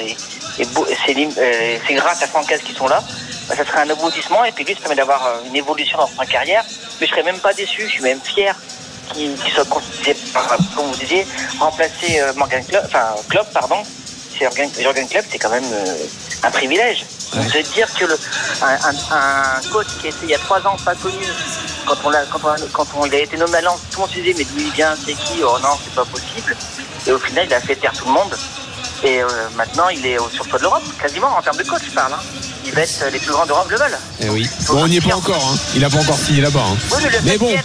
c'est 0.55 1.13
lim- 1.13 1.33
euh, 1.37 1.77
c'est 1.85 1.95
grâce 1.95 2.23
à 2.23 2.27
Francaise 2.27 2.61
qui 2.63 2.73
sont 2.73 2.87
là. 2.87 3.03
Bah, 3.49 3.55
ça 3.57 3.65
serait 3.65 3.81
un 3.81 3.89
aboutissement 3.89 4.45
et 4.45 4.53
puis 4.53 4.63
lui, 4.63 4.73
ça 4.73 4.79
permet 4.79 4.95
d'avoir 4.95 5.25
euh, 5.25 5.39
une 5.47 5.55
évolution 5.57 5.97
dans 5.97 6.07
sa 6.17 6.25
carrière. 6.25 6.63
Mais 7.01 7.07
je 7.07 7.11
serais 7.11 7.23
même 7.23 7.39
pas 7.39 7.53
déçu, 7.53 7.81
je 7.87 7.91
suis 7.91 8.03
même 8.03 8.21
fier 8.21 8.55
qu'il 9.13 9.35
qu'il 9.35 9.51
soit 9.53 9.65
comme 9.67 9.81
vous 10.85 10.95
disiez, 10.95 11.27
remplacer 11.59 12.21
euh, 12.21 12.31
Morgan 12.37 12.63
Klopp, 12.65 12.85
enfin 12.85 13.15
Klopp, 13.27 13.51
pardon. 13.51 13.83
C'est 14.37 14.81
Jürgen, 14.81 15.07
Klopp, 15.07 15.25
c'est 15.31 15.37
quand 15.39 15.49
même 15.49 15.63
euh, 15.71 15.95
un 16.43 16.51
privilège. 16.51 17.05
Je 17.33 17.57
veux 17.57 17.63
dire 17.63 17.87
que 17.97 18.05
le, 18.05 18.17
un, 18.61 18.67
un- 18.67 19.15
un 19.17 19.61
coach 19.71 19.87
qui 20.01 20.07
était 20.07 20.17
il 20.23 20.29
y 20.29 20.35
a 20.35 20.39
trois 20.39 20.59
ans 20.67 20.75
pas 20.85 20.93
connu, 20.95 21.23
quand 21.85 21.95
on 22.03 22.09
l'a, 22.09 22.23
quand 22.25 22.39
on, 22.43 22.47
a- 22.49 22.67
quand 22.71 22.85
on, 22.95 23.05
il 23.05 23.15
a 23.15 23.19
été 23.19 23.37
nommé 23.37 23.57
à 23.57 23.61
Lens, 23.61 23.79
tout 23.91 23.97
le 23.97 24.01
monde 24.01 24.09
se 24.11 24.19
disait 24.19 24.35
mais 24.37 24.43
d'où 24.45 24.57
il 24.59 24.71
vient, 24.71 24.93
c'est 25.05 25.13
qui? 25.13 25.41
Oh 25.43 25.57
non, 25.61 25.69
c'est 25.83 25.93
pas 25.95 26.05
possible. 26.05 26.55
Et 27.07 27.11
au 27.11 27.19
final, 27.19 27.45
il 27.47 27.53
a 27.53 27.59
fait 27.61 27.75
taire 27.75 27.93
tout 27.93 28.05
le 28.05 28.11
monde. 28.11 28.35
Et 29.03 29.21
euh, 29.21 29.27
maintenant, 29.55 29.89
il 29.89 30.05
est 30.05 30.17
au 30.17 30.29
surpoids 30.29 30.57
de 30.59 30.63
l'Europe, 30.63 30.83
quasiment 31.01 31.35
en 31.37 31.41
termes 31.41 31.57
de 31.57 31.63
coach, 31.63 31.81
je 31.85 31.91
parle. 31.91 32.13
hein. 32.13 32.19
Il 32.65 32.71
va 32.71 32.81
être 32.81 33.05
les 33.11 33.19
plus 33.19 33.31
grands 33.31 33.45
d'Europe 33.45 33.69
le 33.69 33.77
veulent. 33.77 33.97
Eh 34.21 34.29
oui. 34.29 34.49
Bon, 34.67 34.83
on 34.83 34.87
n'y 34.87 34.97
est 34.97 35.01
pas 35.01 35.15
encore. 35.15 35.35
hein. 35.53 35.57
Il 35.75 35.83
a 35.83 35.89
pas 35.89 35.97
encore 35.97 36.17
signé 36.17 36.39
là-bas. 36.41 36.61
hein. 36.65 36.77
Oui, 36.95 37.03
mais 37.23 37.37
bon. 37.37 37.49
être- 37.49 37.63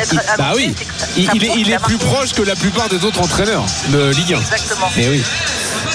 d'être 0.00 0.12
Il- 0.12 0.36
bah 0.38 0.52
oui, 0.54 0.74
ça- 0.98 1.06
il, 1.16 1.26
ça 1.26 1.32
il 1.34 1.44
est, 1.44 1.52
il 1.56 1.78
plus 1.80 1.96
proche 1.98 2.32
que 2.32 2.42
la 2.42 2.54
plupart 2.56 2.88
des 2.88 3.04
autres 3.04 3.20
entraîneurs 3.20 3.64
de 3.88 4.10
Ligue 4.10 4.34
1. 4.34 4.38
Exactement. 4.40 4.90
Et 4.96 5.08
oui. 5.08 5.22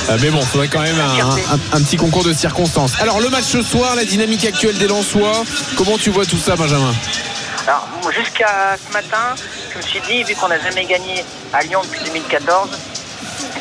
Euh, 0.10 0.18
mais 0.22 0.30
bon, 0.30 0.40
il 0.42 0.46
faudrait 0.48 0.68
quand 0.68 0.82
même 0.82 1.00
un, 1.00 1.54
un- 1.54 1.78
un 1.78 1.82
petit 1.82 1.98
concours 1.98 2.24
de 2.24 2.34
circonstances. 2.34 2.94
Alors 3.00 3.20
le 3.20 3.30
match 3.30 3.46
ce 3.46 3.62
soir, 3.62 3.96
la 3.96 4.06
dynamique 4.06 4.46
actuelle 4.46 4.78
des 4.78 4.88
Lensois, 4.88 5.44
comment 5.78 5.98
tu 5.98 6.10
vois 6.10 6.26
tout 6.26 6.38
ça, 6.38 6.56
Benjamin? 6.56 6.94
Alors, 7.68 7.88
jusqu'à 8.12 8.76
ce 8.88 8.92
matin, 8.94 9.36
je 9.72 9.78
me 9.78 9.84
suis 9.84 10.02
dit, 10.02 10.24
vu 10.24 10.36
qu'on 10.36 10.50
n'a 10.50 10.60
jamais 10.60 10.84
gagné 10.86 11.24
à 11.54 11.62
Lyon 11.64 11.80
depuis 11.84 12.02
2014, 12.06 12.70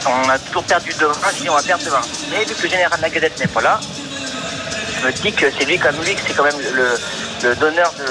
on 0.07 0.29
a 0.29 0.39
toujours 0.41 0.65
perdu 0.65 0.93
de 0.99 1.07
1, 1.07 1.11
je 1.37 1.43
dis 1.43 1.49
on 1.49 1.55
va 1.55 1.63
perdre 1.63 1.85
de 1.85 1.91
1. 1.91 2.01
Mais 2.33 2.45
vu 2.45 2.55
que 2.55 2.63
le 2.65 2.69
général 2.69 2.97
de 2.99 3.03
la 3.03 3.11
Gazette 3.11 3.39
n'est 3.39 3.47
pas 3.47 3.61
là, 3.61 3.79
je 5.01 5.07
me 5.07 5.13
dis 5.13 5.33
que 5.33 5.47
c'est 5.57 5.65
lui 5.65 5.79
comme 5.79 5.95
lui, 6.05 6.15
que 6.17 6.21
c'est 6.27 6.35
quand 6.35 6.43
même 6.45 6.59
le, 6.75 6.99
le 7.49 7.55
donneur 7.57 7.93
de, 7.99 8.05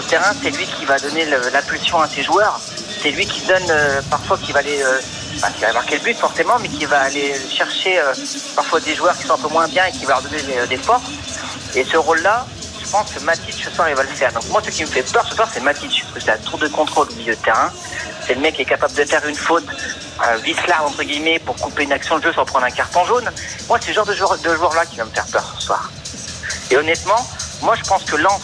le 0.00 0.06
terrain, 0.06 0.32
c'est 0.42 0.50
lui 0.50 0.66
qui 0.66 0.84
va 0.84 0.98
donner 0.98 1.24
l'impulsion 1.26 2.00
à 2.00 2.08
ses 2.08 2.22
joueurs. 2.22 2.60
C'est 3.02 3.10
lui 3.10 3.26
qui 3.26 3.46
donne 3.46 3.70
euh, 3.70 4.00
parfois 4.10 4.38
qui 4.38 4.52
va 4.52 4.60
aller, 4.60 4.82
euh, 4.82 4.98
qui 5.54 5.62
va 5.62 5.72
marquer 5.72 5.96
le 5.96 6.02
but 6.02 6.16
forcément, 6.16 6.58
mais 6.60 6.68
qui 6.68 6.84
va 6.86 7.00
aller 7.02 7.34
chercher 7.50 7.98
euh, 7.98 8.12
parfois 8.54 8.80
des 8.80 8.94
joueurs 8.94 9.16
qui 9.16 9.26
sont 9.26 9.34
un 9.34 9.38
peu 9.38 9.48
moins 9.48 9.68
bien 9.68 9.84
et 9.86 9.92
qui 9.92 10.04
va 10.04 10.14
leur 10.14 10.22
donner 10.22 10.42
des, 10.42 10.66
des 10.66 10.76
forces. 10.76 11.10
Et 11.74 11.84
ce 11.84 11.96
rôle-là, 11.96 12.46
je 12.86 12.92
pense 12.92 13.12
que 13.12 13.20
Matic 13.20 13.54
ce 13.64 13.70
soir 13.70 13.88
il 13.88 13.96
va 13.96 14.02
le 14.02 14.08
faire. 14.08 14.32
Donc 14.32 14.48
moi 14.48 14.62
ce 14.64 14.70
qui 14.70 14.82
me 14.82 14.88
fait 14.88 15.02
peur 15.02 15.26
ce 15.28 15.34
soir 15.34 15.48
c'est 15.52 15.60
Matic, 15.60 16.02
parce 16.02 16.14
que 16.14 16.20
c'est 16.20 16.30
un 16.30 16.38
tour 16.38 16.58
de 16.58 16.68
contrôle 16.68 17.08
au 17.10 17.14
milieu 17.14 17.34
de 17.34 17.40
terrain. 17.40 17.70
C'est 18.24 18.34
le 18.34 18.40
mec 18.40 18.54
qui 18.54 18.62
est 18.62 18.66
capable 18.66 18.94
de 18.94 19.04
faire 19.04 19.26
une 19.26 19.34
faute 19.34 19.66
euh, 20.24 20.36
vicelard 20.36 20.84
entre 20.86 21.02
guillemets 21.02 21.38
pour 21.38 21.56
couper 21.56 21.82
une 21.84 21.92
action 21.92 22.18
de 22.18 22.24
jeu 22.24 22.32
sans 22.32 22.44
prendre 22.44 22.64
un 22.64 22.70
carton 22.70 23.04
jaune. 23.04 23.28
Moi 23.68 23.78
c'est 23.80 23.88
ce 23.88 23.94
genre 23.94 24.06
de 24.06 24.14
joueur, 24.14 24.38
de 24.38 24.54
joueur 24.54 24.74
là 24.74 24.86
qui 24.86 24.96
va 24.96 25.04
me 25.04 25.10
faire 25.10 25.26
peur 25.26 25.54
ce 25.58 25.66
soir. 25.66 25.90
Et 26.70 26.76
honnêtement, 26.76 27.28
moi 27.62 27.74
je 27.74 27.82
pense 27.88 28.04
que 28.04 28.16
Lens 28.16 28.40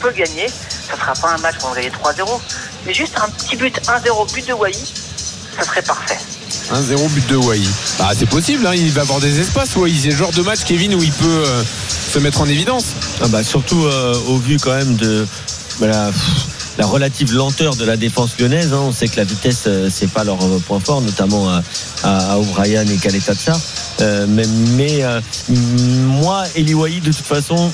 peut 0.00 0.12
gagner. 0.12 0.48
Ça 0.48 0.96
sera 0.96 1.12
pas 1.14 1.34
un 1.34 1.38
match 1.38 1.56
où 1.62 1.66
on 1.66 1.74
va 1.74 1.76
gagner 1.76 1.90
3-0, 1.90 2.40
mais 2.86 2.94
juste 2.94 3.14
un 3.22 3.28
petit 3.30 3.56
but 3.56 3.78
1-0 3.86 4.32
but 4.32 4.46
de 4.48 4.52
Wai, 4.54 4.72
ça 4.72 5.64
serait 5.64 5.82
parfait. 5.82 6.18
1-0 6.72 7.08
but 7.10 7.26
de 7.28 7.36
Wai. 7.36 7.60
Bah, 7.98 8.10
c'est 8.18 8.28
possible, 8.28 8.66
hein, 8.66 8.72
il 8.74 8.90
va 8.92 9.02
avoir 9.02 9.20
des 9.20 9.40
espaces, 9.40 9.76
Wai. 9.76 9.92
C'est 10.00 10.10
le 10.10 10.16
genre 10.16 10.32
de 10.32 10.42
match, 10.42 10.60
Kevin, 10.64 10.94
où 10.94 11.02
il 11.02 11.12
peut 11.12 11.26
euh, 11.46 11.62
se 12.12 12.18
mettre 12.18 12.40
en 12.40 12.48
évidence. 12.48 12.84
Ah 13.22 13.28
bah, 13.28 13.42
surtout 13.44 13.84
euh, 13.84 14.14
au 14.28 14.36
vu 14.38 14.56
quand 14.58 14.74
même 14.74 14.96
de 14.96 15.26
voilà, 15.78 16.06
pff, 16.06 16.46
la 16.78 16.86
relative 16.86 17.32
lenteur 17.34 17.76
de 17.76 17.84
la 17.84 17.96
défense 17.96 18.30
lyonnaise. 18.38 18.72
hein. 18.72 18.80
On 18.82 18.92
sait 18.92 19.08
que 19.08 19.16
la 19.16 19.24
vitesse, 19.24 19.64
euh, 19.66 19.90
c'est 19.92 20.10
pas 20.10 20.24
leur 20.24 20.42
euh, 20.42 20.58
point 20.66 20.80
fort, 20.80 21.00
notamment 21.00 21.48
à, 21.50 21.62
à, 22.02 22.32
à 22.32 22.38
O'Brien 22.38 22.86
et 22.86 22.96
Kaletacha. 22.96 23.52
Euh, 24.00 24.26
mais 24.28 24.46
mais 24.76 25.02
euh, 25.02 25.20
moi, 25.48 26.44
Eli 26.54 26.74
Wahi, 26.74 27.00
de 27.00 27.12
toute 27.12 27.26
façon, 27.26 27.72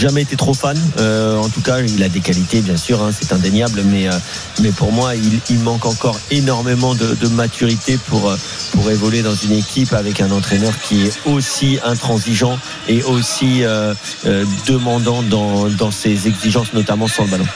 jamais 0.00 0.22
été 0.22 0.34
trop 0.34 0.54
fan. 0.54 0.78
Euh, 0.98 1.36
en 1.36 1.48
tout 1.50 1.60
cas, 1.60 1.80
il 1.80 2.02
a 2.02 2.08
des 2.08 2.20
qualités, 2.20 2.62
bien 2.62 2.78
sûr, 2.78 3.02
hein, 3.02 3.10
c'est 3.12 3.32
indéniable, 3.32 3.82
mais 3.84 4.08
euh, 4.08 4.12
mais 4.60 4.70
pour 4.70 4.92
moi, 4.92 5.12
il, 5.14 5.58
manque 5.60 5.84
encore 5.84 6.18
énormément 6.30 6.94
de, 6.94 7.28
maturité 7.28 7.98
pour 8.08 8.30
euh, 8.30 8.36
pour 8.72 8.90
évoluer 8.90 9.20
dans 9.22 9.34
une 9.34 9.52
équipe 9.52 9.92
avec 9.92 10.22
un 10.22 10.30
entraîneur 10.30 10.72
qui 10.80 11.06
est 11.06 11.12
aussi 11.26 11.78
intransigeant 11.84 12.58
et 12.88 13.02
aussi 13.02 13.62
demandant 14.66 15.22
dans 15.22 15.68
dans 15.68 15.90
ses 15.90 16.26
exigences, 16.26 16.72
notamment 16.72 17.06
sur 17.06 17.24
le 17.24 17.30
ballon. 17.30 17.46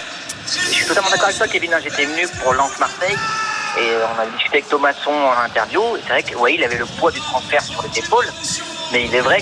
Je 0.47 0.75
suis 0.75 0.85
totalement 0.85 1.09
d'accord 1.09 1.27
avec 1.27 1.39
toi, 1.39 1.49
Kevin. 1.49 1.73
hein. 1.73 1.79
J'étais 1.83 2.05
venu 2.05 2.27
pour 2.43 2.53
Lens 2.53 2.79
Marseille 2.79 3.17
et 3.79 3.89
on 4.15 4.21
a 4.21 4.27
discuté 4.27 4.59
avec 4.59 4.69
Thomasson 4.69 5.11
en 5.11 5.45
interview. 5.47 5.81
C'est 6.03 6.13
vrai 6.13 6.23
que 6.23 6.35
il 6.55 6.63
avait 6.63 6.79
le 6.79 6.87
poids 6.99 7.11
du 7.11 7.21
transfert 7.21 7.63
sur 7.63 7.83
les 7.83 7.99
épaules, 7.99 8.31
mais 8.93 9.07
il 9.07 9.15
est 9.15 9.23
vrai 9.23 9.41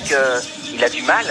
qu'il 0.73 0.85
a 0.85 0.89
du 0.89 1.03
mal. 1.03 1.27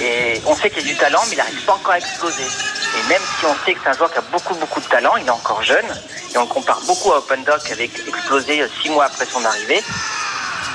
Et 0.00 0.40
on 0.46 0.54
sait 0.54 0.70
qu'il 0.70 0.80
a 0.80 0.82
du 0.82 0.96
talent, 0.96 1.22
mais 1.26 1.32
il 1.34 1.38
n'arrive 1.38 1.64
pas 1.64 1.74
encore 1.74 1.92
à 1.92 1.98
exploser. 1.98 2.42
Et 2.42 3.08
même 3.08 3.22
si 3.38 3.46
on 3.46 3.54
sait 3.64 3.74
que 3.74 3.80
c'est 3.82 3.90
un 3.90 3.94
joueur 3.94 4.12
qui 4.12 4.18
a 4.18 4.24
beaucoup, 4.32 4.54
beaucoup 4.54 4.80
de 4.80 4.86
talent, 4.86 5.16
il 5.16 5.26
est 5.26 5.30
encore 5.30 5.62
jeune. 5.62 5.86
Et 6.32 6.38
on 6.38 6.42
le 6.42 6.46
compare 6.46 6.80
beaucoup 6.86 7.12
à 7.12 7.18
Open 7.18 7.42
Doc 7.44 7.70
avec 7.70 7.90
explosé 8.06 8.64
six 8.80 8.90
mois 8.90 9.06
après 9.06 9.26
son 9.26 9.44
arrivée. 9.44 9.82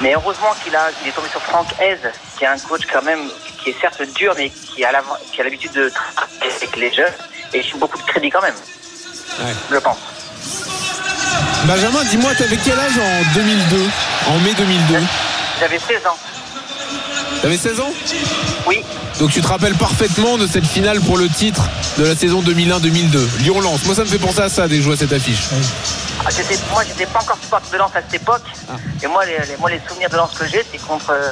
Mais 0.01 0.13
heureusement 0.13 0.53
qu'il 0.63 0.75
a, 0.75 0.89
il 1.01 1.09
est 1.09 1.11
tombé 1.11 1.29
sur 1.29 1.41
Franck 1.41 1.67
Hez, 1.79 1.97
qui 2.37 2.43
est 2.43 2.47
un 2.47 2.57
coach 2.57 2.81
quand 2.91 3.03
même 3.03 3.29
qui 3.63 3.69
est 3.69 3.79
certes 3.79 4.01
dur, 4.15 4.33
mais 4.37 4.49
qui 4.49 4.83
a, 4.83 4.91
qui 5.31 5.43
l'habitude 5.43 5.71
de 5.73 5.89
travailler 5.89 6.55
avec 6.55 6.75
les 6.75 6.91
jeunes. 6.91 7.13
Et 7.53 7.61
j'ai 7.61 7.77
beaucoup 7.77 7.97
de 7.97 8.03
crédit 8.03 8.29
quand 8.29 8.41
même, 8.41 8.55
je 9.69 9.77
pense. 9.77 9.97
Benjamin, 11.65 12.03
dis-moi, 12.05 12.33
t'avais 12.35 12.57
quel 12.57 12.79
âge 12.79 12.97
en 12.97 13.33
2002 13.35 13.89
En 14.27 14.39
mai 14.39 14.53
2002 14.53 14.99
J'avais 15.59 15.77
16 15.77 16.07
ans. 16.07 16.17
T'avais 17.41 17.57
16 17.57 17.79
ans 17.79 17.89
Oui. 18.67 18.83
Donc 19.19 19.31
tu 19.31 19.41
te 19.41 19.47
rappelles 19.47 19.75
parfaitement 19.75 20.37
de 20.37 20.45
cette 20.47 20.65
finale 20.65 20.99
pour 21.01 21.17
le 21.17 21.27
titre 21.27 21.63
de 21.97 22.05
la 22.05 22.15
saison 22.15 22.41
2001-2002. 22.41 23.39
Lyon-Lens. 23.39 23.83
Moi, 23.85 23.95
ça 23.95 24.01
me 24.03 24.07
fait 24.07 24.19
penser 24.19 24.41
à 24.41 24.49
ça 24.49 24.67
dès 24.67 24.75
que 24.77 24.81
je 24.81 24.87
vois 24.87 24.97
cette 24.97 25.13
affiche. 25.13 25.45
Ah, 26.23 26.29
j'étais- 26.35 26.59
moi, 26.71 26.83
j'étais 26.87 27.05
pas 27.07 27.19
encore 27.21 27.37
supporter 27.41 27.71
de 27.71 27.77
Lens 27.77 27.91
à 27.95 28.01
cette 28.01 28.21
époque. 28.21 28.43
Et 29.03 29.07
moi, 29.07 29.25
les, 29.25 29.33
les- 29.47 29.57
moi, 29.59 29.69
les 29.69 29.81
souvenirs 29.87 30.09
de 30.09 30.17
Lens 30.17 30.31
que 30.37 30.45
j'ai, 30.47 30.63
c'est 30.71 30.77
contre, 30.79 31.09
euh, 31.11 31.31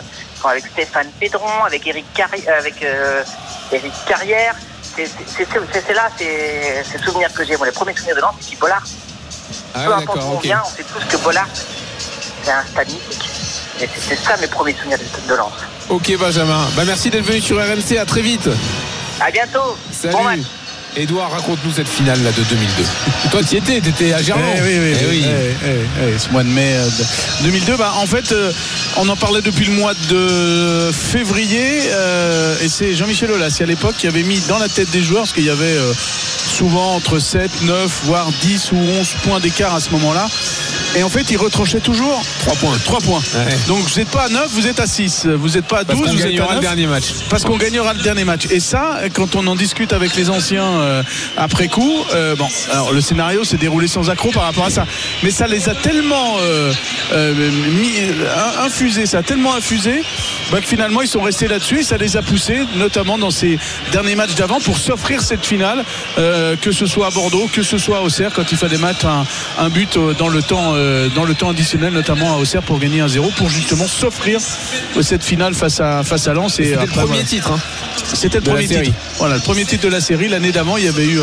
avec 0.49 0.65
Stéphane 0.67 1.07
Pédron, 1.19 1.63
avec 1.65 1.85
Eric, 1.85 2.05
Carri- 2.15 2.43
euh, 2.47 2.57
avec, 2.59 2.81
euh, 2.83 3.23
Eric 3.71 3.93
Carrière. 4.07 4.55
C'est 4.95 5.93
là, 5.93 6.09
c'est 6.17 6.83
ces 6.91 6.97
souvenirs 7.05 7.31
que 7.33 7.45
j'ai. 7.45 7.55
Moi, 7.55 7.67
les 7.67 7.71
premiers 7.71 7.95
souvenirs 7.95 8.15
de 8.15 8.21
Lens, 8.21 8.35
c'est 8.41 8.57
Bollard. 8.59 8.83
Ah 9.75 9.83
Peu 9.85 9.93
importe 9.93 10.17
où 10.23 10.35
on 10.35 10.39
vient, 10.39 10.61
on 10.65 10.75
sait 10.75 10.83
tous 10.83 11.05
que 11.05 11.17
Bollard, 11.23 11.47
c'est 12.43 12.51
un 12.51 12.63
stade 12.65 12.87
mythique. 12.89 13.29
Et 13.81 13.87
c'est 13.95 14.15
c'est 14.15 14.23
ça 14.25 14.35
mes 14.37 14.47
premiers 14.47 14.73
souvenirs 14.75 14.97
de, 14.97 15.29
de 15.29 15.35
Lens. 15.37 15.53
Ok, 15.89 16.15
Benjamin. 16.19 16.67
Bah, 16.75 16.83
merci 16.85 17.09
d'être 17.09 17.25
venu 17.25 17.41
sur 17.41 17.57
RMC. 17.57 17.97
À 17.97 18.05
très 18.05 18.21
vite. 18.21 18.47
À 19.19 19.31
bientôt. 19.31 19.75
Salut. 19.91 20.13
Bon 20.13 20.23
match. 20.23 20.39
Edouard, 20.97 21.31
raconte-nous 21.31 21.71
cette 21.71 21.87
finale 21.87 22.21
là 22.23 22.31
de 22.31 22.41
2002. 22.43 22.83
Toi, 23.31 23.41
tu 23.47 23.55
y 23.55 23.57
étais, 23.57 23.79
t'étais 23.79 24.11
à 24.13 24.21
Gerland. 24.21 24.43
Eh 24.57 24.61
oui, 24.61 24.79
oui, 24.81 24.97
Eh 25.01 25.05
oui, 25.07 25.25
eh, 25.65 26.19
ce 26.19 26.29
mois 26.29 26.43
de 26.43 26.49
mai 26.49 26.73
euh, 26.75 26.85
de 26.85 27.43
2002. 27.43 27.77
Bah, 27.77 27.93
en 28.01 28.05
fait, 28.05 28.31
euh, 28.31 28.51
on 28.97 29.07
en 29.07 29.15
parlait 29.15 29.41
depuis 29.41 29.65
le 29.65 29.73
mois 29.73 29.93
de 30.09 30.91
février. 30.91 31.81
euh, 31.91 32.55
et 32.61 32.67
c'est 32.69 32.95
Jean-Michel 32.95 33.31
Aulas, 33.31 33.57
à 33.61 33.65
l'époque, 33.65 33.95
qui 33.97 34.07
avait 34.07 34.23
mis 34.23 34.39
dans 34.49 34.57
la 34.57 34.67
tête 34.67 34.89
des 34.89 35.01
joueurs, 35.03 35.21
parce 35.23 35.33
qu'il 35.33 35.45
y 35.45 35.49
avait 35.49 35.63
euh, 35.77 35.93
souvent 36.57 36.95
entre 36.95 37.19
7, 37.19 37.49
9, 37.63 38.01
voire 38.05 38.27
10 38.41 38.71
ou 38.73 38.77
11 38.77 39.07
points 39.23 39.39
d'écart 39.39 39.75
à 39.75 39.79
ce 39.79 39.91
moment-là. 39.91 40.27
Et 40.95 41.03
en 41.03 41.09
fait, 41.09 41.29
il 41.29 41.37
retranchait 41.37 41.81
toujours 41.81 42.19
3 42.39 42.55
points. 42.55 42.77
3 42.83 42.99
points. 43.01 43.21
Donc, 43.67 43.77
vous 43.87 43.99
n'êtes 43.99 44.09
pas 44.09 44.23
à 44.23 44.29
9, 44.29 44.47
vous 44.49 44.65
êtes 44.65 44.79
à 44.79 44.87
6. 44.87 45.27
Vous 45.27 45.49
n'êtes 45.49 45.65
pas 45.67 45.79
à 45.79 45.83
12, 45.83 45.87
Parce 45.99 45.99
qu'on 46.11 46.15
vous 46.17 46.21
êtes 46.21 46.25
à 46.25 46.29
gagnera 46.31 46.47
9. 46.47 46.55
le 46.55 46.61
dernier 46.61 46.87
match. 46.87 47.05
Parce 47.29 47.43
qu'on 47.43 47.57
gagnera 47.57 47.93
le 47.93 48.01
dernier 48.01 48.23
match. 48.25 48.47
Et 48.49 48.59
ça, 48.59 48.99
quand 49.13 49.35
on 49.35 49.45
en 49.45 49.55
discute 49.55 49.93
avec 49.93 50.15
les 50.15 50.31
anciens 50.31 50.78
euh, 50.79 51.03
après 51.37 51.67
coup, 51.67 51.93
euh, 52.13 52.35
bon, 52.35 52.47
alors 52.71 52.91
le 52.91 53.01
scénario 53.01 53.43
s'est 53.43 53.57
déroulé 53.57 53.87
sans 53.87 54.09
accroc 54.09 54.31
par 54.33 54.43
rapport 54.43 54.65
à 54.65 54.69
ça. 54.69 54.85
Mais 55.23 55.31
ça 55.31 55.47
les 55.47 55.69
a 55.69 55.75
tellement 55.75 56.37
euh, 56.41 56.71
euh, 57.13 57.33
mis, 57.71 57.91
euh, 57.99 58.65
infusé, 58.65 59.05
ça 59.05 59.19
a 59.19 59.23
tellement 59.23 59.55
infusé 59.55 60.03
bah, 60.51 60.59
que 60.61 60.67
finalement 60.67 61.01
ils 61.01 61.07
sont 61.07 61.21
restés 61.21 61.47
là-dessus 61.47 61.79
et 61.79 61.83
ça 61.83 61.97
les 61.97 62.17
a 62.17 62.21
poussés, 62.21 62.59
notamment 62.75 63.17
dans 63.17 63.31
ces 63.31 63.57
derniers 63.91 64.15
matchs 64.15 64.35
d'avant, 64.35 64.59
pour 64.59 64.77
s'offrir 64.77 65.21
cette 65.21 65.45
finale, 65.45 65.83
euh, 66.17 66.55
que 66.55 66.71
ce 66.71 66.85
soit 66.85 67.07
à 67.07 67.11
Bordeaux, 67.11 67.49
que 67.51 67.63
ce 67.63 67.77
soit 67.77 67.97
à 67.97 68.01
Auxerre, 68.01 68.31
quand 68.33 68.51
il 68.51 68.57
fallait 68.57 68.77
mettre 68.77 69.05
un, 69.05 69.25
un 69.59 69.69
but 69.69 69.97
dans 70.17 70.27
le 70.29 70.41
temps, 70.41 70.73
euh, 70.75 71.09
dans 71.15 71.25
le 71.25 71.33
temps 71.35 71.49
additionnel, 71.49 71.93
notamment 71.93 72.33
à 72.33 72.37
Auxerre 72.37 72.63
pour 72.63 72.79
gagner 72.79 73.01
un 73.01 73.07
0 73.07 73.31
pour 73.37 73.49
justement 73.49 73.87
s'offrir 73.87 74.39
cette 75.01 75.23
finale 75.23 75.53
face 75.53 75.79
à 75.79 76.03
face 76.03 76.27
à 76.27 76.33
Lens. 76.33 76.59
Et 76.59 76.65
C'était 76.71 76.81
le 76.85 76.87
premier 76.91 77.07
voilà. 77.07 77.23
titre. 77.23 77.51
hein. 77.51 77.59
C'était 78.13 78.37
le 78.37 78.43
de 78.43 78.47
la 78.49 78.53
premier 78.55 78.67
série. 78.67 78.85
titre. 78.87 78.97
Voilà, 79.17 79.35
le 79.35 79.41
premier 79.41 79.65
titre 79.65 79.83
de 79.83 79.89
la 79.91 80.01
série. 80.01 80.27
L'année 80.29 80.51
d'avant, 80.51 80.68
il 80.77 80.85
y 80.85 80.87
avait 80.87 81.07
eu 81.07 81.19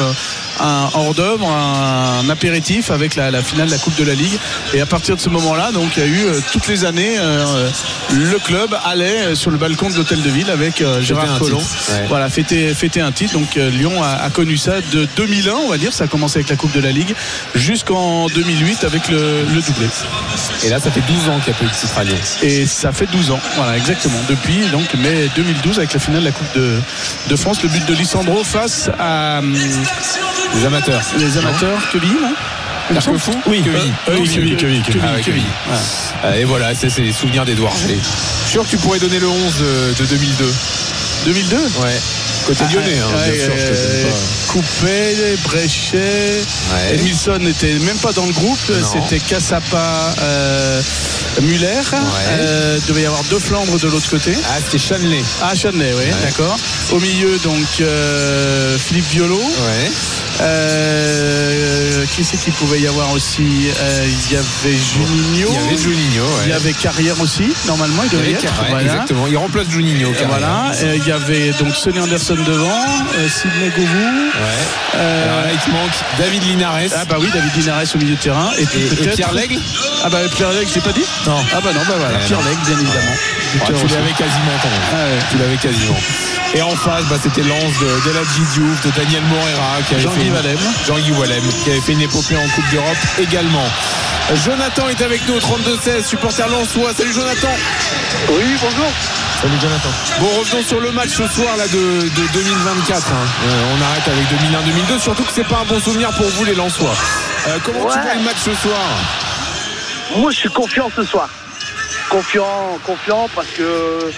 un, 0.60 0.88
hors 0.94 1.14
d'œuvre, 1.14 1.48
un 1.50 2.28
apéritif 2.28 2.90
avec 2.90 3.14
la, 3.14 3.30
la 3.30 3.42
finale 3.42 3.66
de 3.66 3.72
la 3.72 3.78
Coupe 3.78 3.96
de 3.96 4.04
la 4.04 4.14
Ligue. 4.14 4.38
Et 4.74 4.80
à 4.80 4.86
partir 4.86 5.16
de 5.16 5.20
ce 5.20 5.28
moment-là, 5.28 5.72
donc 5.72 5.96
il 5.96 6.02
y 6.02 6.06
a 6.06 6.08
eu 6.08 6.24
euh, 6.26 6.40
toutes 6.52 6.66
les 6.68 6.84
années, 6.84 7.16
euh, 7.18 7.68
le 8.12 8.38
club 8.38 8.76
allait 8.84 9.26
euh, 9.26 9.34
sur 9.34 9.50
le 9.50 9.58
balcon 9.58 9.90
de 9.90 9.96
l'hôtel 9.96 10.22
de 10.22 10.30
ville 10.30 10.50
avec 10.50 10.80
euh, 10.80 11.00
Gérard 11.00 11.38
Collomb. 11.38 11.58
ouais. 11.58 12.06
Voilà, 12.08 12.28
fêter, 12.28 12.74
fêter 12.74 13.00
un 13.00 13.12
titre. 13.12 13.34
Donc 13.34 13.56
euh, 13.56 13.70
Lyon 13.70 14.02
a, 14.02 14.22
a 14.24 14.30
connu 14.30 14.56
ça 14.56 14.80
de 14.92 15.06
2001, 15.16 15.52
on 15.54 15.68
va 15.68 15.78
dire. 15.78 15.92
Ça 15.92 16.04
a 16.04 16.06
commencé 16.06 16.38
avec 16.38 16.48
la 16.48 16.56
Coupe 16.56 16.72
de 16.72 16.80
la 16.80 16.92
Ligue 16.92 17.14
jusqu'en 17.54 18.26
2008 18.28 18.84
avec 18.84 19.08
le, 19.08 19.42
le 19.54 19.60
doublé. 19.62 19.86
Et 20.64 20.68
là, 20.68 20.78
ça 20.80 20.90
fait 20.90 21.00
12 21.06 21.28
ans 21.28 21.38
qu'il 21.40 21.52
n'y 21.52 21.58
a 21.58 21.60
pas 21.60 21.64
eu 21.64 21.68
de 21.68 21.74
titre 21.74 21.98
à 21.98 22.04
Lyon. 22.04 22.16
Et 22.42 22.66
ça 22.66 22.92
fait 22.92 23.06
12 23.06 23.30
ans, 23.30 23.40
voilà, 23.56 23.76
exactement. 23.76 24.18
Depuis 24.28 24.66
donc 24.72 24.92
mai 24.94 25.28
2012 25.36 25.78
avec 25.78 25.92
la 25.92 26.00
finale 26.00 26.20
de 26.20 26.26
la 26.26 26.32
Coupe 26.32 26.54
de, 26.54 26.78
de 27.28 27.36
France, 27.36 27.62
le 27.62 27.68
but 27.68 27.84
de 27.86 27.94
Lissandro 27.94 28.42
face 28.44 28.90
à 28.98 29.38
hum, 29.40 29.54
Les 30.54 30.64
amateurs. 30.64 31.00
les 31.18 31.38
amateurs, 31.38 31.78
Quevilly, 31.92 32.14
non 32.14 32.34
Carquefou 32.94 33.32
Oui, 33.46 33.62
Quevilly. 33.62 33.92
Quevilly, 34.56 34.82
Quevilly, 35.22 35.46
Ah 36.22 36.36
Et 36.36 36.44
voilà, 36.44 36.74
c'est 36.74 36.96
les 36.98 37.12
souvenirs 37.12 37.44
d'Edouard. 37.44 37.72
Je 37.76 37.86
suis 37.94 38.00
sûr 38.52 38.62
que 38.64 38.68
tu 38.68 38.76
pourrais 38.78 38.98
donner 39.00 39.18
le 39.18 39.28
11 39.28 39.54
de, 39.58 40.02
de 40.02 40.06
2002. 40.08 40.54
2002 41.26 41.56
Ouais. 41.56 42.00
Côté 42.46 42.62
Ah, 42.68 42.72
lyonnais, 42.72 42.98
hein, 43.00 43.16
ouais, 43.16 43.32
bien 43.32 43.44
sûr. 43.44 43.52
je 43.56 43.62
te 43.64 43.72
donne 43.72 44.12
pas. 44.12 44.18
Coupé, 44.52 45.36
Bréchet, 45.44 46.40
Ouais. 46.72 46.94
Edmilson 46.94 47.38
n'était 47.40 47.78
même 47.80 47.96
pas 47.98 48.12
dans 48.12 48.24
le 48.26 48.32
groupe, 48.32 48.58
c'était 48.92 49.18
Cassapa, 49.18 50.14
euh, 50.22 50.80
Muller. 51.42 51.66
Euh, 51.92 52.78
il 52.80 52.86
devait 52.86 53.02
y 53.02 53.06
avoir 53.06 53.24
deux 53.24 53.40
Flandres 53.40 53.78
de 53.80 53.88
l'autre 53.88 54.08
côté. 54.08 54.32
Ah, 54.48 54.58
c'était 54.64 54.78
Chanley. 54.78 55.22
Ah, 55.42 55.54
Chanley, 55.56 55.92
oui, 55.98 56.04
d'accord. 56.22 56.56
Au 56.92 57.00
milieu, 57.00 57.36
donc 57.42 57.66
euh, 57.80 58.78
Philippe 58.78 59.08
Violo. 59.10 59.38
Ouais. 59.38 59.90
Euh, 60.40 62.04
qui 62.14 62.24
c'est 62.24 62.36
qu'il 62.36 62.52
pouvait 62.54 62.80
y 62.80 62.86
avoir 62.86 63.10
aussi 63.12 63.68
Euh, 63.78 64.06
Il 64.28 64.32
y 64.32 64.36
avait 64.36 64.76
Juninho. 64.76 65.48
Il 65.50 65.54
y 65.54 65.66
avait 65.66 65.76
Juninho, 65.82 66.24
ouais. 66.24 66.42
Il 66.46 66.50
y 66.50 66.52
avait 66.52 66.72
Carrière 66.72 67.20
aussi, 67.20 67.52
normalement, 67.66 68.02
il 68.04 68.10
Il 68.12 68.18
y 68.18 68.22
devait 68.22 68.32
être. 68.32 68.52
Voilà. 68.68 68.82
Exactement. 68.84 69.26
Il 69.26 69.36
remplace 69.36 69.68
Juninho. 69.68 70.10
Carrière. 70.12 70.28
Voilà, 70.28 70.72
Euh, 70.82 70.96
il 70.96 71.06
y 71.06 71.12
avait 71.12 71.50
donc 71.52 71.74
Sonny 71.74 72.00
Anderson 72.00 72.36
devant, 72.46 72.84
euh, 73.18 73.28
Sidney 73.28 73.70
Govou. 73.76 73.86
Ouais. 73.86 74.64
Euh, 74.96 75.24
Alors 75.24 75.40
là, 75.46 75.52
il 75.52 75.58
te 75.58 75.70
manque 75.70 75.92
David 76.18 76.42
Linares. 76.44 76.90
ah 76.96 77.04
bah 77.08 77.16
oui, 77.20 77.28
David 77.32 77.54
Linares 77.56 77.82
au 77.94 77.98
milieu 77.98 78.14
de 78.14 78.20
terrain. 78.20 78.50
Et 78.58 78.64
puis 78.66 78.80
Et- 78.80 78.86
et 78.86 78.88
peut-être. 78.88 79.16
Pierre 79.16 79.32
Lègle 79.32 79.58
Ah 80.04 80.08
bah 80.10 80.18
Pierre 80.34 80.52
Lègle, 80.52 80.68
je 80.70 80.74
l'ai 80.76 80.80
pas 80.80 80.92
dit 80.92 81.04
Non. 81.26 81.36
Ah 81.54 81.60
bah 81.62 81.70
non, 81.74 81.80
bah 81.88 81.94
voilà. 81.98 82.18
Eh 82.22 82.26
Pierre. 82.26 82.40
Lègle, 82.42 82.60
bien 82.66 82.74
évidemment. 82.78 83.16
Ah, 83.60 83.66
tu 83.66 83.86
l'avais 83.94 84.12
quasiment 84.12 84.56
quand 84.62 84.68
même. 84.70 84.80
Ah 84.92 84.96
ouais. 85.06 85.18
Tu 85.30 85.38
l'avais 85.38 85.56
quasiment. 85.56 85.96
Et 86.56 86.62
en 86.62 86.70
face, 86.74 87.04
bah, 87.10 87.16
c'était 87.22 87.42
Lance 87.42 87.78
de 87.82 88.08
Deladji 88.08 88.40
Diouf, 88.54 88.80
de 88.80 88.90
Daniel 88.96 89.22
Morera, 89.24 89.82
qui 89.86 89.92
avait 89.94 90.02
Jean-Guy 90.02 90.30
Wallem. 90.30 90.58
Jean-Guy 90.86 91.12
Wallem, 91.12 91.42
qui 91.62 91.70
avait 91.70 91.80
fait 91.82 91.92
une 91.92 92.00
épopée 92.00 92.34
en 92.36 92.48
Coupe 92.48 92.70
d'Europe 92.72 92.96
également. 93.18 93.66
Jonathan 94.42 94.88
est 94.88 95.02
avec 95.02 95.28
nous 95.28 95.34
au 95.34 95.38
32-16, 95.38 96.02
supporter 96.06 96.48
Lensois. 96.48 96.94
Salut 96.96 97.12
Jonathan. 97.12 97.50
Oui, 98.30 98.44
bonjour. 98.62 98.86
Salut 99.42 99.58
Jonathan. 99.60 99.88
Bon, 100.18 100.28
revenons 100.40 100.62
sur 100.62 100.80
le 100.80 100.92
match 100.92 101.10
ce 101.10 101.26
soir 101.28 101.58
là, 101.58 101.68
de, 101.68 102.08
de 102.08 102.32
2024. 102.32 103.02
hein. 103.12 103.14
Euh, 103.44 103.74
on 103.76 103.82
arrête 103.84 104.08
avec 104.08 104.24
2001-2002, 104.96 104.98
surtout 104.98 105.24
que 105.24 105.32
c'est 105.34 105.44
pas 105.46 105.58
un 105.58 105.64
bon 105.66 105.78
souvenir 105.78 106.10
pour 106.12 106.26
vous 106.26 106.44
les 106.46 106.54
Lensois. 106.54 106.94
Euh, 107.48 107.58
comment 107.62 107.80
tu 107.80 108.00
vois 108.00 108.14
le 108.14 108.22
match 108.22 108.38
ce 108.42 108.54
soir? 108.54 108.80
Moi, 110.16 110.30
je 110.30 110.36
suis 110.38 110.48
confiant 110.48 110.90
ce 110.96 111.04
soir. 111.04 111.28
Confiant, 112.08 112.78
confiant 112.86 113.28
parce 113.34 113.48
que 113.48 114.10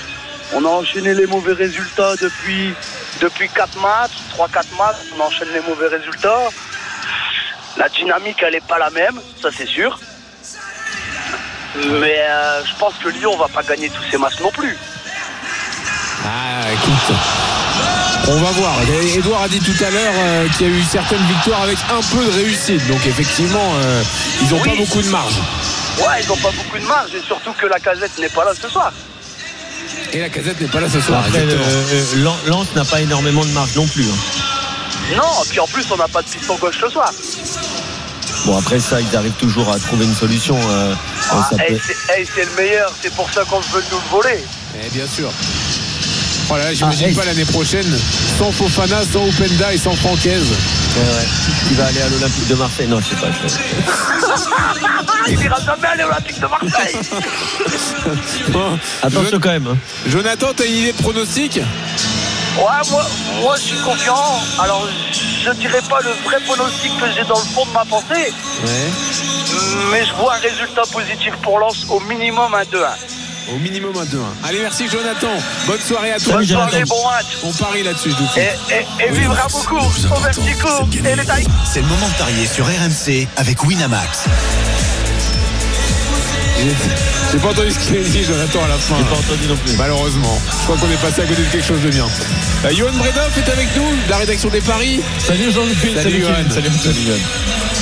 on 0.55 0.65
a 0.65 0.69
enchaîné 0.69 1.15
les 1.15 1.27
mauvais 1.27 1.53
résultats 1.53 2.15
depuis 2.21 2.75
depuis 3.21 3.49
4 3.49 3.81
matchs, 3.81 4.13
3-4 4.37 4.77
matchs, 4.79 4.97
on 5.17 5.21
enchaîne 5.23 5.49
les 5.53 5.61
mauvais 5.61 5.89
résultats. 5.89 6.49
La 7.77 7.89
dynamique, 7.89 8.37
elle 8.43 8.55
n'est 8.55 8.61
pas 8.61 8.79
la 8.79 8.91
même, 8.91 9.21
ça 9.41 9.49
c'est 9.57 9.67
sûr. 9.67 9.99
Mais 11.77 12.19
euh, 12.29 12.65
je 12.65 12.75
pense 12.79 12.95
que 13.03 13.09
Lyon 13.09 13.37
va 13.37 13.49
pas 13.49 13.63
gagner 13.63 13.89
tous 13.91 14.03
ces 14.11 14.17
matchs 14.19 14.41
non 14.41 14.51
plus. 14.51 14.77
Ah, 16.25 16.73
écoute. 16.73 17.17
On 18.29 18.37
va 18.41 18.51
voir. 18.51 18.75
Edouard 19.17 19.43
a 19.43 19.49
dit 19.49 19.61
tout 19.61 19.85
à 19.85 19.91
l'heure 19.91 20.13
euh, 20.17 20.49
qu'il 20.57 20.69
y 20.69 20.71
a 20.71 20.77
eu 20.77 20.83
certaines 20.83 21.25
victoires 21.27 21.63
avec 21.63 21.79
un 21.91 22.01
peu 22.15 22.25
de 22.25 22.31
réussite. 22.31 22.87
Donc 22.89 23.07
effectivement, 23.07 23.73
euh, 23.77 24.03
ils 24.43 24.49
n'ont 24.51 24.61
Oui. 24.61 24.69
pas 24.71 24.77
beaucoup 24.77 25.03
de 25.03 25.09
marge. 25.09 25.35
Ouais, 25.99 26.23
ils 26.23 26.29
n'ont 26.29 26.37
pas 26.37 26.51
beaucoup 26.51 26.79
de 26.79 26.85
marge 26.85 27.15
et 27.15 27.23
surtout 27.23 27.53
que 27.53 27.67
la 27.67 27.79
casette 27.79 28.19
n'est 28.19 28.29
pas 28.29 28.45
là 28.45 28.53
ce 28.61 28.69
soir. 28.69 28.93
Et 30.13 30.21
la 30.21 30.29
casette 30.29 30.61
n'est 30.61 30.69
pas 30.69 30.81
là 30.81 30.89
ce 30.89 31.01
soir. 31.01 31.23
Après, 31.27 31.41
euh, 31.43 32.65
n'a 32.75 32.85
pas 32.85 33.01
énormément 33.01 33.45
de 33.45 33.51
marge 33.51 33.75
non 33.77 33.87
plus. 33.87 34.05
hein. 34.05 35.17
Non, 35.17 35.43
puis 35.49 35.59
en 35.61 35.67
plus 35.67 35.85
on 35.91 35.97
n'a 35.97 36.09
pas 36.09 36.23
de 36.23 36.29
piston 36.29 36.57
gauche 36.57 36.77
ce 36.81 36.89
soir. 36.89 37.11
Bon, 38.47 38.57
après 38.59 38.79
ça, 38.79 39.01
ils 39.01 39.17
arrivent 39.17 39.33
toujours 39.39 39.71
à 39.73 39.79
trouver 39.79 40.05
une 40.05 40.15
solution. 40.15 40.59
euh, 40.71 40.95
Ah, 41.31 41.51
eh, 41.69 41.73
peut- 41.75 41.81
c'est 41.87 41.97
eh, 42.21 42.27
c'est 42.35 42.45
le 42.45 42.53
meilleur, 42.57 42.93
c'est 43.03 43.13
pour 43.15 43.31
ça 43.31 43.45
qu'on 43.45 43.61
veut 43.61 43.83
nous 43.91 43.99
le 43.99 44.11
voler. 44.11 44.45
Eh, 44.83 44.89
bien 44.91 45.07
sûr. 45.07 45.31
Voilà, 46.49 46.73
j'imagine 46.73 47.09
Ah, 47.13 47.19
pas 47.21 47.25
l'année 47.27 47.45
prochaine 47.45 47.87
sans 48.39 48.51
Fofana, 48.51 49.03
sans 49.13 49.27
Openda 49.29 49.73
et 49.73 49.79
sans 49.79 49.93
Francaise. 49.95 50.47
Ouais, 50.97 51.03
ouais. 51.03 51.27
Il 51.71 51.77
va 51.77 51.87
aller 51.87 52.01
à 52.01 52.09
l'Olympique 52.09 52.49
de 52.49 52.55
Marseille. 52.55 52.87
Non, 52.89 53.01
je 53.01 53.07
sais 53.09 53.17
pas. 53.17 53.27
je- 53.47 55.33
Il 55.33 55.41
ira 55.43 55.57
jamais 55.61 55.89
à 55.89 55.97
l'Olympique 55.97 56.41
de 56.41 56.47
Marseille. 56.47 56.97
Bon, 58.49 58.79
Attention 59.03 59.39
quand 59.41 59.51
même. 59.51 59.67
hein. 59.67 59.77
Jonathan, 60.07 60.47
t'as 60.57 60.65
une 60.65 60.77
idée 60.77 60.93
de 60.93 61.03
pronostic? 61.03 61.57
Ouais, 61.57 62.65
moi, 62.91 63.07
moi 63.43 63.57
je 63.57 63.63
suis 63.63 63.77
confiant. 63.85 64.41
Alors, 64.59 64.89
je 65.45 65.51
dirais 65.53 65.83
pas 65.89 66.01
le 66.01 66.11
vrai 66.25 66.41
pronostic 66.47 66.93
que 66.99 67.05
j'ai 67.15 67.25
dans 67.25 67.39
le 67.39 67.45
fond 67.55 67.67
de 67.67 67.71
ma 67.73 67.85
pensée, 67.85 68.33
Ouais. 68.65 68.91
mais 69.93 70.05
je 70.07 70.13
vois 70.15 70.35
un 70.37 70.39
résultat 70.39 70.83
positif 70.91 71.35
pour 71.43 71.59
Lens 71.59 71.85
au 71.91 72.01
minimum 72.01 72.55
un 72.55 72.65
2-1. 72.65 72.89
Au 73.55 73.59
minimum 73.59 73.93
un 73.97 74.05
2-1. 74.05 74.19
Allez, 74.45 74.59
merci 74.61 74.85
Jonathan. 74.91 75.29
Bonne 75.67 75.81
soirée 75.81 76.13
à 76.13 76.19
toi. 76.19 76.45
Soirée, 76.45 76.85
bon 76.85 77.05
match. 77.09 77.27
On 77.43 77.53
parie 77.53 77.83
là-dessus. 77.83 78.11
Et, 78.37 78.41
et, 78.73 79.07
et 79.07 79.11
vivra 79.11 79.47
beaucoup 79.51 79.77
au 79.79 80.21
Vertico 80.21 80.69
et 81.05 81.17
les 81.17 81.25
tailles. 81.25 81.47
C'est 81.71 81.81
le 81.81 81.87
moment 81.87 82.09
de 82.09 82.15
parier 82.19 82.47
sur 82.47 82.67
RMC 82.67 83.27
avec 83.37 83.65
Winamax. 83.65 84.25
J'ai- 87.33 87.39
pas 87.39 87.49
entendu 87.51 87.71
ce 87.71 87.79
qu'il 87.79 87.97
a 87.97 88.01
dit, 88.01 88.25
Jonathan, 88.25 88.65
à 88.65 88.69
la 88.69 88.75
fin. 88.77 88.97
J'ai 88.99 89.05
pas 89.05 89.17
entendu 89.17 89.47
non 89.49 89.57
plus. 89.57 89.77
Malheureusement. 89.77 90.39
Je 90.51 90.65
crois 90.65 90.77
qu'on 90.77 90.91
est 90.91 90.97
passé 91.01 91.23
à 91.23 91.25
côté 91.27 91.43
de 91.43 91.49
quelque 91.49 91.67
chose 91.67 91.81
de 91.83 91.91
bien. 91.91 92.05
Euh, 92.65 92.71
Johan 92.75 92.93
Bredoff 92.95 93.37
est 93.39 93.51
avec 93.51 93.69
nous, 93.77 93.89
de 94.05 94.11
la 94.11 94.17
rédaction 94.17 94.49
des 94.51 94.61
Paris. 94.61 95.01
Salut 95.27 95.53
Jean-Luc, 95.53 95.79
Salut, 96.03 96.21
Johan. 96.21 96.33
salut, 96.51 96.69
salut 96.83 97.01
Johan. 97.07 97.17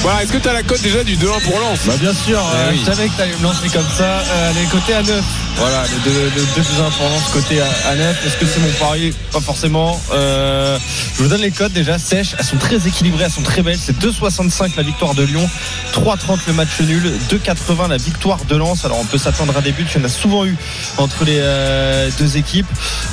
Voilà, 0.02 0.22
est-ce 0.22 0.32
que 0.32 0.38
tu 0.38 0.48
as 0.48 0.52
la 0.52 0.62
cote 0.62 0.82
déjà 0.82 1.02
du 1.04 1.16
2-1 1.16 1.40
pour 1.40 1.58
Lens? 1.58 1.78
Bah 1.86 1.94
bien 1.98 2.12
sûr, 2.12 2.38
Ah 2.38 2.56
euh, 2.56 2.70
oui. 2.72 2.80
je 2.84 2.92
savais 2.92 3.08
que 3.08 3.16
t'allais 3.16 3.34
me 3.38 3.42
lancer 3.42 3.68
comme 3.72 3.86
ça. 3.96 4.04
Euh, 4.20 4.52
les 4.60 4.66
côtés 4.66 4.92
à 4.94 5.02
9. 5.02 5.24
Voilà, 5.58 5.84
les 5.84 6.10
deux, 6.10 6.24
les 6.24 6.30
deux 6.54 6.62
plus 6.62 6.80
importants 6.80 7.30
côté 7.32 7.56
9. 7.56 8.26
Est-ce 8.26 8.36
que 8.36 8.46
c'est 8.46 8.60
mon 8.60 8.70
pari? 8.78 9.14
Pas 9.32 9.40
forcément. 9.40 9.98
Euh, 10.12 10.78
je 11.16 11.22
vous 11.22 11.28
donne 11.28 11.40
les 11.40 11.50
cotes 11.50 11.72
déjà 11.72 11.98
sèches. 11.98 12.34
Elles 12.38 12.44
sont 12.44 12.58
très 12.58 12.86
équilibrées, 12.86 13.24
elles 13.24 13.30
sont 13.30 13.42
très 13.42 13.62
belles. 13.62 13.78
C'est 13.78 13.98
2,65 13.98 14.76
la 14.76 14.82
victoire 14.82 15.14
de 15.14 15.22
Lyon, 15.22 15.48
3,30 15.94 16.40
le 16.46 16.52
match 16.52 16.78
nul, 16.80 17.10
2,80 17.30 17.88
la 17.88 17.96
victoire 17.96 18.44
de 18.44 18.54
Lens. 18.54 18.84
Alors 18.84 18.98
on 19.00 19.04
peut 19.04 19.18
s'attendre 19.18 19.56
à 19.56 19.62
des 19.62 19.72
buts. 19.72 19.86
Il 19.94 19.98
y 19.98 20.02
en 20.02 20.04
a 20.04 20.10
souvent 20.10 20.44
eu 20.44 20.56
entre 20.98 21.24
les 21.24 21.38
euh, 21.40 22.10
deux 22.18 22.36
équipes. 22.36 22.66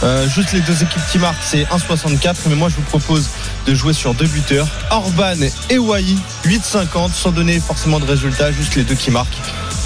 Euh, 0.03 0.27
juste 0.27 0.51
les 0.51 0.61
deux 0.61 0.83
équipes 0.83 1.01
qui 1.11 1.19
marquent, 1.19 1.43
c'est 1.43 1.63
1,64. 1.63 2.35
Mais 2.49 2.55
moi 2.55 2.67
je 2.69 2.75
vous 2.75 2.81
propose 2.81 3.29
de 3.65 3.73
jouer 3.73 3.93
sur 3.93 4.13
deux 4.13 4.27
buteurs, 4.27 4.67
Orban 4.91 5.47
et 5.69 5.77
Wai, 5.77 6.03
8,50 6.45 7.13
sans 7.13 7.31
donner 7.31 7.59
forcément 7.61 7.99
de 7.99 8.05
résultat, 8.05 8.51
juste 8.51 8.75
les 8.75 8.83
deux 8.83 8.95
qui 8.95 9.11
marquent. 9.11 9.39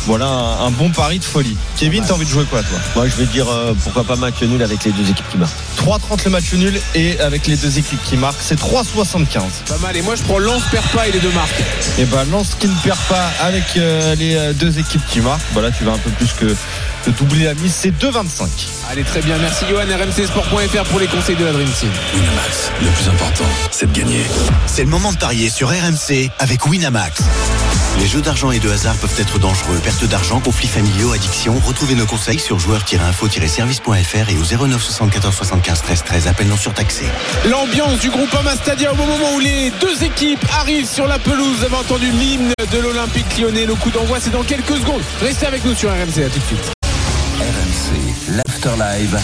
Voilà 0.08 0.26
un, 0.26 0.68
un 0.68 0.72
bon 0.72 0.90
pari 0.90 1.20
de 1.20 1.24
folie. 1.26 1.58
Kevin, 1.78 2.02
t'as 2.08 2.14
envie 2.14 2.26
de 2.26 2.30
jouer 2.30 2.46
quoi 2.46 2.64
toi? 2.64 2.80
Moi, 2.96 3.08
je 3.10 3.16
vais 3.18 3.26
dire 3.26 3.46
euh, 3.50 3.74
pourquoi 3.84 4.06
pas 4.06 4.16
match 4.16 4.42
nul 4.42 4.64
avec 4.64 4.86
les 4.86 4.92
deux 4.94 5.10
équipes 5.10 5.28
qui 5.30 5.38
marquent. 5.38 5.52
3,30 5.78 6.24
le 6.24 6.30
match 6.32 6.54
nul 6.54 6.82
et 6.96 7.20
avec 7.20 7.46
les 7.46 7.58
deux 7.58 7.78
équipes 7.78 8.02
qui 8.04 8.16
marquent, 8.16 8.40
c'est 8.40 8.58
3,75. 8.58 9.42
Pas 9.68 9.78
mal. 9.80 9.98
Et 9.98 10.02
moi, 10.02 10.16
je 10.16 10.24
prends 10.24 10.40
Lens, 10.40 10.64
perd 10.72 10.86
pas 10.88 11.10
et 11.10 11.12
les 11.12 11.20
deux 11.20 11.32
marques. 11.32 11.62
Et 12.00 12.06
ben 12.06 12.24
Lens 12.32 12.56
qui 12.58 12.68
ne 12.70 12.76
perd 12.84 12.98
pas 13.10 13.30
avec 13.42 13.64
euh, 13.76 14.16
les 14.16 14.36
euh, 14.36 14.54
deux 14.54 14.80
équipes 14.80 15.06
qui 15.10 15.20
marquent. 15.20 15.42
Voilà, 15.52 15.72
tu 15.72 15.84
vas 15.84 15.92
un 15.92 15.98
peu 15.98 16.10
plus 16.12 16.32
que 16.32 16.46
de 16.46 17.12
doubler 17.12 17.44
la 17.44 17.54
mise, 17.56 17.74
c'est 17.74 17.92
2,25. 17.92 18.48
Allez, 18.90 19.04
très 19.04 19.22
bien. 19.22 19.38
Merci, 19.40 19.66
Johan. 19.70 19.84
RMCsport.fr 19.84 20.84
pour 20.90 21.00
les 21.00 21.08
conseils 21.08 21.36
de 21.36 21.44
la 21.44 21.52
Dream 21.52 21.70
Team. 21.70 21.90
Winamax, 22.16 22.72
le 22.82 22.88
plus 22.90 23.10
important, 23.10 23.46
c'est 23.72 23.92
de 23.92 23.98
gagner. 23.98 24.24
C'est 24.68 24.84
le 24.84 24.90
moment 24.90 25.12
de 25.12 25.18
parier 25.18 25.50
sur 25.50 25.68
RMC 25.70 26.30
avec 26.40 26.66
Winamax. 26.66 27.24
Les 28.00 28.06
jeux 28.08 28.22
d'argent 28.22 28.52
et 28.52 28.60
de 28.60 28.70
hasard 28.70 28.96
peuvent 28.96 29.20
être 29.20 29.40
dangereux. 29.40 29.80
Perte 29.84 30.06
d'argent, 30.06 30.40
conflits 30.40 30.68
familiaux, 30.68 31.14
addiction. 31.14 31.60
Retrouvez 31.66 31.96
nos 31.96 32.06
conseils 32.06 32.40
sur 32.40 32.60
joueurs-info-service.fr 32.60 34.30
et 34.30 34.38
au 34.38 34.68
09 34.68 34.82
74 34.82 35.36
75 35.36 35.82
13 35.82 36.04
13. 36.04 36.28
Appel 36.28 36.48
non 36.48 36.58
surtaxé. 36.58 37.06
L'ambiance 37.46 38.00
du 38.00 38.10
groupe 38.10 38.34
Ama 38.36 38.56
Stadium 38.56 39.00
au 39.00 39.06
moment 39.06 39.34
où 39.36 39.40
les 39.40 39.72
deux 39.82 40.04
équipes 40.04 40.46
arrivent 40.60 40.88
sur 40.88 41.08
la 41.08 41.18
pelouse. 41.20 41.58
Vous 41.58 41.66
avez 41.66 41.76
entendu 41.76 42.12
l'hymne 42.12 42.54
de 42.72 42.78
l'Olympique 42.78 43.38
lyonnais. 43.40 43.66
Le 43.66 43.76
coup 43.76 43.90
d'envoi, 43.90 44.20
c'est 44.22 44.32
dans 44.32 44.44
quelques 44.44 44.78
secondes. 44.78 45.02
Restez 45.22 45.48
avec 45.48 45.66
nous 45.66 45.74
sur 45.74 45.90
RMC. 45.90 46.24
À 46.24 46.30
tout 46.30 46.40
de 46.40 46.46
suite. 46.46 46.72
RMC, 47.40 48.36
l'Afterlive. 48.36 49.20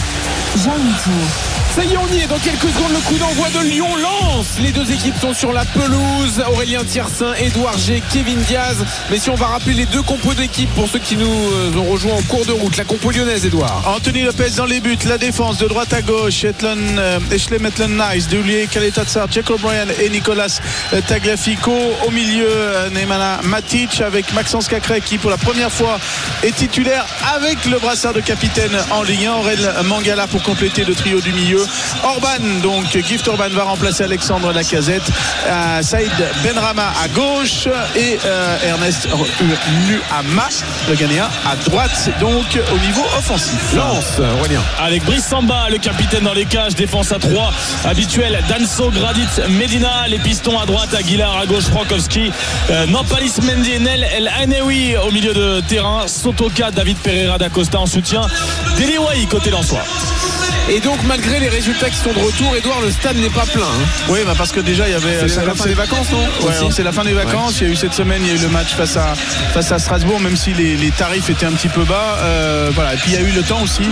Jean 0.56 0.72
Tour. 1.04 1.53
Ça 1.74 1.82
y 1.82 1.92
est, 1.92 1.96
on 1.96 2.06
y 2.06 2.20
est. 2.20 2.28
Dans 2.28 2.38
quelques 2.38 2.68
secondes, 2.68 2.92
le 2.92 3.00
coup 3.00 3.18
d'envoi 3.18 3.48
de 3.50 3.68
Lyon-Lance. 3.68 4.60
Les 4.60 4.70
deux 4.70 4.92
équipes 4.92 5.16
sont 5.20 5.34
sur 5.34 5.52
la 5.52 5.64
pelouse. 5.64 6.40
Aurélien 6.52 6.84
Tiersin, 6.84 7.34
Edouard 7.34 7.76
G, 7.78 8.00
Kevin 8.12 8.38
Diaz. 8.42 8.76
Mais 9.10 9.18
si 9.18 9.28
on 9.28 9.34
va 9.34 9.46
rappeler 9.46 9.74
les 9.74 9.86
deux 9.86 10.02
compos 10.02 10.34
d'équipe 10.34 10.72
pour 10.74 10.88
ceux 10.88 11.00
qui 11.00 11.16
nous 11.16 11.26
euh, 11.26 11.76
ont 11.76 11.90
rejoints 11.90 12.14
en 12.14 12.22
cours 12.22 12.46
de 12.46 12.52
route. 12.52 12.76
La 12.76 12.84
compo 12.84 13.10
lyonnaise, 13.10 13.44
Edouard. 13.44 13.82
Anthony 13.86 14.22
Lopez 14.22 14.50
dans 14.56 14.66
les 14.66 14.78
buts, 14.78 14.96
la 15.08 15.18
défense 15.18 15.58
de 15.58 15.66
droite 15.66 15.92
à 15.92 16.00
gauche, 16.00 16.44
Etlan, 16.44 16.76
euh, 16.96 17.18
Ashley 17.32 17.58
Maitland 17.58 17.90
Nice, 17.90 18.28
Doulier, 18.28 18.68
Kaletatsar, 18.70 19.26
Jack 19.28 19.50
O'Brien 19.50 19.86
et 20.00 20.10
Nicolas 20.10 20.60
euh, 20.92 21.00
Tagliafico. 21.00 21.72
Au 22.06 22.10
milieu, 22.12 22.46
euh, 22.48 22.90
Nemanja 22.90 23.40
Matic 23.42 24.00
avec 24.00 24.32
Maxence 24.32 24.68
Cacré 24.68 25.00
qui 25.00 25.18
pour 25.18 25.30
la 25.30 25.38
première 25.38 25.72
fois 25.72 25.98
est 26.44 26.54
titulaire 26.54 27.04
avec 27.34 27.64
le 27.64 27.80
brassard 27.80 28.12
de 28.12 28.20
capitaine 28.20 28.76
en 28.92 29.02
Ligue 29.02 29.26
1. 29.26 29.32
Aurel 29.34 29.74
Mangala 29.86 30.28
pour 30.28 30.44
compléter 30.44 30.84
le 30.84 30.94
trio 30.94 31.20
du 31.20 31.32
milieu. 31.32 31.63
Orban, 32.02 32.60
donc 32.62 32.84
Gift 33.06 33.26
Orban 33.28 33.48
va 33.50 33.64
remplacer 33.64 34.04
Alexandre 34.04 34.52
Lacazette. 34.52 35.02
Euh, 35.46 35.82
Saïd 35.82 36.12
Benrama 36.42 36.92
à 37.02 37.08
gauche 37.08 37.68
et 37.96 38.18
euh, 38.24 38.56
Ernest 38.66 39.08
Nuama, 39.88 40.48
le 40.88 40.94
Ghanéen, 40.94 41.28
à 41.46 41.56
droite, 41.68 42.10
donc 42.20 42.44
au 42.72 42.78
niveau 42.78 43.02
offensif. 43.18 43.74
Lance, 43.74 44.20
Aurélien. 44.38 44.62
Avec 44.78 45.04
Brice 45.04 45.26
Samba, 45.26 45.68
le 45.70 45.78
capitaine 45.78 46.24
dans 46.24 46.32
les 46.32 46.44
cages, 46.44 46.74
défense 46.74 47.12
à 47.12 47.18
3, 47.18 47.52
habituel. 47.84 48.42
Danso, 48.48 48.90
Gradit, 48.90 49.26
Medina, 49.50 50.06
les 50.08 50.18
pistons 50.18 50.58
à 50.58 50.66
droite, 50.66 50.94
Aguilar 50.94 51.38
à 51.38 51.46
gauche, 51.46 51.64
Frankowski, 51.64 52.30
euh, 52.70 52.86
Nampalis 52.86 53.34
Mendy, 53.42 53.78
Nel 53.80 54.04
El 54.04 54.28
Anewi 54.28 54.96
au 54.96 55.10
milieu 55.10 55.34
de 55.34 55.60
terrain, 55.68 56.06
Sotoka, 56.06 56.70
David 56.70 56.96
Pereira 56.98 57.38
d'Acosta 57.38 57.80
en 57.80 57.86
soutien, 57.86 58.22
Deliwai 58.78 59.26
côté 59.26 59.50
Lensois. 59.50 59.84
Et 60.70 60.80
donc, 60.80 60.98
malgré 61.06 61.40
les 61.40 61.50
résultats 61.50 61.90
qui 61.90 61.96
sont 61.98 62.12
de 62.12 62.18
retour, 62.18 62.56
Edouard, 62.56 62.80
le 62.80 62.90
stade 62.90 63.16
n'est 63.18 63.28
pas 63.28 63.44
plein. 63.44 63.60
hein. 63.64 63.86
Oui, 64.08 64.20
bah 64.24 64.32
parce 64.36 64.50
que 64.50 64.60
déjà 64.60 64.88
il 64.88 64.92
y 64.92 64.94
avait. 64.94 65.28
C'est 65.28 65.44
la 65.44 65.54
fin 65.54 65.66
des 65.66 65.74
vacances, 65.74 66.10
non? 66.10 66.24
Ouais, 66.42 66.54
c'est 66.70 66.82
la 66.82 66.90
fin 66.92 67.04
des 67.04 67.12
vacances. 67.12 67.60
Il 67.60 67.66
y 67.66 67.70
a 67.70 67.72
eu 67.72 67.76
cette 67.76 67.92
semaine, 67.92 68.22
il 68.24 68.28
y 68.28 68.30
a 68.30 68.34
eu 68.34 68.38
le 68.42 68.48
match 68.48 68.74
face 68.74 68.96
à, 68.96 69.12
face 69.52 69.70
à 69.72 69.78
Strasbourg, 69.78 70.20
même 70.20 70.36
si 70.36 70.54
les, 70.54 70.76
les 70.78 70.90
tarifs 70.90 71.28
étaient 71.28 71.44
un 71.44 71.52
petit 71.52 71.68
peu 71.68 71.84
bas. 71.84 72.16
Euh, 72.22 72.70
voilà. 72.74 72.94
Et 72.94 72.96
puis 72.96 73.10
il 73.12 73.14
y 73.14 73.18
a 73.18 73.20
eu 73.28 73.32
le 73.32 73.42
temps 73.42 73.60
aussi 73.62 73.82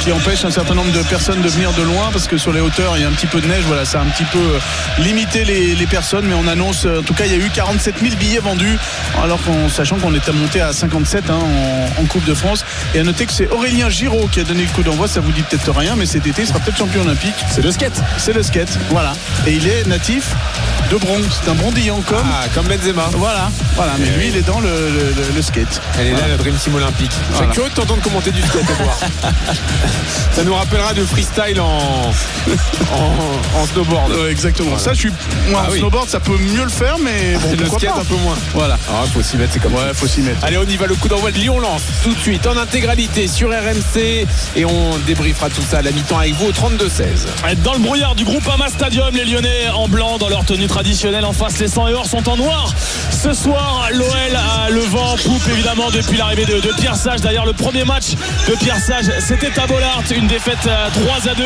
qui 0.00 0.10
empêche 0.10 0.44
un 0.44 0.50
certain 0.50 0.74
nombre 0.74 0.90
de 0.90 1.00
personnes 1.04 1.42
de 1.42 1.48
venir 1.48 1.70
de 1.74 1.82
loin 1.82 2.08
parce 2.12 2.26
que 2.26 2.36
sur 2.38 2.52
les 2.52 2.60
hauteurs 2.60 2.96
il 2.96 3.02
y 3.02 3.04
a 3.04 3.08
un 3.08 3.12
petit 3.12 3.26
peu 3.28 3.40
de 3.40 3.46
neige. 3.46 3.62
Voilà, 3.68 3.84
ça 3.84 4.00
a 4.00 4.02
un 4.02 4.06
petit 4.06 4.24
peu 4.24 4.38
euh, 4.38 4.58
limité 4.98 5.44
les, 5.44 5.76
les 5.76 5.86
personnes, 5.86 6.26
mais 6.26 6.34
on 6.34 6.48
annonce. 6.48 6.86
euh, 6.86 6.98
En 7.00 7.02
tout 7.04 7.14
cas, 7.14 7.26
il 7.26 7.30
y 7.30 7.34
a 7.34 7.38
eu 7.38 7.50
47 7.54 8.00
000 8.02 8.16
billets 8.16 8.40
vendus, 8.40 8.76
alors 9.22 9.40
qu'en 9.44 9.68
sachant 9.68 9.96
qu'on 9.98 10.14
était 10.14 10.32
monté 10.32 10.60
à 10.60 10.72
57 10.72 11.30
hein, 11.30 11.38
en, 11.40 12.02
en 12.02 12.04
Coupe 12.06 12.24
de 12.24 12.34
France. 12.34 12.64
Et 12.96 12.98
à 12.98 13.04
noter 13.04 13.26
que 13.26 13.32
c'est 13.32 13.48
Aurélien 13.52 13.88
Giraud 13.90 14.28
qui 14.32 14.40
a 14.40 14.44
donné 14.44 14.62
le 14.64 14.70
coup 14.70 14.82
d'envoi. 14.82 15.06
Ça 15.06 15.20
vous 15.20 15.30
dit 15.30 15.42
peut-être 15.42 15.70
rien, 15.70 15.94
mais 15.96 16.04
cet 16.16 16.26
été 16.26 16.42
il 16.42 16.48
sera 16.48 16.60
peut-être 16.60 16.78
champion 16.78 17.02
olympique. 17.02 17.34
C'est 17.50 17.62
le 17.62 17.70
skate. 17.70 18.00
C'est 18.16 18.32
le 18.32 18.42
skate, 18.42 18.78
voilà. 18.88 19.12
Et 19.46 19.52
il 19.52 19.66
est 19.68 19.86
natif 19.86 20.34
de 20.90 20.96
Bronx. 20.96 21.22
C'est 21.42 21.50
un 21.50 21.54
brondillant 21.54 22.00
comme. 22.06 22.18
Ah, 22.24 22.44
comme 22.54 22.66
Benzema. 22.66 23.08
Voilà, 23.12 23.50
voilà. 23.74 23.92
Mais 23.98 24.06
Eh 24.08 24.18
lui, 24.18 24.24
oui. 24.26 24.30
il 24.34 24.36
est 24.38 24.46
dans 24.46 24.60
le, 24.60 24.68
le- 24.68 25.14
le- 25.16 25.34
le 25.34 25.42
skate. 25.42 25.80
Elle 25.98 26.08
est 26.08 26.12
là, 26.12 26.28
la 26.28 26.36
Dream 26.36 26.54
Team 26.54 26.74
Olympique. 26.74 27.10
Je 27.12 27.32
Voilà. 27.36 27.46
suis 27.46 27.54
curieux 27.54 27.70
de 27.70 27.74
t'entendre 27.74 28.02
commenter 28.02 28.30
du 28.30 28.40
skate, 28.42 28.62
Edouard. 28.62 28.98
Ça 30.32 30.44
nous 30.44 30.54
rappellera 30.54 30.92
du 30.92 31.00
freestyle 31.02 31.60
en, 31.60 31.66
en, 32.92 33.58
en 33.60 33.66
snowboard. 33.66 34.12
Exactement. 34.30 34.68
Voilà. 34.70 34.84
Ça, 34.84 34.92
je 34.92 34.98
suis. 34.98 35.12
Moi, 35.48 35.62
Ah 35.64 35.68
en 35.68 35.72
oui. 35.72 35.78
snowboard, 35.78 36.08
ça 36.08 36.20
peut 36.20 36.36
mieux 36.38 36.62
le 36.62 36.68
faire, 36.68 36.96
mais 37.02 37.34
bon, 37.42 37.50
le 37.58 37.66
skate 37.66 37.94
pas. 37.94 38.00
un 38.00 38.04
peu 38.04 38.16
moins. 38.16 38.36
Voilà. 38.54 38.78
Ah, 38.90 39.04
faut 39.12 39.22
s'y 39.22 39.36
mettre, 39.36 39.52
c'est 39.54 39.60
comme 39.60 39.74
Ouais, 39.74 39.92
faut 39.94 40.06
s'y 40.06 40.20
mettre. 40.20 40.44
Allez, 40.44 40.58
on 40.58 40.64
y 40.64 40.76
va. 40.76 40.86
Le 40.86 40.94
coup 40.94 41.08
d'envoi 41.08 41.30
de 41.32 41.38
Lyon-Lance 41.38 41.82
tout 42.04 42.12
de 42.14 42.20
suite 42.20 42.46
en 42.46 42.56
intégralité 42.56 43.26
sur 43.28 43.48
RMC 43.50 44.26
et 44.56 44.64
on 44.64 44.98
débriefera 45.06 45.48
tout 45.50 45.62
ça 45.68 45.78
à 45.78 45.82
la 45.82 45.90
mi-temps 45.90 46.18
avec 46.18 46.34
vous 46.34 46.46
au 46.46 46.52
32-16. 46.52 47.56
Dans 47.64 47.72
le 47.72 47.78
brouillard 47.80 48.14
du 48.14 48.24
groupe 48.24 48.46
Ama 48.52 48.68
Stadium, 48.68 49.14
les 49.14 49.24
Lyonnais 49.24 49.68
en 49.74 49.88
blanc 49.88 50.18
dans 50.18 50.28
leur 50.28 50.44
tenue 50.44 50.66
traditionnelle. 50.76 51.24
En 51.24 51.32
face, 51.32 51.58
les 51.58 51.68
100 51.68 51.88
et 51.88 51.94
or 51.94 52.04
sont 52.04 52.28
en 52.28 52.36
noir. 52.36 52.70
Ce 53.10 53.32
soir, 53.32 53.88
l'OL 53.94 54.36
a 54.36 54.68
le 54.68 54.80
vent 54.80 55.16
poupe 55.24 55.48
évidemment 55.48 55.90
depuis 55.90 56.18
l'arrivée 56.18 56.44
de, 56.44 56.60
Pierre 56.78 56.96
Sage. 56.96 57.22
D'ailleurs, 57.22 57.46
le 57.46 57.54
premier 57.54 57.82
match 57.84 58.10
de 58.46 58.54
Pierre 58.56 58.78
Sage, 58.78 59.06
c'était 59.20 59.58
à 59.58 59.66
Bollard. 59.66 60.02
Une 60.14 60.26
défaite 60.26 60.66
euh, 60.66 60.88
3 60.92 61.32
à 61.32 61.34
2 61.34 61.44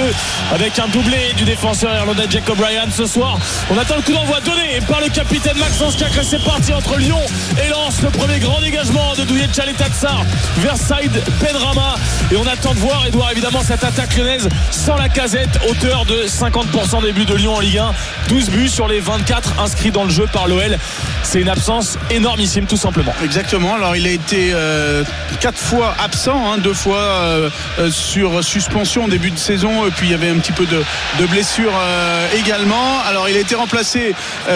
avec 0.52 0.76
un 0.80 0.88
doublé 0.88 1.32
du 1.36 1.44
défenseur 1.44 1.94
irlandais 1.94 2.26
Jacob 2.28 2.56
Bryan. 2.56 2.88
Ce 2.92 3.06
soir, 3.06 3.38
on 3.70 3.78
attend 3.78 3.94
le 3.96 4.02
coup 4.02 4.12
d'envoi 4.12 4.40
donné 4.40 4.80
par 4.88 5.00
le 5.00 5.08
capitaine 5.08 5.56
Maxence 5.58 5.94
Cacré. 5.94 6.22
C'est 6.24 6.44
parti 6.44 6.74
entre 6.74 6.96
Lyon 6.96 7.20
et 7.64 7.68
Lens. 7.70 8.02
Le 8.02 8.10
premier 8.10 8.40
grand 8.40 8.60
dégagement 8.60 9.14
de 9.16 9.22
Douillet 9.22 9.46
Tchaletatsar 9.46 10.24
vers 10.58 10.76
Saïd 10.76 11.12
Benrama. 11.40 11.94
Et 12.32 12.36
on 12.36 12.46
attend 12.48 12.74
de 12.74 12.80
voir, 12.80 13.06
Edouard, 13.06 13.30
évidemment, 13.30 13.62
cette 13.64 13.84
attaque 13.84 14.16
lyonnaise 14.16 14.48
sans 14.72 14.96
la 14.96 15.08
casette, 15.08 15.60
auteur 15.70 16.04
de 16.04 16.26
50% 16.26 17.02
des 17.02 17.12
buts 17.12 17.26
de 17.26 17.34
Lyon 17.34 17.54
en 17.54 17.60
Ligue 17.60 17.78
1. 17.78 17.92
12 18.28 18.50
buts 18.50 18.68
sur 18.68 18.88
les 18.88 18.98
24 19.20 19.60
inscrits 19.60 19.90
dans 19.90 20.04
le 20.04 20.10
jeu 20.10 20.26
par 20.32 20.48
l'OL. 20.48 20.78
C'est 21.22 21.40
une 21.40 21.48
absence 21.48 21.98
énormissime, 22.10 22.66
tout 22.66 22.78
simplement. 22.78 23.12
Exactement. 23.22 23.74
Alors, 23.74 23.94
il 23.94 24.06
a 24.06 24.10
été 24.10 24.50
euh, 24.54 25.04
quatre 25.40 25.58
fois 25.58 25.94
absent, 26.02 26.52
hein, 26.52 26.58
deux 26.58 26.72
fois 26.72 26.96
euh, 26.96 27.50
euh, 27.78 27.90
sur 27.90 28.42
suspension 28.42 29.04
en 29.04 29.08
début 29.08 29.30
de 29.30 29.38
saison, 29.38 29.86
et 29.86 29.90
puis 29.90 30.08
il 30.08 30.10
y 30.12 30.14
avait 30.14 30.30
un 30.30 30.38
petit 30.38 30.52
peu 30.52 30.64
de, 30.64 30.82
euh, 30.82 32.28
également. 32.38 32.98
Alors, 33.06 33.28
il 33.28 33.36
a 33.36 33.40
été 33.40 33.54
remplacé 33.54 34.14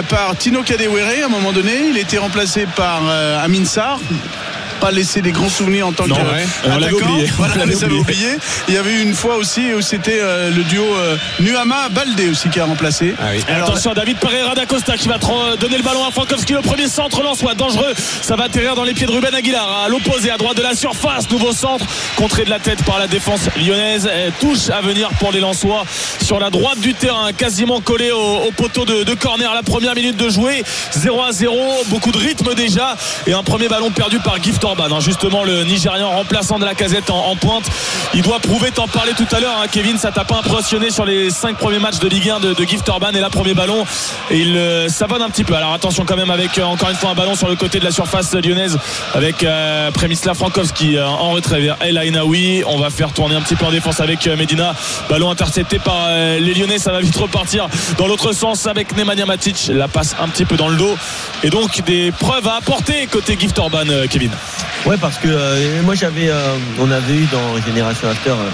par 0.09 0.35
Tino 0.37 0.63
Kadewere 0.63 1.23
à 1.23 1.27
un 1.27 1.29
moment 1.29 1.53
donné. 1.53 1.89
Il 1.91 1.99
a 1.99 2.01
été 2.01 2.17
remplacé 2.17 2.67
par 2.75 3.03
Amin 3.43 3.65
Sarr. 3.65 3.99
Pas 4.81 4.91
laissé 4.91 5.23
des 5.23 5.33
grands 5.33 5.49
souvenirs 5.49 5.87
en 5.87 5.93
tant 5.93 6.07
Non, 6.07 6.15
que 6.17 6.21
ouais. 6.21 6.47
On 6.67 6.79
l'avait 6.79 6.93
oublié. 6.93 7.31
Voilà, 7.37 7.55
On 7.55 7.57
on 7.57 7.61
l'avait 7.61 7.73
les 7.75 7.85
avait 7.85 7.95
oublié. 7.95 8.01
oubliés. 8.27 8.39
Il 8.69 8.75
y 8.75 8.77
avait 8.77 8.93
eu 8.93 9.03
une 9.03 9.15
fois 9.15 9.37
aussi 9.37 9.73
où 9.73 9.81
c'était 9.81 10.19
euh, 10.21 10.51
le 10.51 10.63
duo 10.65 10.83
euh, 10.85 11.17
Nuama 11.41 11.89
Baldé 11.91 12.29
aussi 12.29 12.49
qui 12.51 12.61
a 12.61 12.65
remplacé. 12.67 13.15
Ah 13.19 13.27
oui. 13.35 13.43
Attention 13.49 13.93
à 13.93 13.95
David 13.95 14.19
Pereira 14.19 14.55
d'Acosta 14.55 14.97
qui 14.97 15.09
va 15.09 15.19
tro- 15.19 15.57
donner 15.59 15.77
le 15.79 15.83
ballon 15.83 16.05
à 16.07 16.11
Frankowski. 16.11 16.53
Le 16.53 16.61
premier 16.61 16.89
centre 16.89 17.23
soit 17.37 17.55
dangereux. 17.55 17.95
Ça 18.23 18.37
va 18.37 18.45
atterrir 18.45 18.75
dans 18.75 18.85
les 18.85 18.93
pieds 18.95 19.07
de 19.07 19.13
Ruben 19.13 19.35
Aguilar. 19.35 19.85
À 19.87 19.89
l'opposé, 19.89 20.31
à 20.31 20.37
droite 20.37 20.57
de 20.57 20.63
la 20.63 20.75
surface. 20.75 21.31
Nouveau 21.31 21.53
centre. 21.53 21.87
Contré 22.17 22.45
de 22.45 22.51
la 22.51 22.59
tête 22.59 22.83
par 22.85 22.99
la 22.99 23.07
défense 23.07 23.41
lyonnaise. 23.57 24.07
Et 24.07 24.31
touche 24.41 24.69
à 24.71 24.81
venir 24.83 25.09
pour 25.19 25.33
les 25.33 25.41
Lensois 25.41 25.85
sur 26.23 26.39
la 26.39 26.51
droite 26.51 26.81
du 26.81 26.95
terrain. 26.95 27.33
Quasiment 27.33 27.81
collé 27.81 28.11
au, 28.11 28.49
au 28.49 28.51
poteau 28.51 28.85
de, 28.85 29.05
de 29.05 29.15
corner. 29.15 29.55
La 29.55 29.63
première 29.63 29.95
minute 29.95 30.17
de 30.17 30.29
jouer. 30.29 30.63
0 30.93 31.23
à 31.23 31.33
0. 31.33 31.55
Beaucoup 31.87 32.13
de 32.13 32.19
rythme 32.19 32.55
déjà. 32.55 32.97
Et 33.27 33.33
un 33.33 33.43
premier 33.43 33.69
ballon 33.69 33.91
perdu 33.91 34.19
par 34.19 34.43
Gift 34.43 34.64
Hein. 34.65 35.01
Justement, 35.01 35.45
le 35.45 35.65
Nigérian 35.65 36.11
remplaçant 36.11 36.59
de 36.59 36.65
la 36.65 36.75
casette 36.75 37.11
en, 37.11 37.37
pointe. 37.37 37.65
Il 38.15 38.23
doit 38.23 38.39
prouver, 38.39 38.71
t'en 38.71 38.89
parlais 38.89 39.13
tout 39.13 39.27
à 39.35 39.41
l'heure, 39.41 39.59
hein, 39.63 39.67
Kevin. 39.71 39.99
Ça 39.99 40.11
t'a 40.11 40.25
pas 40.25 40.37
impressionné 40.37 40.91
sur 40.91 41.05
les 41.05 41.31
5 41.31 41.57
premiers 41.59 41.79
matchs 41.79 41.99
de 41.99 42.09
Ligue 42.09 42.31
1 42.31 42.41
de, 42.41 42.55
de 42.55 42.65
Gift 42.65 42.89
Orban. 42.89 43.11
Et 43.11 43.21
là, 43.21 43.29
premier 43.29 43.55
ballon. 43.55 43.85
Et 44.31 44.39
il 44.39 44.57
euh, 44.57 44.89
savonne 44.89 45.23
un 45.23 45.29
petit 45.29 45.45
peu. 45.45 45.55
Alors 45.55 45.73
attention 45.73 46.05
quand 46.05 46.17
même 46.17 46.31
avec 46.31 46.59
euh, 46.59 46.65
encore 46.65 46.91
une 46.91 46.97
fois 46.97 47.11
un 47.11 47.15
ballon 47.15 47.35
sur 47.35 47.49
le 47.49 47.57
côté 47.57 47.79
de 47.79 47.85
la 47.85 47.91
surface 47.91 48.35
lyonnaise 48.35 48.79
avec 49.15 49.43
euh, 49.43 49.91
Premislav 49.91 50.37
Frankowski 50.37 50.97
euh, 50.97 51.07
en 51.07 51.31
retrait 51.33 51.61
vers 51.61 51.77
El 51.81 51.99
Ainaoui. 51.99 52.63
On 52.67 52.79
va 52.79 52.91
faire 52.91 53.13
tourner 53.13 53.35
un 53.35 53.43
petit 53.43 53.57
peu 53.57 53.67
en 53.67 53.71
défense 53.71 54.01
avec 54.01 54.27
Medina. 54.27 54.75
Ballon 55.11 55.31
intercepté 55.31 55.79
par 55.79 56.09
les 56.11 56.55
Lyonnais. 56.55 56.79
Ça 56.79 56.93
va 56.93 57.01
vite 57.01 57.17
repartir 57.17 57.69
dans 57.99 58.07
l'autre 58.07 58.33
sens 58.33 58.67
avec 58.67 58.97
Nemanja 58.97 59.27
Matic. 59.27 59.71
La 59.73 59.89
passe 59.89 60.17
un 60.21 60.29
petit 60.29 60.45
peu 60.45 60.57
dans 60.57 60.69
le 60.69 60.77
dos. 60.77 60.97
Et 61.43 61.51
donc 61.51 61.83
des 61.83 62.13
preuves 62.13 62.47
à 62.49 62.57
apporter 62.57 63.07
côté 63.07 63.37
Gift 63.39 63.59
Orban, 63.59 63.85
Kevin. 64.09 64.31
Ouais, 64.87 64.97
parce 65.01 65.17
que 65.19 65.29
euh, 65.29 65.83
moi 65.83 65.95
j'avais, 65.95 66.29
euh, 66.29 66.57
on 66.79 66.91
avait 66.91 67.15
eu 67.15 67.27
dans 67.27 67.57
Génération 67.63 68.09
After 68.09 68.31
euh, 68.31 68.51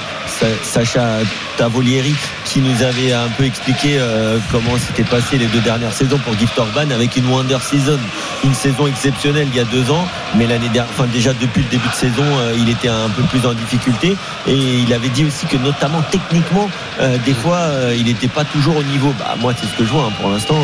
Sacha 0.63 1.19
Tavolieri 1.57 2.15
qui 2.45 2.61
nous 2.61 2.83
avait 2.83 3.13
un 3.13 3.29
peu 3.37 3.45
expliqué 3.45 3.97
euh, 3.99 4.39
comment 4.51 4.77
s'était 4.79 5.05
passé 5.05 5.39
les 5.39 5.47
deux 5.47 5.61
dernières 5.61 5.93
saisons 5.93 6.19
pour 6.19 6.37
Gift 6.39 6.59
Orban 6.59 6.91
avec 6.91 7.17
une 7.17 7.27
Wonder 7.27 7.59
Season, 7.63 7.99
une 8.45 8.55
saison 8.55 8.87
exceptionnelle 8.87 9.49
il 9.53 9.57
y 9.57 9.61
a 9.61 9.65
deux 9.65 9.91
ans, 9.91 10.07
mais 10.37 10.47
l'année 10.47 10.69
dernière, 10.69 10.91
enfin 10.91 11.07
déjà 11.13 11.33
depuis 11.33 11.63
le 11.63 11.69
début 11.69 11.89
de 11.89 11.95
saison, 11.95 12.25
euh, 12.25 12.55
il 12.57 12.69
était 12.69 12.89
un 12.89 13.09
peu 13.11 13.23
plus 13.25 13.47
en 13.47 13.55
difficulté 13.55 14.17
et 14.47 14.55
il 14.55 14.93
avait 14.93 15.09
dit 15.09 15.25
aussi 15.25 15.47
que 15.47 15.57
notamment 15.57 16.03
techniquement, 16.11 16.69
euh, 17.01 17.17
des 17.25 17.35
fois, 17.35 17.61
il 17.97 18.05
n'était 18.05 18.29
pas 18.29 18.45
toujours 18.45 18.77
au 18.77 18.83
niveau. 18.83 19.15
Bah 19.19 19.35
moi 19.39 19.53
c'est 19.59 19.67
ce 19.67 19.75
que 19.77 19.85
je 19.85 19.91
vois 19.91 20.05
hein, 20.05 20.13
pour 20.21 20.31
l'instant. 20.31 20.57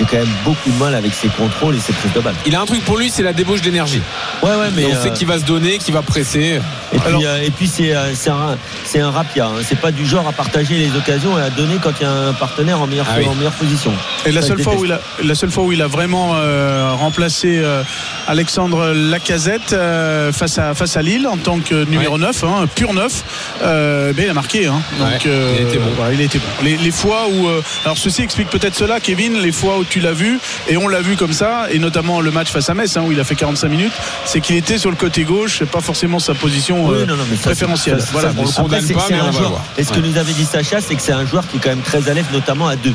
J'ai 0.00 0.06
quand 0.06 0.16
même 0.16 0.34
beaucoup 0.44 0.70
de 0.70 0.78
mal 0.78 0.94
avec 0.94 1.12
ses 1.12 1.28
contrôles 1.28 1.76
et 1.76 1.78
ses 1.78 1.92
prises 1.92 2.12
de 2.14 2.20
balle. 2.20 2.34
Il 2.46 2.56
a 2.56 2.60
un 2.62 2.64
truc 2.64 2.82
pour 2.84 2.96
lui, 2.96 3.10
c'est 3.10 3.22
la 3.22 3.34
débauche 3.34 3.60
d'énergie. 3.60 4.00
Ouais, 4.42 4.48
ouais, 4.50 4.70
mais 4.74 4.82
Et 4.82 4.86
on 4.86 4.94
euh, 4.94 5.02
sait 5.02 5.10
qu'il 5.10 5.26
va 5.26 5.38
se 5.38 5.44
donner, 5.44 5.76
qu'il 5.76 5.92
va 5.92 6.00
presser. 6.00 6.58
Et 6.92 6.98
puis, 6.98 7.26
euh, 7.26 7.42
et 7.42 7.50
puis 7.50 7.68
c'est, 7.68 7.94
c'est 8.14 8.30
un, 8.30 8.56
c'est 8.84 9.00
un 9.00 9.09
rapia. 9.10 9.46
hein. 9.46 9.62
C'est 9.64 9.78
pas 9.78 9.90
du 9.92 10.06
genre 10.06 10.26
à 10.28 10.32
partager 10.32 10.74
les 10.76 10.96
occasions 10.96 11.38
et 11.38 11.42
à 11.42 11.50
donner 11.50 11.76
quand 11.82 11.92
il 12.00 12.04
y 12.04 12.06
a 12.06 12.12
un 12.12 12.32
partenaire 12.32 12.80
en 12.80 12.86
meilleure, 12.86 13.06
Ah 13.10 13.16
oui. 13.18 13.26
en 13.26 13.34
meilleure 13.34 13.52
position. 13.52 13.92
Et 14.26 14.32
la 14.32 14.42
seule, 14.42 14.60
fois 14.62 14.74
où 14.76 14.84
il 14.84 14.92
a, 14.92 15.00
la 15.22 15.34
seule 15.34 15.50
fois 15.50 15.64
où 15.64 15.72
il 15.72 15.82
a 15.82 15.86
vraiment 15.86 16.32
euh, 16.36 16.92
remplacé 16.94 17.58
euh, 17.58 17.82
Alexandre 18.28 18.92
Lacazette 18.94 19.72
euh, 19.72 20.32
face, 20.32 20.58
à, 20.58 20.74
face 20.74 20.96
à 20.96 21.02
Lille 21.02 21.26
en 21.26 21.36
tant 21.36 21.58
que 21.60 21.84
numéro 21.84 22.18
9, 22.18 22.44
hein, 22.44 22.66
pur 22.74 22.92
9, 22.94 23.24
euh, 23.62 24.12
ben, 24.12 24.24
il 24.26 24.30
a 24.30 24.34
marqué. 24.34 24.66
hein. 24.66 24.80
Donc, 24.98 25.08
Ouais, 25.08 25.18
il 25.24 25.30
a 25.66 25.68
été 25.68 25.78
bon. 25.78 25.90
voilà, 25.96 26.12
il 26.14 26.28
bon. 26.28 26.40
Les, 26.62 26.76
les 26.76 26.90
fois 26.90 27.26
où. 27.30 27.48
euh, 27.48 27.62
alors 27.84 27.98
ceci 27.98 28.22
explique 28.22 28.48
peut-être 28.50 28.74
cela, 28.74 29.00
Kevin, 29.00 29.38
les 29.38 29.52
fois 29.52 29.78
où 29.78 29.84
tu 29.84 30.00
l'as 30.00 30.12
vu, 30.12 30.38
et 30.68 30.76
on 30.76 30.88
l'a 30.88 31.00
vu 31.00 31.16
comme 31.16 31.32
ça, 31.32 31.66
et 31.70 31.78
notamment 31.78 32.20
le 32.20 32.30
match 32.30 32.50
face 32.50 32.68
à 32.68 32.74
Metz, 32.74 32.96
hein, 32.96 33.02
où 33.06 33.12
il 33.12 33.20
a 33.20 33.24
fait 33.24 33.34
45 33.34 33.68
minutes, 33.68 33.92
c'est 34.24 34.40
qu'il 34.40 34.56
était 34.56 34.78
sur 34.78 34.90
le 34.90 34.96
côté 34.96 35.24
gauche, 35.24 35.56
c'est 35.58 35.70
pas 35.70 35.80
forcément 35.80 36.18
sa 36.18 36.34
position 36.34 36.86
Oui, 36.86 36.98
non, 37.06 37.16
non, 37.16 37.24
mais 37.30 37.36
ça, 37.36 37.42
préférentielle. 37.44 38.00
ça, 38.00 38.08
voilà, 38.12 38.28
ça, 38.28 38.34
on 38.38 38.42
le 38.44 38.50
condamne 38.62 38.84
c'est- 38.86 38.94
pas, 39.00 39.06
c'est 39.08 39.14
mais 39.14 39.20
un 39.20 39.24
on 39.24 39.26
va 39.26 39.32
joueur. 39.38 39.50
voir. 39.50 39.62
Et 39.78 39.84
ce 39.84 39.92
que 39.92 40.00
nous 40.00 40.16
avait 40.16 40.32
dit 40.32 40.44
Sacha, 40.44 40.80
c'est 40.80 40.94
que 40.94 41.02
c'est 41.02 41.12
un 41.12 41.26
joueur 41.26 41.46
qui 41.46 41.56
est 41.56 41.60
quand 41.60 41.70
même 41.70 41.82
très 41.82 42.08
à 42.08 42.14
l'aise, 42.14 42.26
notamment 42.32 42.68
à 42.68 42.76
deux. 42.76 42.94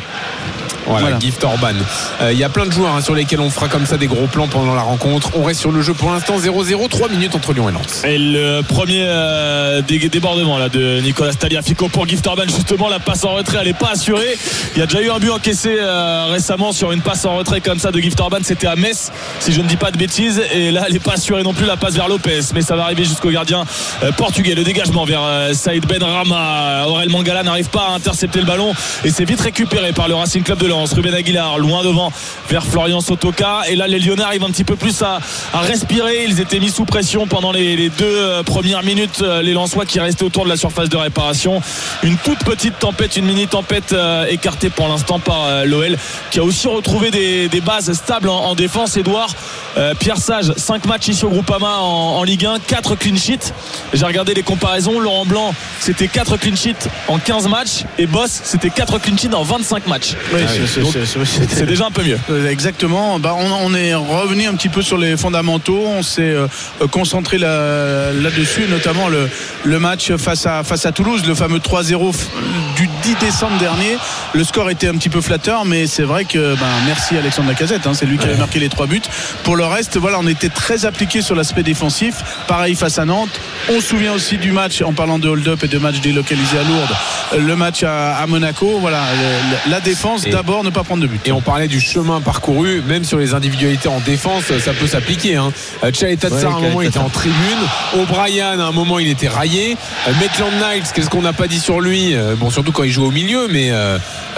Voilà, 0.85 1.01
Voilà. 1.01 1.19
Gift 1.19 1.43
Orban. 1.43 1.73
Euh, 2.21 2.31
Il 2.33 2.37
y 2.39 2.43
a 2.43 2.49
plein 2.49 2.65
de 2.65 2.71
joueurs 2.71 2.93
hein, 2.95 3.01
sur 3.01 3.15
lesquels 3.15 3.39
on 3.39 3.49
fera 3.49 3.67
comme 3.67 3.85
ça 3.85 3.97
des 3.97 4.07
gros 4.07 4.27
plans 4.27 4.47
pendant 4.47 4.75
la 4.75 4.81
rencontre. 4.81 5.31
On 5.35 5.43
reste 5.43 5.59
sur 5.61 5.71
le 5.71 5.81
jeu 5.81 5.93
pour 5.93 6.11
l'instant 6.11 6.37
0-0, 6.37 6.87
3 6.89 7.09
minutes 7.09 7.35
entre 7.35 7.53
Lyon 7.53 7.69
et 7.69 7.71
Lens. 7.71 8.03
Et 8.05 8.17
le 8.17 8.61
premier 8.61 9.03
euh, 9.05 9.81
dé- 9.81 10.09
débordement 10.09 10.57
là, 10.57 10.69
de 10.69 10.99
Nicolas 11.01 11.33
Taliafico 11.33 11.87
pour 11.89 12.07
Gift 12.07 12.25
Orban, 12.27 12.43
justement, 12.47 12.89
la 12.89 12.99
passe 12.99 13.23
en 13.23 13.33
retrait, 13.33 13.57
elle 13.61 13.67
n'est 13.67 13.73
pas 13.73 13.91
assurée. 13.93 14.37
Il 14.75 14.79
y 14.79 14.81
a 14.81 14.85
déjà 14.85 15.01
eu 15.01 15.09
un 15.09 15.19
but 15.19 15.31
encaissé 15.31 15.75
euh, 15.79 16.27
récemment 16.31 16.71
sur 16.71 16.91
une 16.91 17.01
passe 17.01 17.25
en 17.25 17.35
retrait 17.35 17.61
comme 17.61 17.79
ça 17.79 17.91
de 17.91 17.99
Gift 17.99 18.19
Orban. 18.19 18.37
C'était 18.43 18.67
à 18.67 18.75
Metz, 18.75 19.11
si 19.39 19.51
je 19.53 19.61
ne 19.61 19.67
dis 19.67 19.77
pas 19.77 19.91
de 19.91 19.97
bêtises. 19.97 20.41
Et 20.53 20.71
là, 20.71 20.83
elle 20.87 20.93
n'est 20.93 20.99
pas 20.99 21.13
assurée 21.13 21.43
non 21.43 21.53
plus, 21.53 21.65
la 21.65 21.77
passe 21.77 21.93
vers 21.95 22.07
Lopez. 22.07 22.41
Mais 22.53 22.61
ça 22.61 22.75
va 22.75 22.83
arriver 22.83 23.05
jusqu'au 23.05 23.29
gardien 23.31 23.63
euh, 24.03 24.11
portugais. 24.11 24.55
Le 24.55 24.63
dégagement 24.63 25.05
vers 25.05 25.21
euh, 25.23 25.53
Saïd 25.53 25.85
Ben 25.87 26.03
Rama. 26.03 26.85
Aurel 26.87 27.09
Mangala 27.09 27.43
n'arrive 27.43 27.69
pas 27.69 27.87
à 27.89 27.95
intercepter 27.95 28.39
le 28.39 28.45
ballon. 28.45 28.73
Et 29.03 29.09
c'est 29.09 29.25
vite 29.25 29.41
récupéré 29.41 29.91
par 29.93 30.07
le 30.07 30.15
Racing 30.15 30.43
Club 30.43 30.59
de 30.59 30.67
Ruben 30.83 31.13
Aguilar, 31.13 31.57
loin 31.57 31.83
devant, 31.83 32.11
vers 32.49 32.63
Florian 32.65 32.99
Sotoka. 33.01 33.61
Et 33.69 33.75
là, 33.75 33.87
les 33.87 33.99
Lyonnais 33.99 34.23
arrivent 34.23 34.43
un 34.43 34.49
petit 34.51 34.63
peu 34.63 34.75
plus 34.75 35.01
à, 35.01 35.19
à 35.53 35.59
respirer. 35.61 36.25
Ils 36.27 36.39
étaient 36.41 36.59
mis 36.59 36.69
sous 36.69 36.85
pression 36.85 37.27
pendant 37.27 37.51
les, 37.51 37.75
les 37.75 37.89
deux 37.89 38.05
euh, 38.05 38.43
premières 38.43 38.83
minutes. 38.83 39.21
euh, 39.21 39.41
Les 39.41 39.53
Lensois 39.53 39.85
qui 39.85 39.99
restaient 39.99 40.23
autour 40.25 40.43
de 40.45 40.49
la 40.49 40.57
surface 40.57 40.89
de 40.89 40.97
réparation. 40.97 41.61
Une 42.03 42.17
toute 42.17 42.39
petite 42.39 42.77
tempête, 42.79 43.15
une 43.17 43.25
mini 43.25 43.47
tempête 43.47 43.93
euh, 43.93 44.25
écartée 44.29 44.69
pour 44.69 44.87
l'instant 44.87 45.19
par 45.19 45.45
euh, 45.45 45.65
l'OL, 45.65 45.97
qui 46.31 46.39
a 46.39 46.43
aussi 46.43 46.67
retrouvé 46.67 47.11
des, 47.11 47.47
des 47.47 47.61
bases 47.61 47.91
stables 47.93 48.29
en, 48.29 48.37
en 48.37 48.55
défense. 48.55 48.97
Edouard, 48.97 49.29
euh, 49.77 49.93
Pierre 49.99 50.17
Sage, 50.17 50.51
5 50.57 50.85
matchs 50.85 51.07
ici 51.09 51.25
au 51.25 51.29
Groupama 51.29 51.77
en, 51.79 52.17
en 52.17 52.23
Ligue 52.23 52.45
1, 52.45 52.59
4 52.59 52.95
clean 52.95 53.15
sheets. 53.17 53.53
J'ai 53.93 54.05
regardé 54.05 54.33
les 54.33 54.43
comparaisons. 54.43 54.99
Laurent 54.99 55.25
Blanc, 55.25 55.53
c'était 55.79 56.07
4 56.07 56.37
clean 56.37 56.55
sheets 56.55 56.89
en 57.07 57.17
15 57.19 57.47
matchs. 57.47 57.83
Et 57.97 58.05
Boss, 58.07 58.41
c'était 58.43 58.69
4 58.69 58.99
clean 58.99 59.17
sheets 59.17 59.33
en 59.33 59.43
25 59.43 59.87
matchs. 59.87 60.13
Oui, 60.33 60.41
Ah 60.43 60.51
c'est- 60.67 61.65
déjà 61.65 61.85
un 61.85 61.91
peu 61.91 62.03
mieux. 62.03 62.19
Euh, 62.29 62.49
Exactement. 62.49 63.19
Bah, 63.19 63.35
on, 63.37 63.51
on 63.65 63.73
est 63.75 63.93
revenu 63.93 64.47
un 64.47 64.53
petit 64.55 64.69
peu 64.69 64.81
sur 64.81 64.97
les 64.97 65.17
fondamentaux. 65.17 65.83
On 65.87 66.03
s'est 66.03 66.21
euh, 66.21 66.47
concentré 66.91 67.37
là- 67.37 68.11
là-dessus, 68.13 68.65
notamment 68.69 69.07
le, 69.09 69.29
le 69.63 69.79
match 69.79 70.11
face 70.17 70.45
à, 70.45 70.63
face 70.63 70.85
à 70.85 70.91
Toulouse, 70.91 71.23
le 71.27 71.35
fameux 71.35 71.59
3-0 71.59 72.11
f- 72.11 72.15
du 72.75 72.87
10 73.03 73.15
décembre 73.19 73.57
dernier. 73.59 73.97
Le 74.33 74.43
score 74.43 74.69
était 74.69 74.87
un 74.87 74.93
petit 74.95 75.09
peu 75.09 75.21
flatteur, 75.21 75.65
mais 75.65 75.87
c'est 75.87 76.03
vrai 76.03 76.25
que 76.25 76.55
ben, 76.55 76.65
merci 76.85 77.17
Alexandre 77.17 77.49
Lacazette. 77.49 77.85
hein, 77.87 77.93
c'est 77.93 78.05
lui 78.05 78.17
qui 78.17 78.25
avait 78.25 78.37
marqué 78.37 78.59
les 78.59 78.69
trois 78.69 78.87
buts. 78.87 79.01
Pour 79.43 79.55
le 79.55 79.65
reste, 79.65 79.97
voilà, 79.97 80.17
on 80.19 80.27
était 80.27 80.49
très 80.49 80.85
appliqué 80.85 81.21
sur 81.21 81.35
l'aspect 81.35 81.63
défensif. 81.63 82.15
Pareil 82.47 82.75
face 82.75 82.99
à 82.99 83.05
Nantes. 83.05 83.39
On 83.69 83.79
se 83.81 83.87
souvient 83.87 84.13
aussi 84.13 84.37
du 84.37 84.51
match, 84.51 84.81
en 84.81 84.93
parlant 84.93 85.19
de 85.19 85.27
hold-up 85.27 85.63
et 85.63 85.67
de 85.67 85.77
match 85.77 85.99
délocalisé 86.01 86.57
à 86.59 86.63
Lourdes, 86.63 87.45
le 87.47 87.55
match 87.55 87.83
à, 87.83 88.17
à 88.17 88.27
Monaco. 88.27 88.77
Voilà, 88.79 89.03
le- 89.65 89.71
la 89.71 89.79
défense 89.79 90.25
Et- 90.25 90.29
ne 90.63 90.69
pas 90.69 90.83
prendre 90.83 91.01
de 91.01 91.07
but. 91.07 91.19
Et 91.25 91.31
on 91.31 91.41
parlait 91.41 91.67
du 91.67 91.79
chemin 91.79 92.21
parcouru, 92.21 92.81
même 92.87 93.03
sur 93.03 93.17
les 93.17 93.33
individualités 93.33 93.87
en 93.89 93.99
défense, 93.99 94.43
ça 94.63 94.73
peut 94.73 94.87
s'appliquer. 94.87 95.35
Hein. 95.35 95.51
Euh, 95.83 95.91
Ouais, 96.01 96.17
à 96.43 96.47
un 96.47 96.59
moment, 96.59 96.81
il 96.81 96.85
était 96.87 96.93
Tatsar. 96.93 97.05
en 97.05 97.09
tribune. 97.09 97.35
O'Brien, 97.99 98.59
à 98.59 98.63
un 98.65 98.71
moment, 98.71 98.99
il 98.99 99.07
était 99.09 99.27
raillé. 99.27 99.77
Euh, 100.07 100.11
Maitland 100.19 100.51
Niles, 100.53 100.83
qu'est-ce 100.93 101.09
qu'on 101.09 101.21
n'a 101.21 101.33
pas 101.33 101.47
dit 101.47 101.59
sur 101.59 101.79
lui? 101.81 102.13
Euh, 102.15 102.35
Bon, 102.35 102.49
surtout 102.49 102.71
quand 102.71 102.83
il 102.83 102.91
joue 102.91 103.05
au 103.05 103.11
milieu, 103.11 103.47
mais 103.49 103.71
euh, 103.71 103.97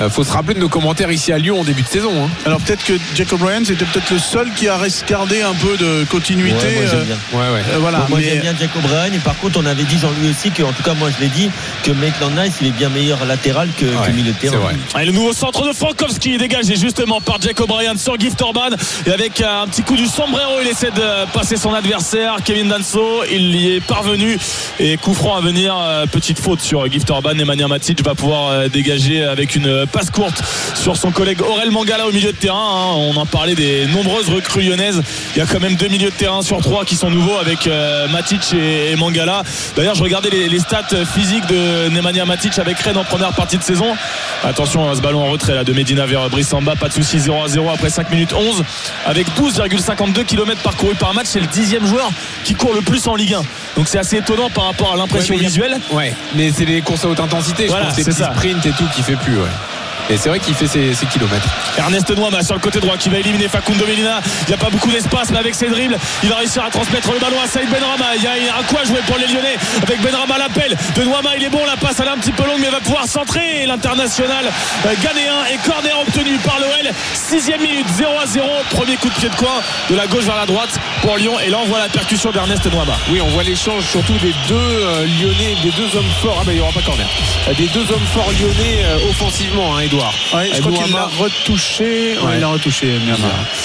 faut 0.10 0.24
se 0.24 0.32
rappeler 0.32 0.54
de 0.54 0.60
nos 0.60 0.70
commentaires 0.70 1.12
ici 1.12 1.32
à 1.32 1.38
Lyon 1.40 1.62
en 1.62 1.64
début 1.64 1.82
de 1.82 1.88
saison. 1.88 2.12
hein. 2.26 2.30
Alors 2.46 2.60
peut-être 2.62 2.84
que 2.84 2.94
Jacob 3.16 3.42
Ryan 3.42 3.62
c'était 3.66 3.86
peut-être 3.86 4.12
le 4.12 4.20
seul 4.20 4.48
qui 4.56 4.68
a 4.68 4.78
res- 4.78 5.04
gardé 5.08 5.42
un 5.42 5.54
peu 5.54 5.76
de 5.78 6.04
continuité. 6.06 6.54
Ouais, 6.68 6.76
moi, 6.76 6.84
j'aime 6.92 7.04
bien. 7.06 7.16
Ouais, 7.34 7.40
ouais. 7.56 7.62
euh, 7.74 7.78
voilà, 7.80 8.06
moi 8.10 8.20
mais- 8.20 8.26
j'aime 8.26 8.42
bien 8.42 8.54
Jacob 8.60 8.84
Bryan 8.84 9.12
et 9.14 9.18
par 9.20 9.36
contre 9.40 9.60
on 9.60 9.66
avait 9.66 9.84
dit 9.84 9.98
Jean-Louis 9.98 10.30
aussi 10.30 10.52
que 10.52 10.62
en 10.64 10.72
tout 10.72 10.84
cas 10.84 10.94
moi 10.94 11.10
je 11.16 11.20
l'ai 11.24 11.30
dit 11.30 11.50
que 11.84 11.92
Maitland 11.92 12.34
Nice 12.38 12.54
il 12.62 12.68
est 12.68 12.72
bien 12.72 12.90
meilleur 12.90 13.26
latéral 13.26 13.70
que, 13.76 13.86
que 13.86 14.12
milieu 14.12 14.32
de 14.32 14.38
terrain. 14.38 14.58
Et 15.02 15.06
le 15.06 15.12
nouveau 15.12 15.34
centre 15.34 15.68
de 15.68 15.74
Frankowski 16.08 16.38
dégagé 16.38 16.76
justement 16.76 17.20
par 17.20 17.42
Jacob 17.42 17.70
Ryan 17.70 17.98
sur 17.98 18.18
Gift 18.18 18.42
Orban. 18.42 18.70
Et 19.06 19.12
avec 19.12 19.42
un 19.42 19.68
petit 19.68 19.84
coup 19.84 19.96
du 19.98 20.06
sombrero 20.06 20.54
il 20.62 20.68
essaie 20.68 20.92
de 20.92 21.32
passer 21.34 21.58
son 21.58 21.74
adversaire 21.74 22.38
Kevin 22.46 22.70
Danso. 22.70 23.24
Il 23.30 23.56
y 23.56 23.76
est 23.76 23.82
parvenu. 23.82 24.38
Et 24.80 24.96
coup 24.98 25.14
franc 25.14 25.36
à 25.36 25.42
venir 25.42 25.76
euh, 25.78 26.06
petite 26.06 26.40
faute 26.40 26.62
sur 26.62 26.90
Gift 26.90 27.10
Orban. 27.10 27.34
Nemanja 27.34 27.68
Matic 27.68 28.04
va 28.06 28.16
pouvoir 28.16 28.52
euh, 28.52 28.68
dégager 28.70 29.24
avec 29.24 29.56
une 29.56 29.86
passe 29.92 30.10
courte 30.10 30.42
sur 30.76 30.96
son 30.96 31.12
collègue 31.12 31.42
Aurel 31.42 31.72
Mangala 31.72 32.08
au 32.08 32.12
milieu 32.12 32.32
de 32.32 32.38
terrain 32.38 32.58
hein. 32.58 32.94
on 32.96 33.16
en 33.18 33.26
parlait 33.26 33.56
des 33.56 33.86
nombreuses 33.88 34.30
recrues 34.30 34.62
lyonnaises. 34.62 35.02
Il 35.36 35.40
y 35.40 35.42
a 35.42 35.46
quand 35.46 35.60
même 35.60 35.76
deux 35.76 35.90
milieux 35.90 36.10
de 36.10 36.16
terrain 36.16 36.42
sur 36.42 36.62
trois 36.62 36.86
qui 36.86 36.96
sont 36.96 37.10
nouveaux 37.10 37.38
avec 37.38 37.68
euh, 37.68 38.08
Matic 38.10 38.54
et, 38.54 38.92
et 38.92 38.96
Mangala. 38.96 39.44
D'ailleurs 39.76 39.96
je 39.96 40.04
regardais 40.04 40.30
les, 40.30 40.60
stats 40.60 41.06
physiques 41.06 41.48
de 41.48 41.90
Nemanja 41.90 42.26
Matic 42.26 42.58
avec 42.60 42.80
Rennes 42.80 42.98
en 42.98 43.04
première 43.04 43.34
partie 43.34 43.58
de 43.58 43.64
saison. 43.64 43.96
Attention 44.44 44.90
à 44.90 44.96
ce 44.96 45.02
ballon 45.02 45.22
en 45.22 45.32
retrait 45.32 45.54
là 45.54 45.64
de 45.64 45.74
Medina 45.74 45.97
vers 46.06 46.30
Brissamba 46.30 46.76
pas 46.76 46.88
de 46.90 46.94
souci 46.94 47.20
0 47.20 47.44
à 47.44 47.48
0 47.48 47.70
après 47.70 47.90
5 47.90 48.10
minutes 48.12 48.34
11 48.34 48.64
avec 49.06 49.28
12,52 49.38 50.24
km 50.26 50.62
parcourus 50.62 50.96
par 50.96 51.14
match 51.14 51.28
c'est 51.28 51.40
le 51.40 51.48
dixième 51.48 51.86
joueur 51.86 52.10
qui 52.44 52.54
court 52.56 52.74
le 52.74 52.82
plus 52.82 53.08
en 53.08 53.16
Ligue 53.16 53.34
1 53.34 53.42
donc 53.76 53.88
c'est 53.88 53.98
assez 54.00 54.18
étonnant 54.18 54.50
par 54.50 54.66
rapport 54.66 54.94
à 54.94 54.98
l'impression 54.98 55.36
Ouais, 55.36 55.42
a- 55.42 55.48
visuelle 55.48 55.80
Ouais, 55.92 56.14
mais 56.36 56.52
c'est 56.52 56.66
les 56.66 56.82
courses 56.82 57.06
à 57.06 57.08
haute 57.10 57.20
intensité. 57.20 57.68
Voilà, 57.68 57.86
je 57.86 57.90
pense, 57.90 57.98
les 57.98 58.04
c'est 58.04 58.12
ça. 58.14 58.34
sprints 58.36 58.66
et 58.66 58.72
tout 58.72 58.86
qui 58.96 59.02
fait 59.02 59.16
plus. 59.16 59.38
Ouais. 59.38 59.48
Et 60.10 60.18
c'est 60.18 60.30
vrai 60.30 60.40
qu'il 60.40 60.54
fait 60.56 60.68
ses, 60.68 60.94
ses 60.94 61.06
kilomètres. 61.06 61.48
Ernest 61.78 62.10
Noima 62.16 62.42
sur 62.44 62.56
le 62.56 62.62
côté 62.62 62.80
droit 62.80 62.98
qui 62.98 63.10
va 63.10 63.20
éliminer 63.20 63.48
Facundo 63.48 63.86
Medina. 63.86 64.22
Il 64.44 64.48
n'y 64.50 64.54
a 64.54 64.58
pas 64.58 64.70
beaucoup 64.70 64.90
d'espace, 64.90 65.32
mais 65.32 65.40
avec 65.40 65.54
ses 65.54 65.68
dribbles, 65.68 65.98
il 66.24 66.30
va 66.30 66.36
réussir 66.38 66.64
à 66.64 66.70
transmettre 66.70 67.12
le 67.12 67.20
ballon 67.20 67.38
à 67.44 67.48
Saïd 67.48 67.70
Benrama. 67.70 68.16
Il 68.16 68.24
y 68.24 68.28
a 68.28 68.32
un 68.32 68.64
quoi 68.64 68.84
jouer 68.86 69.02
pour 69.06 69.18
les 69.18 69.28
Lyonnais 69.28 69.58
avec 69.84 70.02
Benrama 70.02 70.38
l'appel 70.38 70.76
de 70.96 71.04
Noima. 71.04 71.36
Il 71.38 71.44
est 71.44 71.50
bon, 71.50 71.66
la 71.66 71.78
passe 71.78 72.00
elle 72.00 72.08
est 72.08 72.12
un 72.12 72.18
petit 72.18 72.32
peu 72.32 72.44
longue, 72.46 72.60
mais 72.62 72.70
va 72.70 72.80
pouvoir 72.80 73.06
centrer. 73.06 73.66
L'international 73.66 74.46
euh, 74.86 74.94
ghanéen 75.04 75.46
et 75.52 75.58
corner 75.68 76.00
obtenu 76.00 76.38
par 76.38 76.60
l'OL. 76.60 76.92
Sixième 77.14 77.62
minute, 77.62 77.88
0 77.98 78.12
à 78.22 78.26
0. 78.26 78.48
Premier 78.72 78.96
coup 78.98 79.10
de 79.10 79.16
pied 79.16 79.30
de 79.30 79.36
coin 79.36 79.62
de 79.90 79.96
la 79.96 80.08
gauche 80.08 80.24
vers 80.24 80.38
la 80.38 80.46
droite 80.46 80.80
pour 81.02 81.18
Lyon. 81.18 81.34
Et 81.46 81.50
là, 81.50 81.58
on 81.62 81.66
voit 81.66 81.80
la 81.80 81.90
percussion 81.90 82.32
d'Ernest 82.32 82.66
Noima. 82.66 82.98
Oui, 83.10 83.20
on 83.22 83.28
voit 83.30 83.44
l'échange 83.44 83.84
surtout 83.84 84.18
des 84.22 84.34
deux 84.48 84.56
euh, 84.56 85.06
Lyonnais, 85.20 85.56
des 85.64 85.72
deux 85.72 85.96
hommes 85.98 86.12
forts. 86.22 86.38
Ah 86.42 86.44
ben 86.46 86.54
il 86.54 86.56
n'y 86.56 86.62
aura 86.62 86.72
pas 86.72 86.82
corner. 86.82 87.08
Des 87.58 87.68
deux 87.68 87.92
hommes 87.92 88.06
forts 88.14 88.30
lyonnais 88.40 88.84
euh, 88.84 89.10
offensivement, 89.10 89.76
hein, 89.78 89.82
Edouard. 89.98 90.14
Ouais, 90.34 90.50
je 90.54 90.58
Euh, 90.58 90.62
crois 90.62 90.84
qu'il 90.84 90.94
l'a 90.94 91.04
retouché. 91.06 92.16
Ouais, 92.24 92.36
il 92.36 92.40
l'a 92.42 92.48
retouché. 92.48 92.88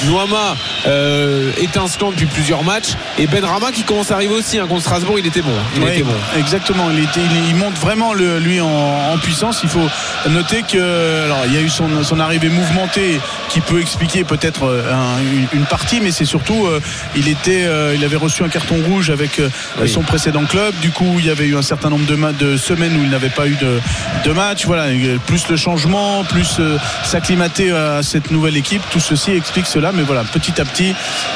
Noama 0.07 0.57
euh, 0.87 1.53
étincelant 1.61 2.11
depuis 2.11 2.27
plusieurs 2.27 2.65
matchs 2.65 2.91
et 3.19 3.27
Ben 3.27 3.45
Rama 3.45 3.71
qui 3.73 3.83
commence 3.83 4.11
à 4.11 4.15
arriver 4.15 4.35
aussi 4.35 4.59
hein, 4.59 4.67
contre 4.67 4.83
Strasbourg 4.83 5.19
il 5.19 5.27
était 5.27 5.43
bon 5.43 5.51
hein. 5.51 5.63
il 5.77 5.83
Ouais, 5.83 5.93
était 5.95 6.03
bon 6.03 6.15
Exactement, 6.39 6.91
il, 6.91 7.01
était- 7.05 7.21
il- 7.21 7.49
il 7.51 7.55
monte 7.57 7.75
vraiment 7.79 8.15
le- 8.15 8.39
lui 8.39 8.61
en, 8.61 8.67
en 8.69 9.19
puissance. 9.19 9.61
Il 9.63 9.69
faut 9.69 9.87
noter 10.29 10.63
que 10.63 11.25
alors 11.25 11.43
il 11.47 11.55
y 11.55 11.57
a 11.57 11.61
eu 11.61 11.69
son, 11.69 12.03
son 12.03 12.19
arrivée 12.21 12.49
mouvementée 12.49 13.21
qui 13.49 13.61
peut 13.61 13.81
expliquer 13.81 14.25
peut-être 14.25 14.65
euh, 14.65 14.93
un- 14.93 15.21
une, 15.21 15.47
une 15.61 15.67
partie, 15.67 16.01
mais 16.01 16.11
c'est 16.11 16.25
surtout 16.25 16.67
euh, 16.67 16.81
il 17.17 17.29
était 17.29 17.65
euh, 17.65 17.95
il 17.95 18.05
avait 18.05 18.17
reçu 18.17 18.43
un 18.43 18.49
carton 18.49 18.77
rouge 18.89 19.11
avec 19.11 19.41
Oui. 19.81 19.89
son 19.89 20.03
précédent 20.03 20.45
club. 20.45 20.75
Du 20.81 20.91
coup, 20.91 21.17
il 21.19 21.27
y 21.27 21.31
avait 21.31 21.47
eu 21.47 21.57
un 21.57 21.63
certain 21.63 21.91
nombre 21.91 22.07
de, 22.07 22.15
ma- 22.17 22.33
de 22.33 22.57
semaines 22.57 22.97
où 22.97 23.05
il 23.05 23.11
n'avait 23.11 23.29
pas 23.29 23.47
eu 23.47 23.57
de, 23.57 23.81
de 24.25 24.33
match. 24.33 24.65
Voilà, 24.67 24.87
plus 25.27 25.49
le 25.49 25.57
changement, 25.57 26.22
plus 26.25 26.57
euh, 26.61 26.79
s'acclimater 27.05 27.71
à 27.73 28.03
cette 28.03 28.31
nouvelle 28.31 28.57
équipe. 28.57 28.83
Tout 28.91 29.01
ceci 29.01 29.33
explique 29.33 29.67
cela, 29.67 29.93
mais 29.93 30.03
voilà, 30.03 30.23
petit 30.25 30.61
à 30.61 30.65
petit. 30.65 30.95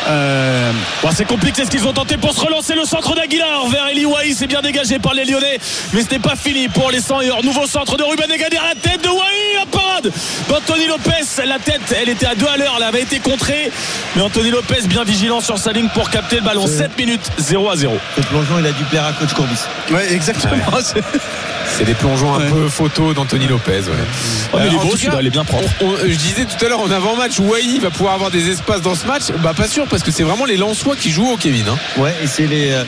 euh, 0.09 0.71
Bon, 1.03 1.11
c'est 1.15 1.25
compliqué 1.25 1.65
ce 1.65 1.71
qu'ils 1.71 1.87
ont 1.87 1.93
tenté 1.93 2.17
pour 2.17 2.33
se 2.33 2.41
relancer 2.41 2.75
le 2.75 2.85
centre 2.85 3.15
d'Aguilar 3.15 3.67
vers 3.69 3.89
Eli 3.89 4.05
Wahi 4.05 4.35
c'est 4.35 4.47
bien 4.47 4.61
dégagé 4.63 4.99
par 4.99 5.15
les 5.15 5.25
Lyonnais 5.25 5.59
mais 5.93 6.03
ce 6.03 6.11
n'est 6.11 6.19
pas 6.19 6.37
fini 6.37 6.69
pour 6.69 6.91
les 6.91 7.01
100 7.01 7.23
heures 7.23 7.45
nouveau 7.45 7.67
centre 7.67 7.97
de 7.97 8.03
Ruben 8.03 8.31
Egadir 8.31 8.63
la 8.63 8.75
tête 8.75 9.03
de 9.03 9.09
Wahi 9.09 9.57
la 9.59 9.67
parade 9.67 10.11
d'Anthony 10.49 10.87
Lopez 10.87 11.45
la 11.47 11.59
tête 11.59 11.81
elle 12.01 12.09
était 12.09 12.27
à 12.27 12.35
2 12.35 12.47
à 12.47 12.57
l'heure 12.57 12.75
elle 12.79 12.83
avait 12.85 13.03
été 13.03 13.19
contrée 13.21 13.71
mais 14.15 14.23
Anthony 14.23 14.51
Lopez 14.51 14.83
bien 14.87 15.05
vigilant 15.05 15.41
sur 15.41 15.59
sa 15.59 15.73
ligne 15.73 15.89
pour 15.95 16.11
capter 16.11 16.37
le 16.37 16.43
ballon 16.43 16.67
7 16.67 16.97
minutes 16.99 17.31
0 17.39 17.71
à 17.71 17.77
0 17.77 17.97
Ce 18.17 18.21
plongeon 18.23 18.59
il 18.59 18.67
a 18.67 18.73
dû 18.73 18.85
plaire 18.85 19.05
à 19.07 19.13
coach 19.13 19.33
Courbis. 19.35 19.61
ouais, 19.91 20.13
exactement. 20.13 20.57
c'est 21.77 21.85
des 21.85 21.95
plongeons 21.95 22.35
un 22.35 22.39
Ouais. 22.41 22.51
peu 22.51 22.69
photos 22.69 23.15
d'Anthony 23.15 23.47
Lopez 23.47 23.71
ouais. 23.89 24.59
Mais 24.59 24.67
il 24.69 24.75
est 24.75 24.77
en 24.79 24.83
beau, 24.83 24.91
tout 24.91 24.97
celui-là, 24.97 25.13
cas, 25.15 25.19
il 25.21 25.27
est 25.27 25.31
bien 25.31 25.45
propre. 25.45 25.69
on- 25.81 25.87
on- 25.87 25.97
je 25.99 26.15
disais 26.17 26.45
tout 26.45 26.65
à 26.65 26.69
l'heure 26.69 26.81
en 26.81 26.91
avant-match 26.91 27.39
Wai 27.41 27.79
va 27.81 27.91
pouvoir 27.91 28.15
avoir 28.15 28.31
des 28.31 28.51
espaces 28.51 28.83
dans 28.83 28.95
ce 28.95 29.07
match 29.07 29.25
bah 29.43 29.53
pas 29.55 29.69
sûr 29.69 29.87
parce 29.89 30.03
que 30.03 30.11
c'est 30.11 30.23
vraiment 30.23 30.45
les 30.45 30.57
Lensois 30.57 30.97
qui 30.97 31.11
jouent 31.11 31.31
au 31.33 31.37
Kevin 31.37 31.67
hein. 31.69 31.77
Ouais, 31.99 32.15
et 32.23 32.27
c'est 32.27 32.47
les. 32.47 32.73
euh, 32.73 32.85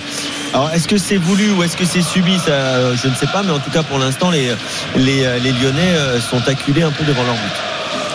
Alors, 0.55 0.71
est-ce 0.73 0.89
que 0.89 0.97
c'est 0.97 1.19
voulu 1.19 1.51
ou 1.51 1.63
est-ce 1.63 1.77
que 1.77 1.85
c'est 1.85 2.01
subi 2.03 2.39
ça, 2.39 2.51
euh, 2.53 2.97
Je 3.03 3.09
ne 3.09 3.15
sais 3.15 3.27
pas, 3.27 3.43
mais 3.43 3.51
en 3.53 3.59
tout 3.59 3.71
cas, 3.71 3.83
pour 3.83 3.99
l'instant, 3.99 4.31
les, 4.31 4.51
les, 4.97 5.25
euh, 5.25 5.39
les 5.39 5.53
Lyonnais 5.53 5.93
euh, 5.95 6.21
sont 6.21 6.41
acculés 6.49 6.83
un 6.83 6.91
peu 6.91 7.05
devant 7.05 7.23
leur 7.23 7.35
but. 7.35 7.53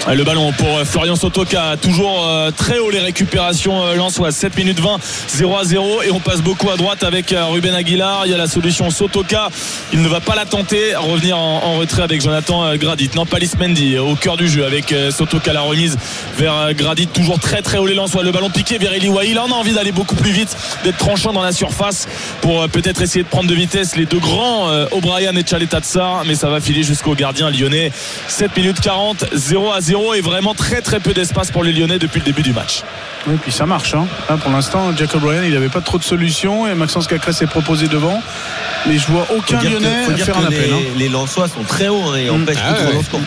Ouais, 0.05 0.15
Le 0.15 0.25
ballon 0.25 0.51
pour 0.51 0.67
euh, 0.67 0.83
Florian 0.83 1.15
Sotoka, 1.15 1.77
toujours 1.81 2.27
euh, 2.27 2.51
très 2.51 2.77
haut 2.77 2.89
les 2.89 2.99
récupérations 2.99 3.85
euh, 3.85 3.95
lensoises. 3.95 4.35
7 4.35 4.57
minutes 4.57 4.81
20, 4.81 4.97
0 5.29 5.57
à 5.57 5.63
0 5.63 6.01
et 6.03 6.11
on 6.11 6.19
passe 6.19 6.41
beaucoup 6.41 6.69
à 6.69 6.75
droite 6.75 7.03
avec 7.03 7.33
Ruben 7.33 7.73
Aguilar. 7.73 8.25
Il 8.25 8.31
y 8.31 8.33
a 8.33 8.37
la 8.37 8.47
solution 8.47 8.89
Sotoka, 8.89 9.47
il 9.93 10.01
ne 10.01 10.07
va 10.09 10.19
pas 10.19 10.35
la 10.35 10.43
tenter, 10.45 10.95
revenir 10.95 11.37
en, 11.37 11.77
retrait 11.77 12.01
avec 12.01 12.21
Jonathan 12.21 12.75
Gradit. 12.75 13.11
Non, 13.15 13.25
Palis 13.25 13.51
Mendy 13.57 13.97
au 13.97 14.15
cœur 14.15 14.35
du 14.35 14.47
jeu 14.47 14.65
avec 14.65 14.93
Sotoka 15.11 15.53
la 15.53 15.61
remise 15.61 15.97
vers 16.37 16.73
Gradit, 16.73 17.07
toujours 17.07 17.39
très 17.39 17.61
très 17.61 17.77
haut 17.77 17.87
les 17.87 17.95
lensois. 17.95 18.23
Le 18.23 18.31
ballon 18.31 18.49
piqué 18.49 18.77
vers 18.77 18.93
Eli 18.93 19.09
Wahi. 19.09 19.33
Là, 19.33 19.45
on 19.47 19.51
a 19.51 19.55
envie 19.55 19.73
d'aller 19.73 19.91
beaucoup 19.91 20.15
plus 20.15 20.31
vite, 20.31 20.55
d'être 20.83 20.97
tranchant 20.97 21.33
dans 21.33 21.41
la 21.41 21.51
surface 21.51 22.07
pour 22.41 22.67
peut-être 22.69 23.01
essayer 23.01 23.23
de 23.23 23.29
prendre 23.29 23.49
de 23.49 23.55
vitesse 23.55 23.95
les 23.95 24.05
deux 24.05 24.19
grands, 24.19 24.69
O'Brien 24.91 25.35
et 25.35 25.43
Tatsar, 25.43 26.23
mais 26.25 26.35
ça 26.35 26.49
va 26.49 26.59
filer 26.59 26.83
jusqu'au 26.83 27.15
gardien 27.15 27.49
lyonnais. 27.49 27.91
7 28.27 28.55
minutes 28.57 28.81
40, 28.81 29.25
0 29.33 29.71
à 29.71 29.81
0 29.81 29.92
et 29.93 30.21
vraiment 30.21 30.53
très 30.55 30.81
très 30.81 30.99
peu 30.99 31.13
d'espace 31.13 31.51
pour 31.51 31.63
les 31.63 31.71
Lyonnais 31.71 31.99
depuis 31.99 32.19
le 32.19 32.25
début 32.25 32.41
du 32.41 32.51
match. 32.51 32.81
Oui, 33.27 33.35
puis 33.41 33.51
ça 33.51 33.65
marche. 33.65 33.93
hein. 33.93 34.07
Là, 34.27 34.37
pour 34.37 34.51
l'instant, 34.51 34.95
Jacob 34.95 35.21
Bryan, 35.21 35.43
il 35.45 35.53
n'avait 35.53 35.69
pas 35.69 35.81
trop 35.81 35.97
de 35.99 36.03
solutions 36.03 36.67
et 36.67 36.73
Maxence 36.73 37.05
Cacré 37.07 37.31
s'est 37.31 37.45
proposé 37.47 37.87
devant. 37.87 38.21
Mais 38.87 38.97
je 38.97 39.07
vois 39.07 39.23
Faut 39.25 39.35
aucun 39.35 39.59
que- 39.59 39.67
Lyonnais 39.67 40.03
faut 40.05 40.11
dire 40.13 40.25
faire 40.25 40.35
que 40.35 40.41
un 40.41 40.45
appel. 40.45 40.61
les, 40.65 40.71
hein. 40.73 40.79
les 40.97 41.09
Lensois 41.09 41.47
sont 41.47 41.63
très 41.63 41.87
hauts 41.89 42.09
hein, 42.11 42.17
et 42.17 42.29
empêchent 42.29 42.57
Ah 42.61 42.73
toute 42.73 42.87
ouais. 43.13 43.19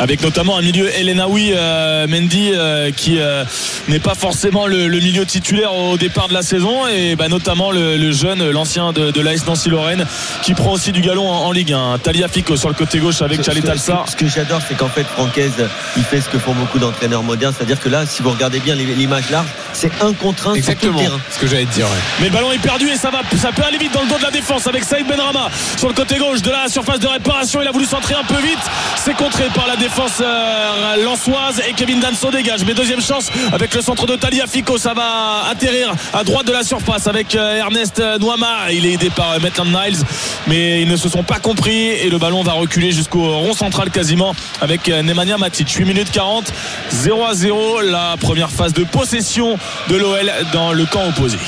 Avec 0.00 0.22
notamment 0.22 0.56
un 0.56 0.62
milieu 0.62 0.88
Elenaoui 0.98 1.52
euh, 1.54 2.06
Mendy 2.08 2.52
euh, 2.54 2.90
qui 2.90 3.18
euh, 3.18 3.44
n'est 3.88 3.98
pas 4.00 4.14
forcément 4.14 4.66
le, 4.66 4.88
le 4.88 4.98
milieu 4.98 5.26
titulaire 5.26 5.74
au 5.74 5.98
départ 5.98 6.28
de 6.28 6.32
la 6.34 6.40
saison 6.42 6.86
et 6.88 7.16
bah, 7.16 7.28
notamment 7.28 7.70
le, 7.70 7.98
le 7.98 8.10
jeune 8.10 8.50
l'ancien 8.50 8.92
de, 8.92 9.10
de 9.10 9.20
l'AS 9.20 9.44
Nancy 9.46 9.68
Lorraine 9.68 10.06
qui 10.42 10.54
prend 10.54 10.72
aussi 10.72 10.92
du 10.92 11.02
galon 11.02 11.28
en, 11.28 11.44
en 11.48 11.52
Ligue 11.52 11.74
1 11.74 11.98
Talia 11.98 12.28
Fico 12.28 12.56
sur 12.56 12.68
le 12.70 12.74
côté 12.74 12.98
gauche 12.98 13.20
avec 13.20 13.38
Ce- 13.40 13.42
Chalet 13.42 13.58
ce 13.58 13.62
que- 13.62 13.66
Talsar 13.72 14.08
Ce 14.08 14.16
que 14.16 14.26
j'adore, 14.26 14.60
c'est 14.66 14.74
qu'en 14.74 14.88
fait, 14.88 15.04
Francaise, 15.04 15.52
il 15.98 16.02
fait 16.02 16.22
ce 16.22 16.30
que 16.30 16.38
font 16.38 16.54
beaucoup 16.54 16.78
d'entraîneurs 16.78 17.22
modernes. 17.22 17.52
C'est-à-dire 17.56 17.78
que 17.78 17.90
là, 17.90 18.06
si 18.06 18.22
vous 18.22 18.30
regardez 18.30 18.60
bien 18.60 18.74
l'image 18.76 19.28
large, 19.30 19.48
c'est 19.74 19.92
un 20.02 20.14
contre 20.14 20.48
un 20.48 20.54
sur 20.54 20.62
tout 20.64 20.70
Exactement. 20.70 20.98
le 20.98 21.04
terrain. 21.04 21.20
Ce 21.30 21.38
que 21.38 21.46
j'allais 21.46 21.66
te 21.66 21.74
dire. 21.74 21.84
ouais. 21.84 21.98
Mais 22.20 22.26
le 22.28 22.32
ballon 22.32 22.52
est 22.52 22.58
perdu 22.58 22.88
et 22.88 22.96
ça 22.96 23.10
va, 23.10 23.20
ça 23.36 23.52
peut 23.52 23.62
aller 23.64 23.76
vite 23.78 23.92
dans 23.92 24.02
le 24.02 24.08
dos 24.08 24.16
de 24.18 24.22
la 24.24 24.30
défense 24.30 24.66
avec 24.66 24.82
Saïd 24.84 25.06
Benrama 25.06 25.50
sur 25.76 25.88
le 25.88 25.94
côté 25.94 26.16
gauche 26.16 26.40
de 26.40 26.50
la 26.50 26.68
surface 26.68 27.00
de 27.00 27.06
réparation. 27.06 27.60
Il 27.60 27.68
a 27.68 27.72
voulu 27.72 27.84
centrer 27.84 28.14
un 28.14 28.24
peu 28.24 28.40
vite. 28.40 28.58
C'est 29.04 29.14
contré 29.14 29.44
par 29.54 29.66
la 29.66 29.76
défense 29.76 29.89
euh, 30.20 31.04
lançoise 31.04 31.60
et 31.68 31.72
Kevin 31.72 32.00
Danso 32.00 32.30
dégage. 32.30 32.64
Mais 32.64 32.74
deuxième 32.74 33.00
chance 33.00 33.30
avec 33.52 33.74
le 33.74 33.80
centre 33.80 34.06
de 34.06 34.16
Talia 34.16 34.46
Fico. 34.46 34.78
Ça 34.78 34.94
va 34.94 35.46
atterrir 35.50 35.92
à 36.12 36.24
droite 36.24 36.46
de 36.46 36.52
la 36.52 36.62
surface 36.62 37.06
avec 37.06 37.34
euh, 37.34 37.56
Ernest 37.56 38.02
Nouama. 38.20 38.72
Il 38.72 38.86
est 38.86 38.92
aidé 38.92 39.10
par 39.10 39.32
euh, 39.32 39.38
Maitland 39.40 39.68
Niles, 39.68 39.98
mais 40.46 40.82
ils 40.82 40.88
ne 40.88 40.96
se 40.96 41.08
sont 41.08 41.22
pas 41.22 41.38
compris 41.38 41.88
et 41.88 42.08
le 42.08 42.18
ballon 42.18 42.42
va 42.42 42.52
reculer 42.52 42.92
jusqu'au 42.92 43.22
rond 43.38 43.54
central 43.54 43.90
quasiment 43.90 44.34
avec 44.60 44.88
euh, 44.88 45.02
Nemanja 45.02 45.38
Matic. 45.38 45.70
8 45.70 45.84
minutes 45.84 46.10
40, 46.10 46.52
0 46.90 47.24
à 47.24 47.34
0. 47.34 47.80
La 47.82 48.16
première 48.20 48.50
phase 48.50 48.72
de 48.72 48.84
possession 48.84 49.58
de 49.88 49.96
l'OL 49.96 50.32
dans 50.52 50.72
le 50.72 50.86
camp 50.86 51.08
opposé. 51.08 51.38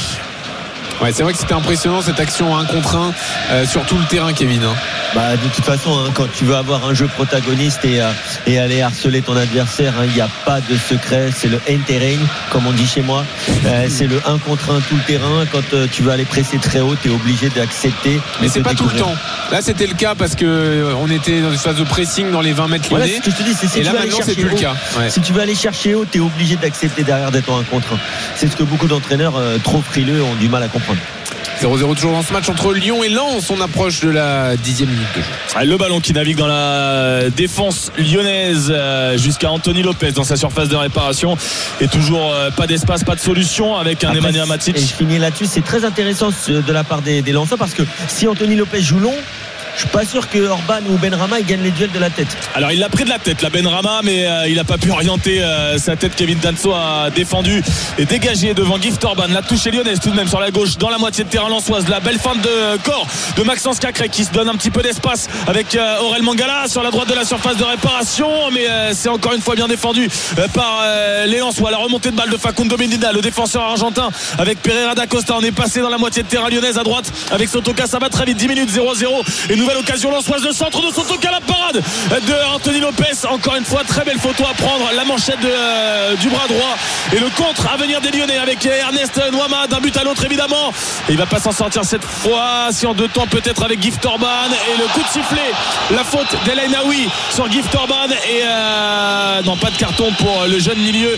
Ouais, 1.03 1.13
c'est 1.13 1.25
vrai 1.25 1.33
que 1.33 1.39
c'était 1.41 1.53
impressionnant 1.55 2.01
cette 2.01 2.21
action 2.21 2.57
1 2.57 2.65
contre 2.67 2.95
1 2.97 3.13
euh, 3.51 3.67
sur 3.67 3.85
tout 3.87 3.99
le 3.99 4.05
terrain, 4.05 4.33
Kevin. 4.33 4.63
hein. 4.63 4.75
Bah, 5.17 5.33
de 5.37 5.49
toute 5.49 5.65
façon, 5.65 5.91
hein, 5.99 6.11
quand 6.15 6.27
tu 6.33 6.45
veux 6.45 6.55
avoir 6.55 6.87
un 6.87 6.95
jeu 6.95 7.09
protagoniste 7.09 7.85
et, 7.85 8.01
euh, 8.01 8.11
et 8.47 8.59
aller 8.61 8.83
harceler 8.83 9.21
ton 9.21 9.37
adversaire, 9.37 9.95
hein, 9.99 10.05
il 10.07 10.15
n'y 10.15 10.21
a 10.21 10.29
pas 10.47 10.61
de 10.61 10.77
secret. 10.77 11.31
C'est 11.37 11.49
le 11.49 11.61
end-terrain, 11.69 12.19
comme 12.51 12.67
on 12.69 12.73
dit 12.73 12.87
chez 12.87 13.03
moi. 13.03 13.25
Euh, 13.67 13.87
c'est 13.91 14.07
le 14.07 14.21
1 14.25 14.39
contre 14.39 14.71
1 14.71 14.81
tout 14.81 14.95
le 14.95 15.03
terrain. 15.03 15.45
Quand 15.51 15.63
tu 15.91 16.03
veux 16.03 16.13
aller 16.13 16.25
presser 16.25 16.59
très 16.59 16.81
haut, 16.81 16.95
tu 17.03 17.09
es 17.09 17.11
obligé 17.13 17.49
d'accepter. 17.51 18.21
Mais 18.41 18.49
c'est 18.49 18.63
pas 18.63 18.75
tout 18.75 18.89
le 18.89 18.97
temps. 18.97 19.15
Là, 19.51 19.61
c'était 19.61 19.89
le 19.89 19.95
cas 19.95 20.15
parce 20.15 20.37
que 20.37 20.95
on 21.01 21.11
était 21.11 21.41
dans 21.41 21.51
une 21.51 21.59
phase 21.59 21.77
de 21.77 21.85
pressing 21.85 22.31
dans 22.31 22.41
les 22.41 22.53
20 22.53 22.69
mètres 22.69 22.87
Voilà, 22.91 23.07
ce 23.07 23.21
que 23.21 23.31
je 23.31 23.37
te 23.37 23.43
dis, 23.43 23.55
c'est 23.55 23.67
si 23.67 23.81
Et 23.81 23.83
tu 23.83 23.87
là, 23.87 23.93
maintenant, 23.99 24.19
c'est 24.25 24.35
plus 24.35 24.49
le 24.49 24.55
cas. 24.57 24.75
Ouais. 24.99 25.11
Si 25.11 25.21
tu 25.21 25.33
veux 25.33 25.41
aller 25.41 25.55
chercher 25.57 25.95
haut, 25.97 26.07
tu 26.11 26.19
es 26.19 26.21
obligé 26.21 26.57
d'accepter 26.57 27.03
derrière 27.03 27.33
d'être 27.33 27.51
en 27.51 27.59
1 27.59 27.65
contre 27.65 27.95
1. 27.95 27.99
C'est 28.37 28.51
ce 28.51 28.57
que 28.57 28.63
beaucoup 28.63 28.87
d'entraîneurs 28.87 29.35
trop 29.65 29.83
frileux 29.83 30.23
ont 30.23 30.37
du 30.37 30.49
mal 30.49 30.63
à 30.63 30.69
comprendre. 30.69 30.92
0-0 31.63 31.95
toujours 31.95 32.11
dans 32.11 32.23
ce 32.23 32.33
match 32.33 32.49
entre 32.49 32.73
Lyon 32.73 33.05
et 33.05 33.09
Lens. 33.09 33.49
On 33.51 33.61
approche 33.61 34.01
de 34.01 34.11
la 34.11 34.57
dixième 34.57 34.89
minute 34.89 35.07
de 35.15 35.21
jeu. 35.21 35.71
Le 35.71 35.77
ballon 35.77 36.01
qui 36.01 36.13
navigue 36.13 36.37
dans 36.37 36.49
la 36.49 37.31
défense 37.31 37.93
lyonnaise 37.97 38.73
euh, 38.75 39.17
jusqu'à 39.17 39.49
Anthony 39.49 39.85
Lopez 39.85 40.11
dans 40.11 40.25
sa 40.25 40.37
surface 40.37 40.69
de 40.69 40.75
réparation. 40.75 41.37
Et 41.81 41.87
toujours 41.87 42.33
euh, 42.33 42.51
pas 42.51 42.67
d'espace, 42.67 43.05
pas 43.05 43.15
de 43.15 43.21
solution 43.21 43.77
avec 43.77 44.03
un 44.03 44.09
Après, 44.09 44.19
Emmanuel 44.19 44.47
Matic. 44.47 44.77
Et 44.77 44.81
je 44.81 44.87
finis 44.87 45.19
là-dessus, 45.19 45.47
c'est 45.47 45.65
très 45.65 45.85
intéressant 45.85 46.31
de 46.49 46.73
la 46.73 46.83
part 46.83 47.01
des, 47.01 47.23
des 47.23 47.33
lanceurs 47.33 47.59
parce 47.59 47.75
que 47.75 47.85
si 48.09 48.27
Anthony 48.27 48.57
Lopez 48.57 48.83
joue 48.83 48.99
long, 48.99 49.15
je 49.75 49.81
suis 49.81 49.89
pas 49.89 50.05
sûr 50.05 50.29
que 50.29 50.39
Orban 50.39 50.81
ou 50.89 50.99
Benrama 50.99 51.41
ils 51.41 51.47
gagnent 51.47 51.63
les 51.63 51.71
duels 51.71 51.93
de 51.93 51.99
la 51.99 52.11
tête. 52.11 52.37
Alors 52.55 52.73
il 52.73 52.79
l'a 52.79 52.89
pris 52.89 53.05
de 53.05 53.09
la 53.09 53.19
tête, 53.19 53.43
la 53.43 53.51
Benrama, 53.51 54.01
mais 54.05 54.27
euh, 54.27 54.49
il 54.49 54.57
n'a 54.57 54.65
pas 54.65 54.79
pu 54.79 54.91
orienter 54.91 55.43
euh, 55.43 55.79
sa 55.79 55.97
tête. 55.97 56.15
Kevin 56.15 56.39
Danso 56.39 56.73
a 56.73 57.11
défendu 57.11 57.63
et 57.99 58.05
dégagé 58.05 58.55
devant 58.55 58.81
Gift 58.81 59.05
Orban. 59.05 59.27
La 59.31 59.43
touche 59.43 59.67
est 59.67 59.71
lyonnaise 59.71 60.01
tout 60.01 60.11
de 60.11 60.17
même 60.17 60.29
sur 60.29 60.41
la 60.41 60.51
gauche, 60.51 60.77
dans 60.79 60.91
la 60.91 60.99
moitié 60.99 61.25
de 61.25 61.29
terrain 61.29 61.49
lançoise. 61.49 61.89
La 61.89 62.01
belle 62.01 62.19
fin 62.19 62.35
de 62.35 62.77
corps 62.83 63.07
de 63.37 63.43
Maxence 63.43 63.79
Cacré 63.79 64.09
qui 64.09 64.25
se 64.25 64.33
donne 64.33 64.49
un 64.49 64.55
petit 64.55 64.71
peu 64.71 64.83
d'espace 64.83 65.29
avec 65.47 65.75
euh, 65.75 66.01
Aurel 66.01 66.23
Mangala 66.23 66.69
sur 66.69 66.83
la 66.83 66.91
droite 66.91 67.09
de 67.09 67.15
la 67.15 67.25
surface 67.25 67.57
de 67.57 67.65
réparation. 67.65 68.29
Mais 68.53 68.67
c'est 68.95 69.09
encore 69.09 69.33
une 69.33 69.41
fois 69.41 69.55
bien 69.55 69.69
défendu 69.69 70.09
par 70.55 70.83
les 71.27 71.39
Lensois. 71.39 71.71
La 71.71 71.79
remontée 71.79 72.11
de 72.11 72.17
balle 72.17 72.31
de 72.31 72.37
Facundo 72.37 72.77
Medina, 72.77 73.13
le 73.13 73.21
défenseur 73.21 73.63
argentin 73.63 74.11
avec 74.39 74.61
Pereira 74.61 74.95
da 74.95 75.07
Costa. 75.07 75.35
On 75.39 75.43
est 75.43 75.53
passé 75.53 75.81
dans 75.81 75.89
la 75.89 75.99
moitié 75.99 76.23
de 76.23 76.29
terrain 76.29 76.49
lyonnaise 76.51 76.79
à 76.79 76.83
droite 76.83 77.11
avec 77.31 77.49
Sotoka. 77.49 77.87
Ça 77.87 77.99
va 77.99 78.09
très 78.09 78.25
vite, 78.25 78.37
10 78.37 78.49
minutes 78.49 78.71
0-0. 78.71 79.51
Et 79.51 79.57
nouvelle 79.63 79.79
occasion 79.79 80.11
lançoise 80.11 80.43
de 80.43 80.51
centre 80.51 80.81
de 80.85 80.93
Sotoka. 80.93 81.31
La 81.31 81.41
parade 81.41 81.83
de 82.27 82.55
Anthony 82.55 82.81
Lopez. 82.81 83.27
Encore 83.31 83.55
une 83.55 83.65
fois, 83.65 83.83
très 83.87 84.05
belle 84.05 84.19
photo 84.19 84.45
à 84.45 84.55
prendre. 84.55 84.91
La 84.97 85.05
manchette 85.05 85.39
euh, 85.45 86.17
du 86.17 86.29
bras 86.29 86.49
droit. 86.49 86.77
Et 87.13 87.21
le 87.21 87.29
contre 87.31 87.73
à 87.73 87.77
venir 87.77 88.01
des 88.01 88.11
Lyonnais 88.11 88.39
avec 88.39 88.67
Ernest 88.67 89.21
Noama 89.31 89.69
d'un 89.69 89.79
but 89.79 89.97
à 89.97 90.03
l'autre 90.03 90.25
évidemment. 90.25 90.73
Et 91.09 91.13
il 91.13 91.17
va 91.17 91.27
pas 91.27 91.39
s'en 91.39 91.53
sortir 91.53 91.85
cette 91.85 92.05
fois. 92.05 92.71
Si 92.73 92.87
en 92.87 92.95
deux 92.95 93.07
temps 93.07 93.27
peut-être 93.29 93.63
avec 93.63 93.81
Gift 93.81 94.05
Orban. 94.05 94.27
Et 94.75 94.79
le 94.79 94.85
coup 94.89 95.01
de 95.01 95.09
sifflet. 95.09 95.53
La 95.93 96.03
faute 96.03 96.37
d'Elaine 96.45 96.75
Aoui 96.75 97.09
sur 97.33 97.51
Gift 97.51 97.73
Orban. 97.75 98.09
Et 98.11 98.43
euh, 98.45 99.43
non, 99.43 99.57
pas 99.57 99.71
de 99.71 99.77
carton 99.77 100.11
pour 100.19 100.45
le 100.49 100.59
jeune 100.59 100.79
milieu 100.79 101.17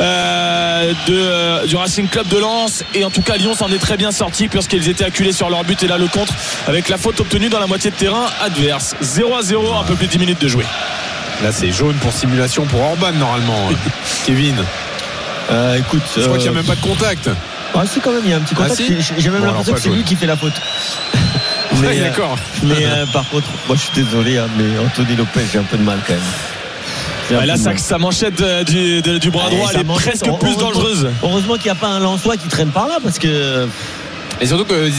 euh, 0.00 0.92
de, 1.06 1.66
du 1.66 1.76
Racing 1.76 2.08
Club 2.08 2.28
de 2.28 2.38
Lens. 2.38 2.84
Et 2.92 3.04
en 3.04 3.10
tout 3.10 3.22
cas, 3.22 3.36
Lyon 3.36 3.54
s'en 3.54 3.72
est 3.72 3.78
très 3.78 3.96
bien 3.96 4.12
sorti 4.12 4.48
puisqu'ils 4.48 4.90
étaient 4.90 5.04
acculés 5.04 5.32
sur 5.32 5.48
leur 5.48 5.64
but. 5.64 5.82
Et 5.82 5.88
là, 5.88 5.96
le 5.96 6.08
contre 6.08 6.34
avec 6.68 6.90
la 6.90 6.98
faute 6.98 7.20
obtenue 7.20 7.48
dans 7.48 7.58
la 7.58 7.66
moitié 7.66 7.85
de 7.90 7.96
terrain 7.96 8.26
adverse. 8.40 8.94
0 9.00 9.36
à 9.36 9.42
0, 9.42 9.74
un 9.74 9.84
peu 9.84 9.94
plus 9.94 10.06
de 10.06 10.12
10 10.12 10.18
minutes 10.18 10.40
de 10.40 10.48
jouer. 10.48 10.64
Là, 11.42 11.52
c'est 11.52 11.70
jaune 11.70 11.96
pour 11.96 12.12
simulation 12.12 12.64
pour 12.64 12.80
Orban, 12.80 13.12
normalement. 13.12 13.68
Kevin. 14.26 14.56
Euh, 15.50 15.76
écoute, 15.76 16.02
Je 16.16 16.22
crois 16.22 16.34
euh, 16.34 16.38
qu'il 16.38 16.50
n'y 16.50 16.56
a 16.56 16.60
même 16.60 16.64
pas 16.66 16.74
de 16.74 16.80
contact. 16.80 17.30
Ah 17.74 17.82
si 17.86 18.00
quand 18.00 18.12
même, 18.12 18.22
il 18.24 18.30
y 18.30 18.34
a 18.34 18.36
un 18.36 18.40
petit 18.40 18.54
contact. 18.54 18.74
Ah, 18.80 18.82
si 18.82 18.96
J'ai- 19.18 19.30
même 19.30 19.40
Bon, 19.40 19.46
l'impression 19.46 19.74
que 19.74 19.80
c'est 19.80 19.88
lui 19.90 20.02
qui 20.02 20.16
fait 20.16 20.26
la 20.26 20.36
faute. 20.36 20.52
Ouais, 21.82 21.98
euh, 21.98 22.04
d'accord. 22.04 22.36
mais 22.62 22.86
euh, 22.86 23.04
par 23.12 23.28
contre, 23.28 23.48
moi 23.66 23.76
je 23.76 23.82
suis 23.82 24.02
désolé, 24.04 24.38
hein, 24.38 24.46
mais 24.56 24.64
Anthony 24.82 25.14
Lopez, 25.14 25.40
j'ai 25.52 25.58
un 25.58 25.62
peu 25.64 25.76
de 25.76 25.82
mal 25.82 25.98
quand 26.06 26.14
même. 26.14 27.38
Ouais, 27.40 27.44
là, 27.44 27.56
ça, 27.58 27.70
mal. 27.70 27.78
sa 27.78 27.98
manchette 27.98 28.40
euh, 28.40 28.64
du, 28.64 29.02
de- 29.02 29.18
du 29.18 29.30
bras 29.30 29.50
droit, 29.50 29.68
elle 29.74 29.80
est 29.80 29.84
presque 29.84 30.24
plus 30.40 30.56
dangereuse. 30.56 31.10
Heureusement 31.22 31.54
qu'il 31.54 31.64
n'y 31.64 31.70
a 31.70 31.74
pas 31.74 31.88
un 31.88 31.98
Lensois 31.98 32.36
qui 32.38 32.48
traîne 32.48 32.70
par 32.70 32.86
là 32.88 32.98
parce 33.02 33.18
que. 33.18 33.68
Et 34.40 34.46
surtout 34.46 34.64
que 34.64 34.90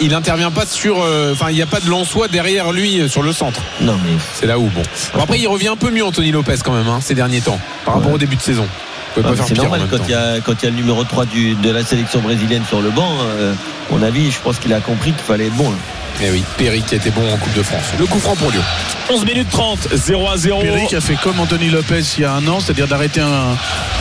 il 0.00 0.10
n'intervient 0.10 0.50
pas 0.50 0.66
sur. 0.66 1.02
euh, 1.02 1.32
Enfin, 1.32 1.46
il 1.50 1.54
n'y 1.56 1.62
a 1.62 1.66
pas 1.66 1.80
de 1.80 1.88
Lensois 1.88 2.28
derrière 2.28 2.72
lui 2.72 3.00
euh, 3.00 3.08
sur 3.08 3.22
le 3.22 3.32
centre. 3.32 3.60
Non, 3.80 3.98
mais. 4.04 4.12
C'est 4.34 4.46
là 4.46 4.58
où, 4.58 4.68
bon. 4.68 4.82
Bon, 5.14 5.22
après, 5.22 5.38
il 5.38 5.46
revient 5.46 5.68
un 5.68 5.76
peu 5.76 5.90
mieux, 5.90 6.04
Anthony 6.04 6.30
Lopez, 6.32 6.56
quand 6.64 6.72
même, 6.72 6.88
hein, 6.88 7.00
ces 7.00 7.14
derniers 7.14 7.40
temps, 7.40 7.58
par 7.84 7.94
rapport 7.94 8.12
au 8.12 8.18
début 8.18 8.36
de 8.36 8.42
saison. 8.42 8.66
Faire 9.14 9.22
c'est 9.46 9.54
normal 9.56 9.82
quand 9.88 9.98
il, 10.08 10.10
y 10.10 10.14
a, 10.14 10.40
quand 10.40 10.54
il 10.60 10.64
y 10.64 10.68
a 10.68 10.70
le 10.70 10.76
numéro 10.76 11.04
3 11.04 11.26
du, 11.26 11.54
de 11.54 11.70
la 11.70 11.84
sélection 11.84 12.20
brésilienne 12.20 12.64
sur 12.68 12.80
le 12.80 12.90
banc. 12.90 13.08
euh, 13.22 13.52
à 13.52 13.92
mon 13.94 14.02
avis, 14.02 14.30
je 14.32 14.40
pense 14.40 14.58
qu'il 14.58 14.72
a 14.74 14.80
compris 14.80 15.12
qu'il 15.12 15.22
fallait 15.22 15.46
être 15.46 15.54
bon. 15.54 15.70
là. 15.70 15.76
Eh 16.22 16.30
oui, 16.30 16.44
Perry 16.56 16.82
qui 16.82 16.94
été 16.94 17.10
bon 17.10 17.22
en 17.32 17.36
Coupe 17.36 17.54
de 17.54 17.62
France. 17.62 17.92
Le 17.98 18.06
coup 18.06 18.18
franc 18.18 18.36
pour 18.36 18.50
Lyon. 18.50 18.62
11 19.10 19.24
minutes 19.26 19.48
30, 19.50 19.88
0 19.92 20.28
à 20.28 20.36
0. 20.36 20.60
Perry 20.60 20.86
qui 20.86 20.96
a 20.96 21.00
fait 21.00 21.16
comme 21.16 21.38
Anthony 21.40 21.68
Lopez 21.68 22.02
il 22.16 22.22
y 22.22 22.24
a 22.24 22.32
un 22.32 22.46
an, 22.46 22.60
c'est-à-dire 22.60 22.86
d'arrêter 22.86 23.20
un, 23.20 23.56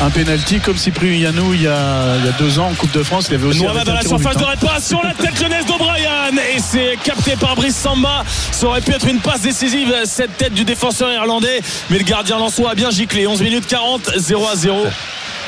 un 0.06 0.10
penalty 0.10 0.60
comme 0.60 0.78
Cyprien 0.78 1.14
Yanou 1.14 1.54
il 1.54 1.64
y, 1.64 1.68
a, 1.68 2.16
il 2.20 2.26
y 2.26 2.30
a 2.30 2.32
deux 2.38 2.60
ans 2.60 2.68
en 2.68 2.74
Coupe 2.74 2.92
de 2.92 3.04
France. 3.04 3.28
Il 3.30 3.36
avait 3.36 3.46
aussi 3.46 3.64
Noama 3.64 3.84
dans 3.84 3.94
la 3.94 4.04
surface 4.04 4.38
de 4.38 4.44
hein. 4.44 4.50
réparation, 4.50 5.02
la 5.02 5.14
tête 5.14 5.38
jeunesse 5.38 5.66
d'O'Brien 5.66 6.14
et 6.56 6.60
c'est 6.60 6.98
capté 7.04 7.36
par 7.36 7.56
Brice 7.56 7.76
Samba. 7.76 8.24
Ça 8.52 8.68
aurait 8.68 8.82
pu 8.82 8.92
être 8.92 9.08
une 9.08 9.20
passe 9.20 9.42
décisive, 9.42 9.94
cette 10.06 10.38
tête 10.38 10.54
du 10.54 10.64
défenseur 10.64 11.12
irlandais, 11.12 11.62
mais 11.90 11.98
le 11.98 12.04
gardien 12.04 12.38
Lançois 12.38 12.72
a 12.72 12.76
bien 12.76 12.92
giclé. 12.92 13.28
11 13.28 13.42
minutes 13.42 13.68
40, 13.68 14.12
0 14.16 14.48
à 14.48 14.56
0. 14.56 14.86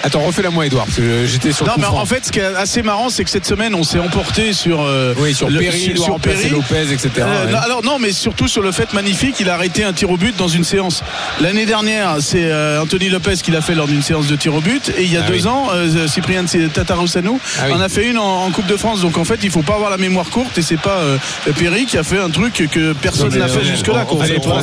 Attends, 0.05 0.19
refais-la 0.21 0.51
moi, 0.51 0.67
Edouard, 0.67 0.85
parce 0.85 0.97
que 0.97 1.25
j'étais 1.25 1.51
sur 1.51 1.65
le 1.65 1.69
Non, 1.69 1.75
coup 1.75 1.81
mais 1.81 1.87
franc. 1.87 2.01
en 2.01 2.05
fait, 2.05 2.23
ce 2.27 2.31
qui 2.31 2.37
est 2.39 2.45
assez 2.55 2.83
marrant, 2.83 3.09
c'est 3.09 3.23
que 3.23 3.29
cette 3.31 3.47
semaine, 3.47 3.73
on 3.73 3.83
s'est 3.83 3.97
emporté 3.97 4.53
sur. 4.53 4.81
euh, 4.83 5.15
Oui, 5.17 5.33
sur 5.33 5.49
le- 5.49 5.57
Perry, 5.59 5.85
il 5.87 5.93
doit 5.95 6.05
remplacer 6.09 6.49
Lopez, 6.49 6.91
etc., 6.93 7.09
Euh, 7.19 7.45
ouais. 7.47 7.51
non, 7.51 7.57
alors, 7.57 7.83
non, 7.83 7.97
mais 7.97 8.11
surtout 8.11 8.47
sur 8.47 8.61
le 8.61 8.71
fait 8.71 8.93
magnifique, 8.93 9.37
il 9.39 9.49
a 9.49 9.55
arrêté 9.55 9.83
un 9.83 9.93
tir 9.93 10.11
au 10.11 10.17
but 10.17 10.35
dans 10.37 10.47
une 10.47 10.63
séance. 10.63 11.01
L'année 11.41 11.65
dernière, 11.65 12.17
c'est 12.19 12.43
euh, 12.45 12.81
Anthony 12.83 13.09
Lopez 13.09 13.37
qui 13.41 13.49
l'a 13.49 13.61
fait 13.61 13.73
lors 13.73 13.87
d'une 13.87 14.03
séance 14.03 14.27
de 14.27 14.35
tir 14.35 14.53
au 14.53 14.61
but. 14.61 14.91
Et 14.95 15.03
il 15.05 15.11
y 15.11 15.17
a 15.17 15.21
Ah 15.25 15.27
deux 15.27 15.33
oui. 15.41 15.47
ans, 15.47 15.69
euh, 15.73 16.07
Cyprien 16.07 16.45
Tataroussanou 16.45 17.39
Ah 17.59 17.63
oui. 17.67 17.73
en 17.73 17.79
a 17.81 17.89
fait 17.89 18.05
une 18.07 18.19
en, 18.19 18.45
en 18.45 18.51
Coupe 18.51 18.67
de 18.67 18.77
France. 18.77 19.01
Donc 19.01 19.17
en 19.17 19.23
fait, 19.25 19.39
il 19.41 19.49
faut 19.49 19.63
pas 19.63 19.73
avoir 19.73 19.89
la 19.89 19.97
mémoire 19.97 20.29
courte. 20.29 20.55
Et 20.57 20.61
c'est 20.61 20.79
pas 20.79 20.97
euh, 20.99 21.17
Perry 21.57 21.85
qui 21.87 21.97
a 21.97 22.03
fait 22.03 22.19
un 22.19 22.29
truc 22.29 22.63
que 22.71 22.93
personne 22.93 23.35
n'a 23.35 23.47
fait 23.47 23.59
euh, 23.59 23.63
jusque-là. 23.63 24.05
on- 24.07 24.13
on- 24.13 24.17
on- 24.17 24.19
parle- 24.19 24.61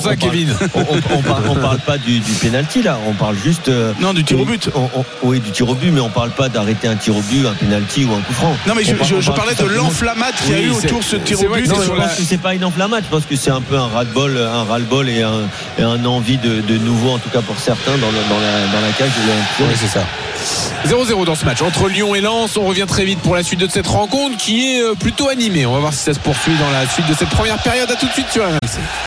On, 0.74 0.80
on- 0.80 1.18
on 1.18 1.22
parle, 1.22 1.42
on 1.48 1.54
parle 1.56 1.78
pas 1.80 1.98
du, 1.98 2.20
du 2.20 2.32
penalty 2.34 2.82
là, 2.82 2.98
on 3.08 3.12
parle 3.14 3.36
juste. 3.42 3.68
euh, 3.68 3.92
Non, 4.00 4.12
du 4.14 4.22
tir 4.22 4.38
au 4.40 4.44
but. 4.44 4.68
on- 4.74 4.88
on- 5.22 5.31
oui, 5.32 5.40
du 5.40 5.50
tir 5.50 5.68
au 5.68 5.74
but, 5.74 5.90
mais 5.90 6.00
on 6.00 6.10
parle 6.10 6.30
pas 6.30 6.48
d'arrêter 6.50 6.88
un 6.88 6.96
tir 6.96 7.16
au 7.16 7.22
but, 7.22 7.46
un 7.46 7.54
penalty 7.54 8.04
ou 8.04 8.12
un 8.14 8.20
coup 8.20 8.32
franc. 8.34 8.54
Non, 8.66 8.74
mais 8.74 8.84
je, 8.84 8.94
parlais 9.30 9.54
de 9.54 9.64
l'enflammate 9.64 10.34
qu'il 10.44 10.50
y 10.50 10.54
a 10.54 10.58
Oui, 10.58 10.64
eu 10.66 10.70
autour 10.70 10.98
de 10.98 11.04
ce 11.04 11.16
tir 11.16 11.40
au 11.40 11.48
but. 11.48 11.66
Non, 11.68 11.76
je 11.82 11.88
pense 11.88 11.98
la- 11.98 12.06
que 12.08 12.22
c'est 12.22 12.38
pas 12.40 12.54
une 12.54 12.64
enflammate. 12.64 13.04
Je 13.04 13.10
pense 13.16 13.24
que 13.24 13.34
c'est 13.36 13.50
un 13.50 13.62
peu 13.62 13.76
un 13.78 13.86
ras-le-bol, 13.88 14.36
un 14.36 14.64
ras-le-bol 14.64 15.08
et 15.08 15.22
un, 15.22 15.32
et 15.78 15.82
un 15.82 16.04
envie 16.04 16.36
de, 16.36 16.60
de 16.60 16.76
nouveau, 16.78 17.12
en 17.12 17.18
tout 17.18 17.30
cas 17.30 17.40
pour 17.40 17.58
certains, 17.58 17.92
dans, 17.92 18.08
le- 18.10 18.28
dans, 18.28 18.38
la, 18.40 18.66
dans 18.72 18.86
la 18.86 18.92
cage 18.98 19.08
de. 19.08 19.64
Oui, 19.64 19.70
c'est 19.80 19.86
ça. 19.88 20.04
0-0 20.86 21.24
dans 21.24 21.34
ce 21.36 21.44
match 21.44 21.62
entre 21.62 21.88
Lyon 21.88 22.14
et 22.14 22.20
Lens. 22.20 22.56
On 22.56 22.64
revient 22.66 22.86
très 22.88 23.04
vite 23.04 23.20
pour 23.20 23.34
la 23.36 23.42
suite 23.42 23.60
de 23.60 23.68
cette 23.70 23.86
rencontre 23.86 24.36
qui 24.36 24.74
est 24.76 24.82
euh, 24.82 24.94
plutôt 24.94 25.28
animée. 25.28 25.64
On 25.66 25.72
va 25.72 25.78
voir 25.78 25.92
si 25.92 26.00
ça 26.00 26.12
se 26.14 26.18
poursuit 26.18 26.54
dans 26.58 26.70
la 26.70 26.86
suite 26.88 27.06
de 27.08 27.14
cette 27.14 27.28
première 27.30 27.58
période. 27.58 27.90
À 27.90 27.94
tout 27.94 28.06
de 28.06 28.12
suite 28.12 28.26
sur 28.30 28.42
RMC. 28.44 28.80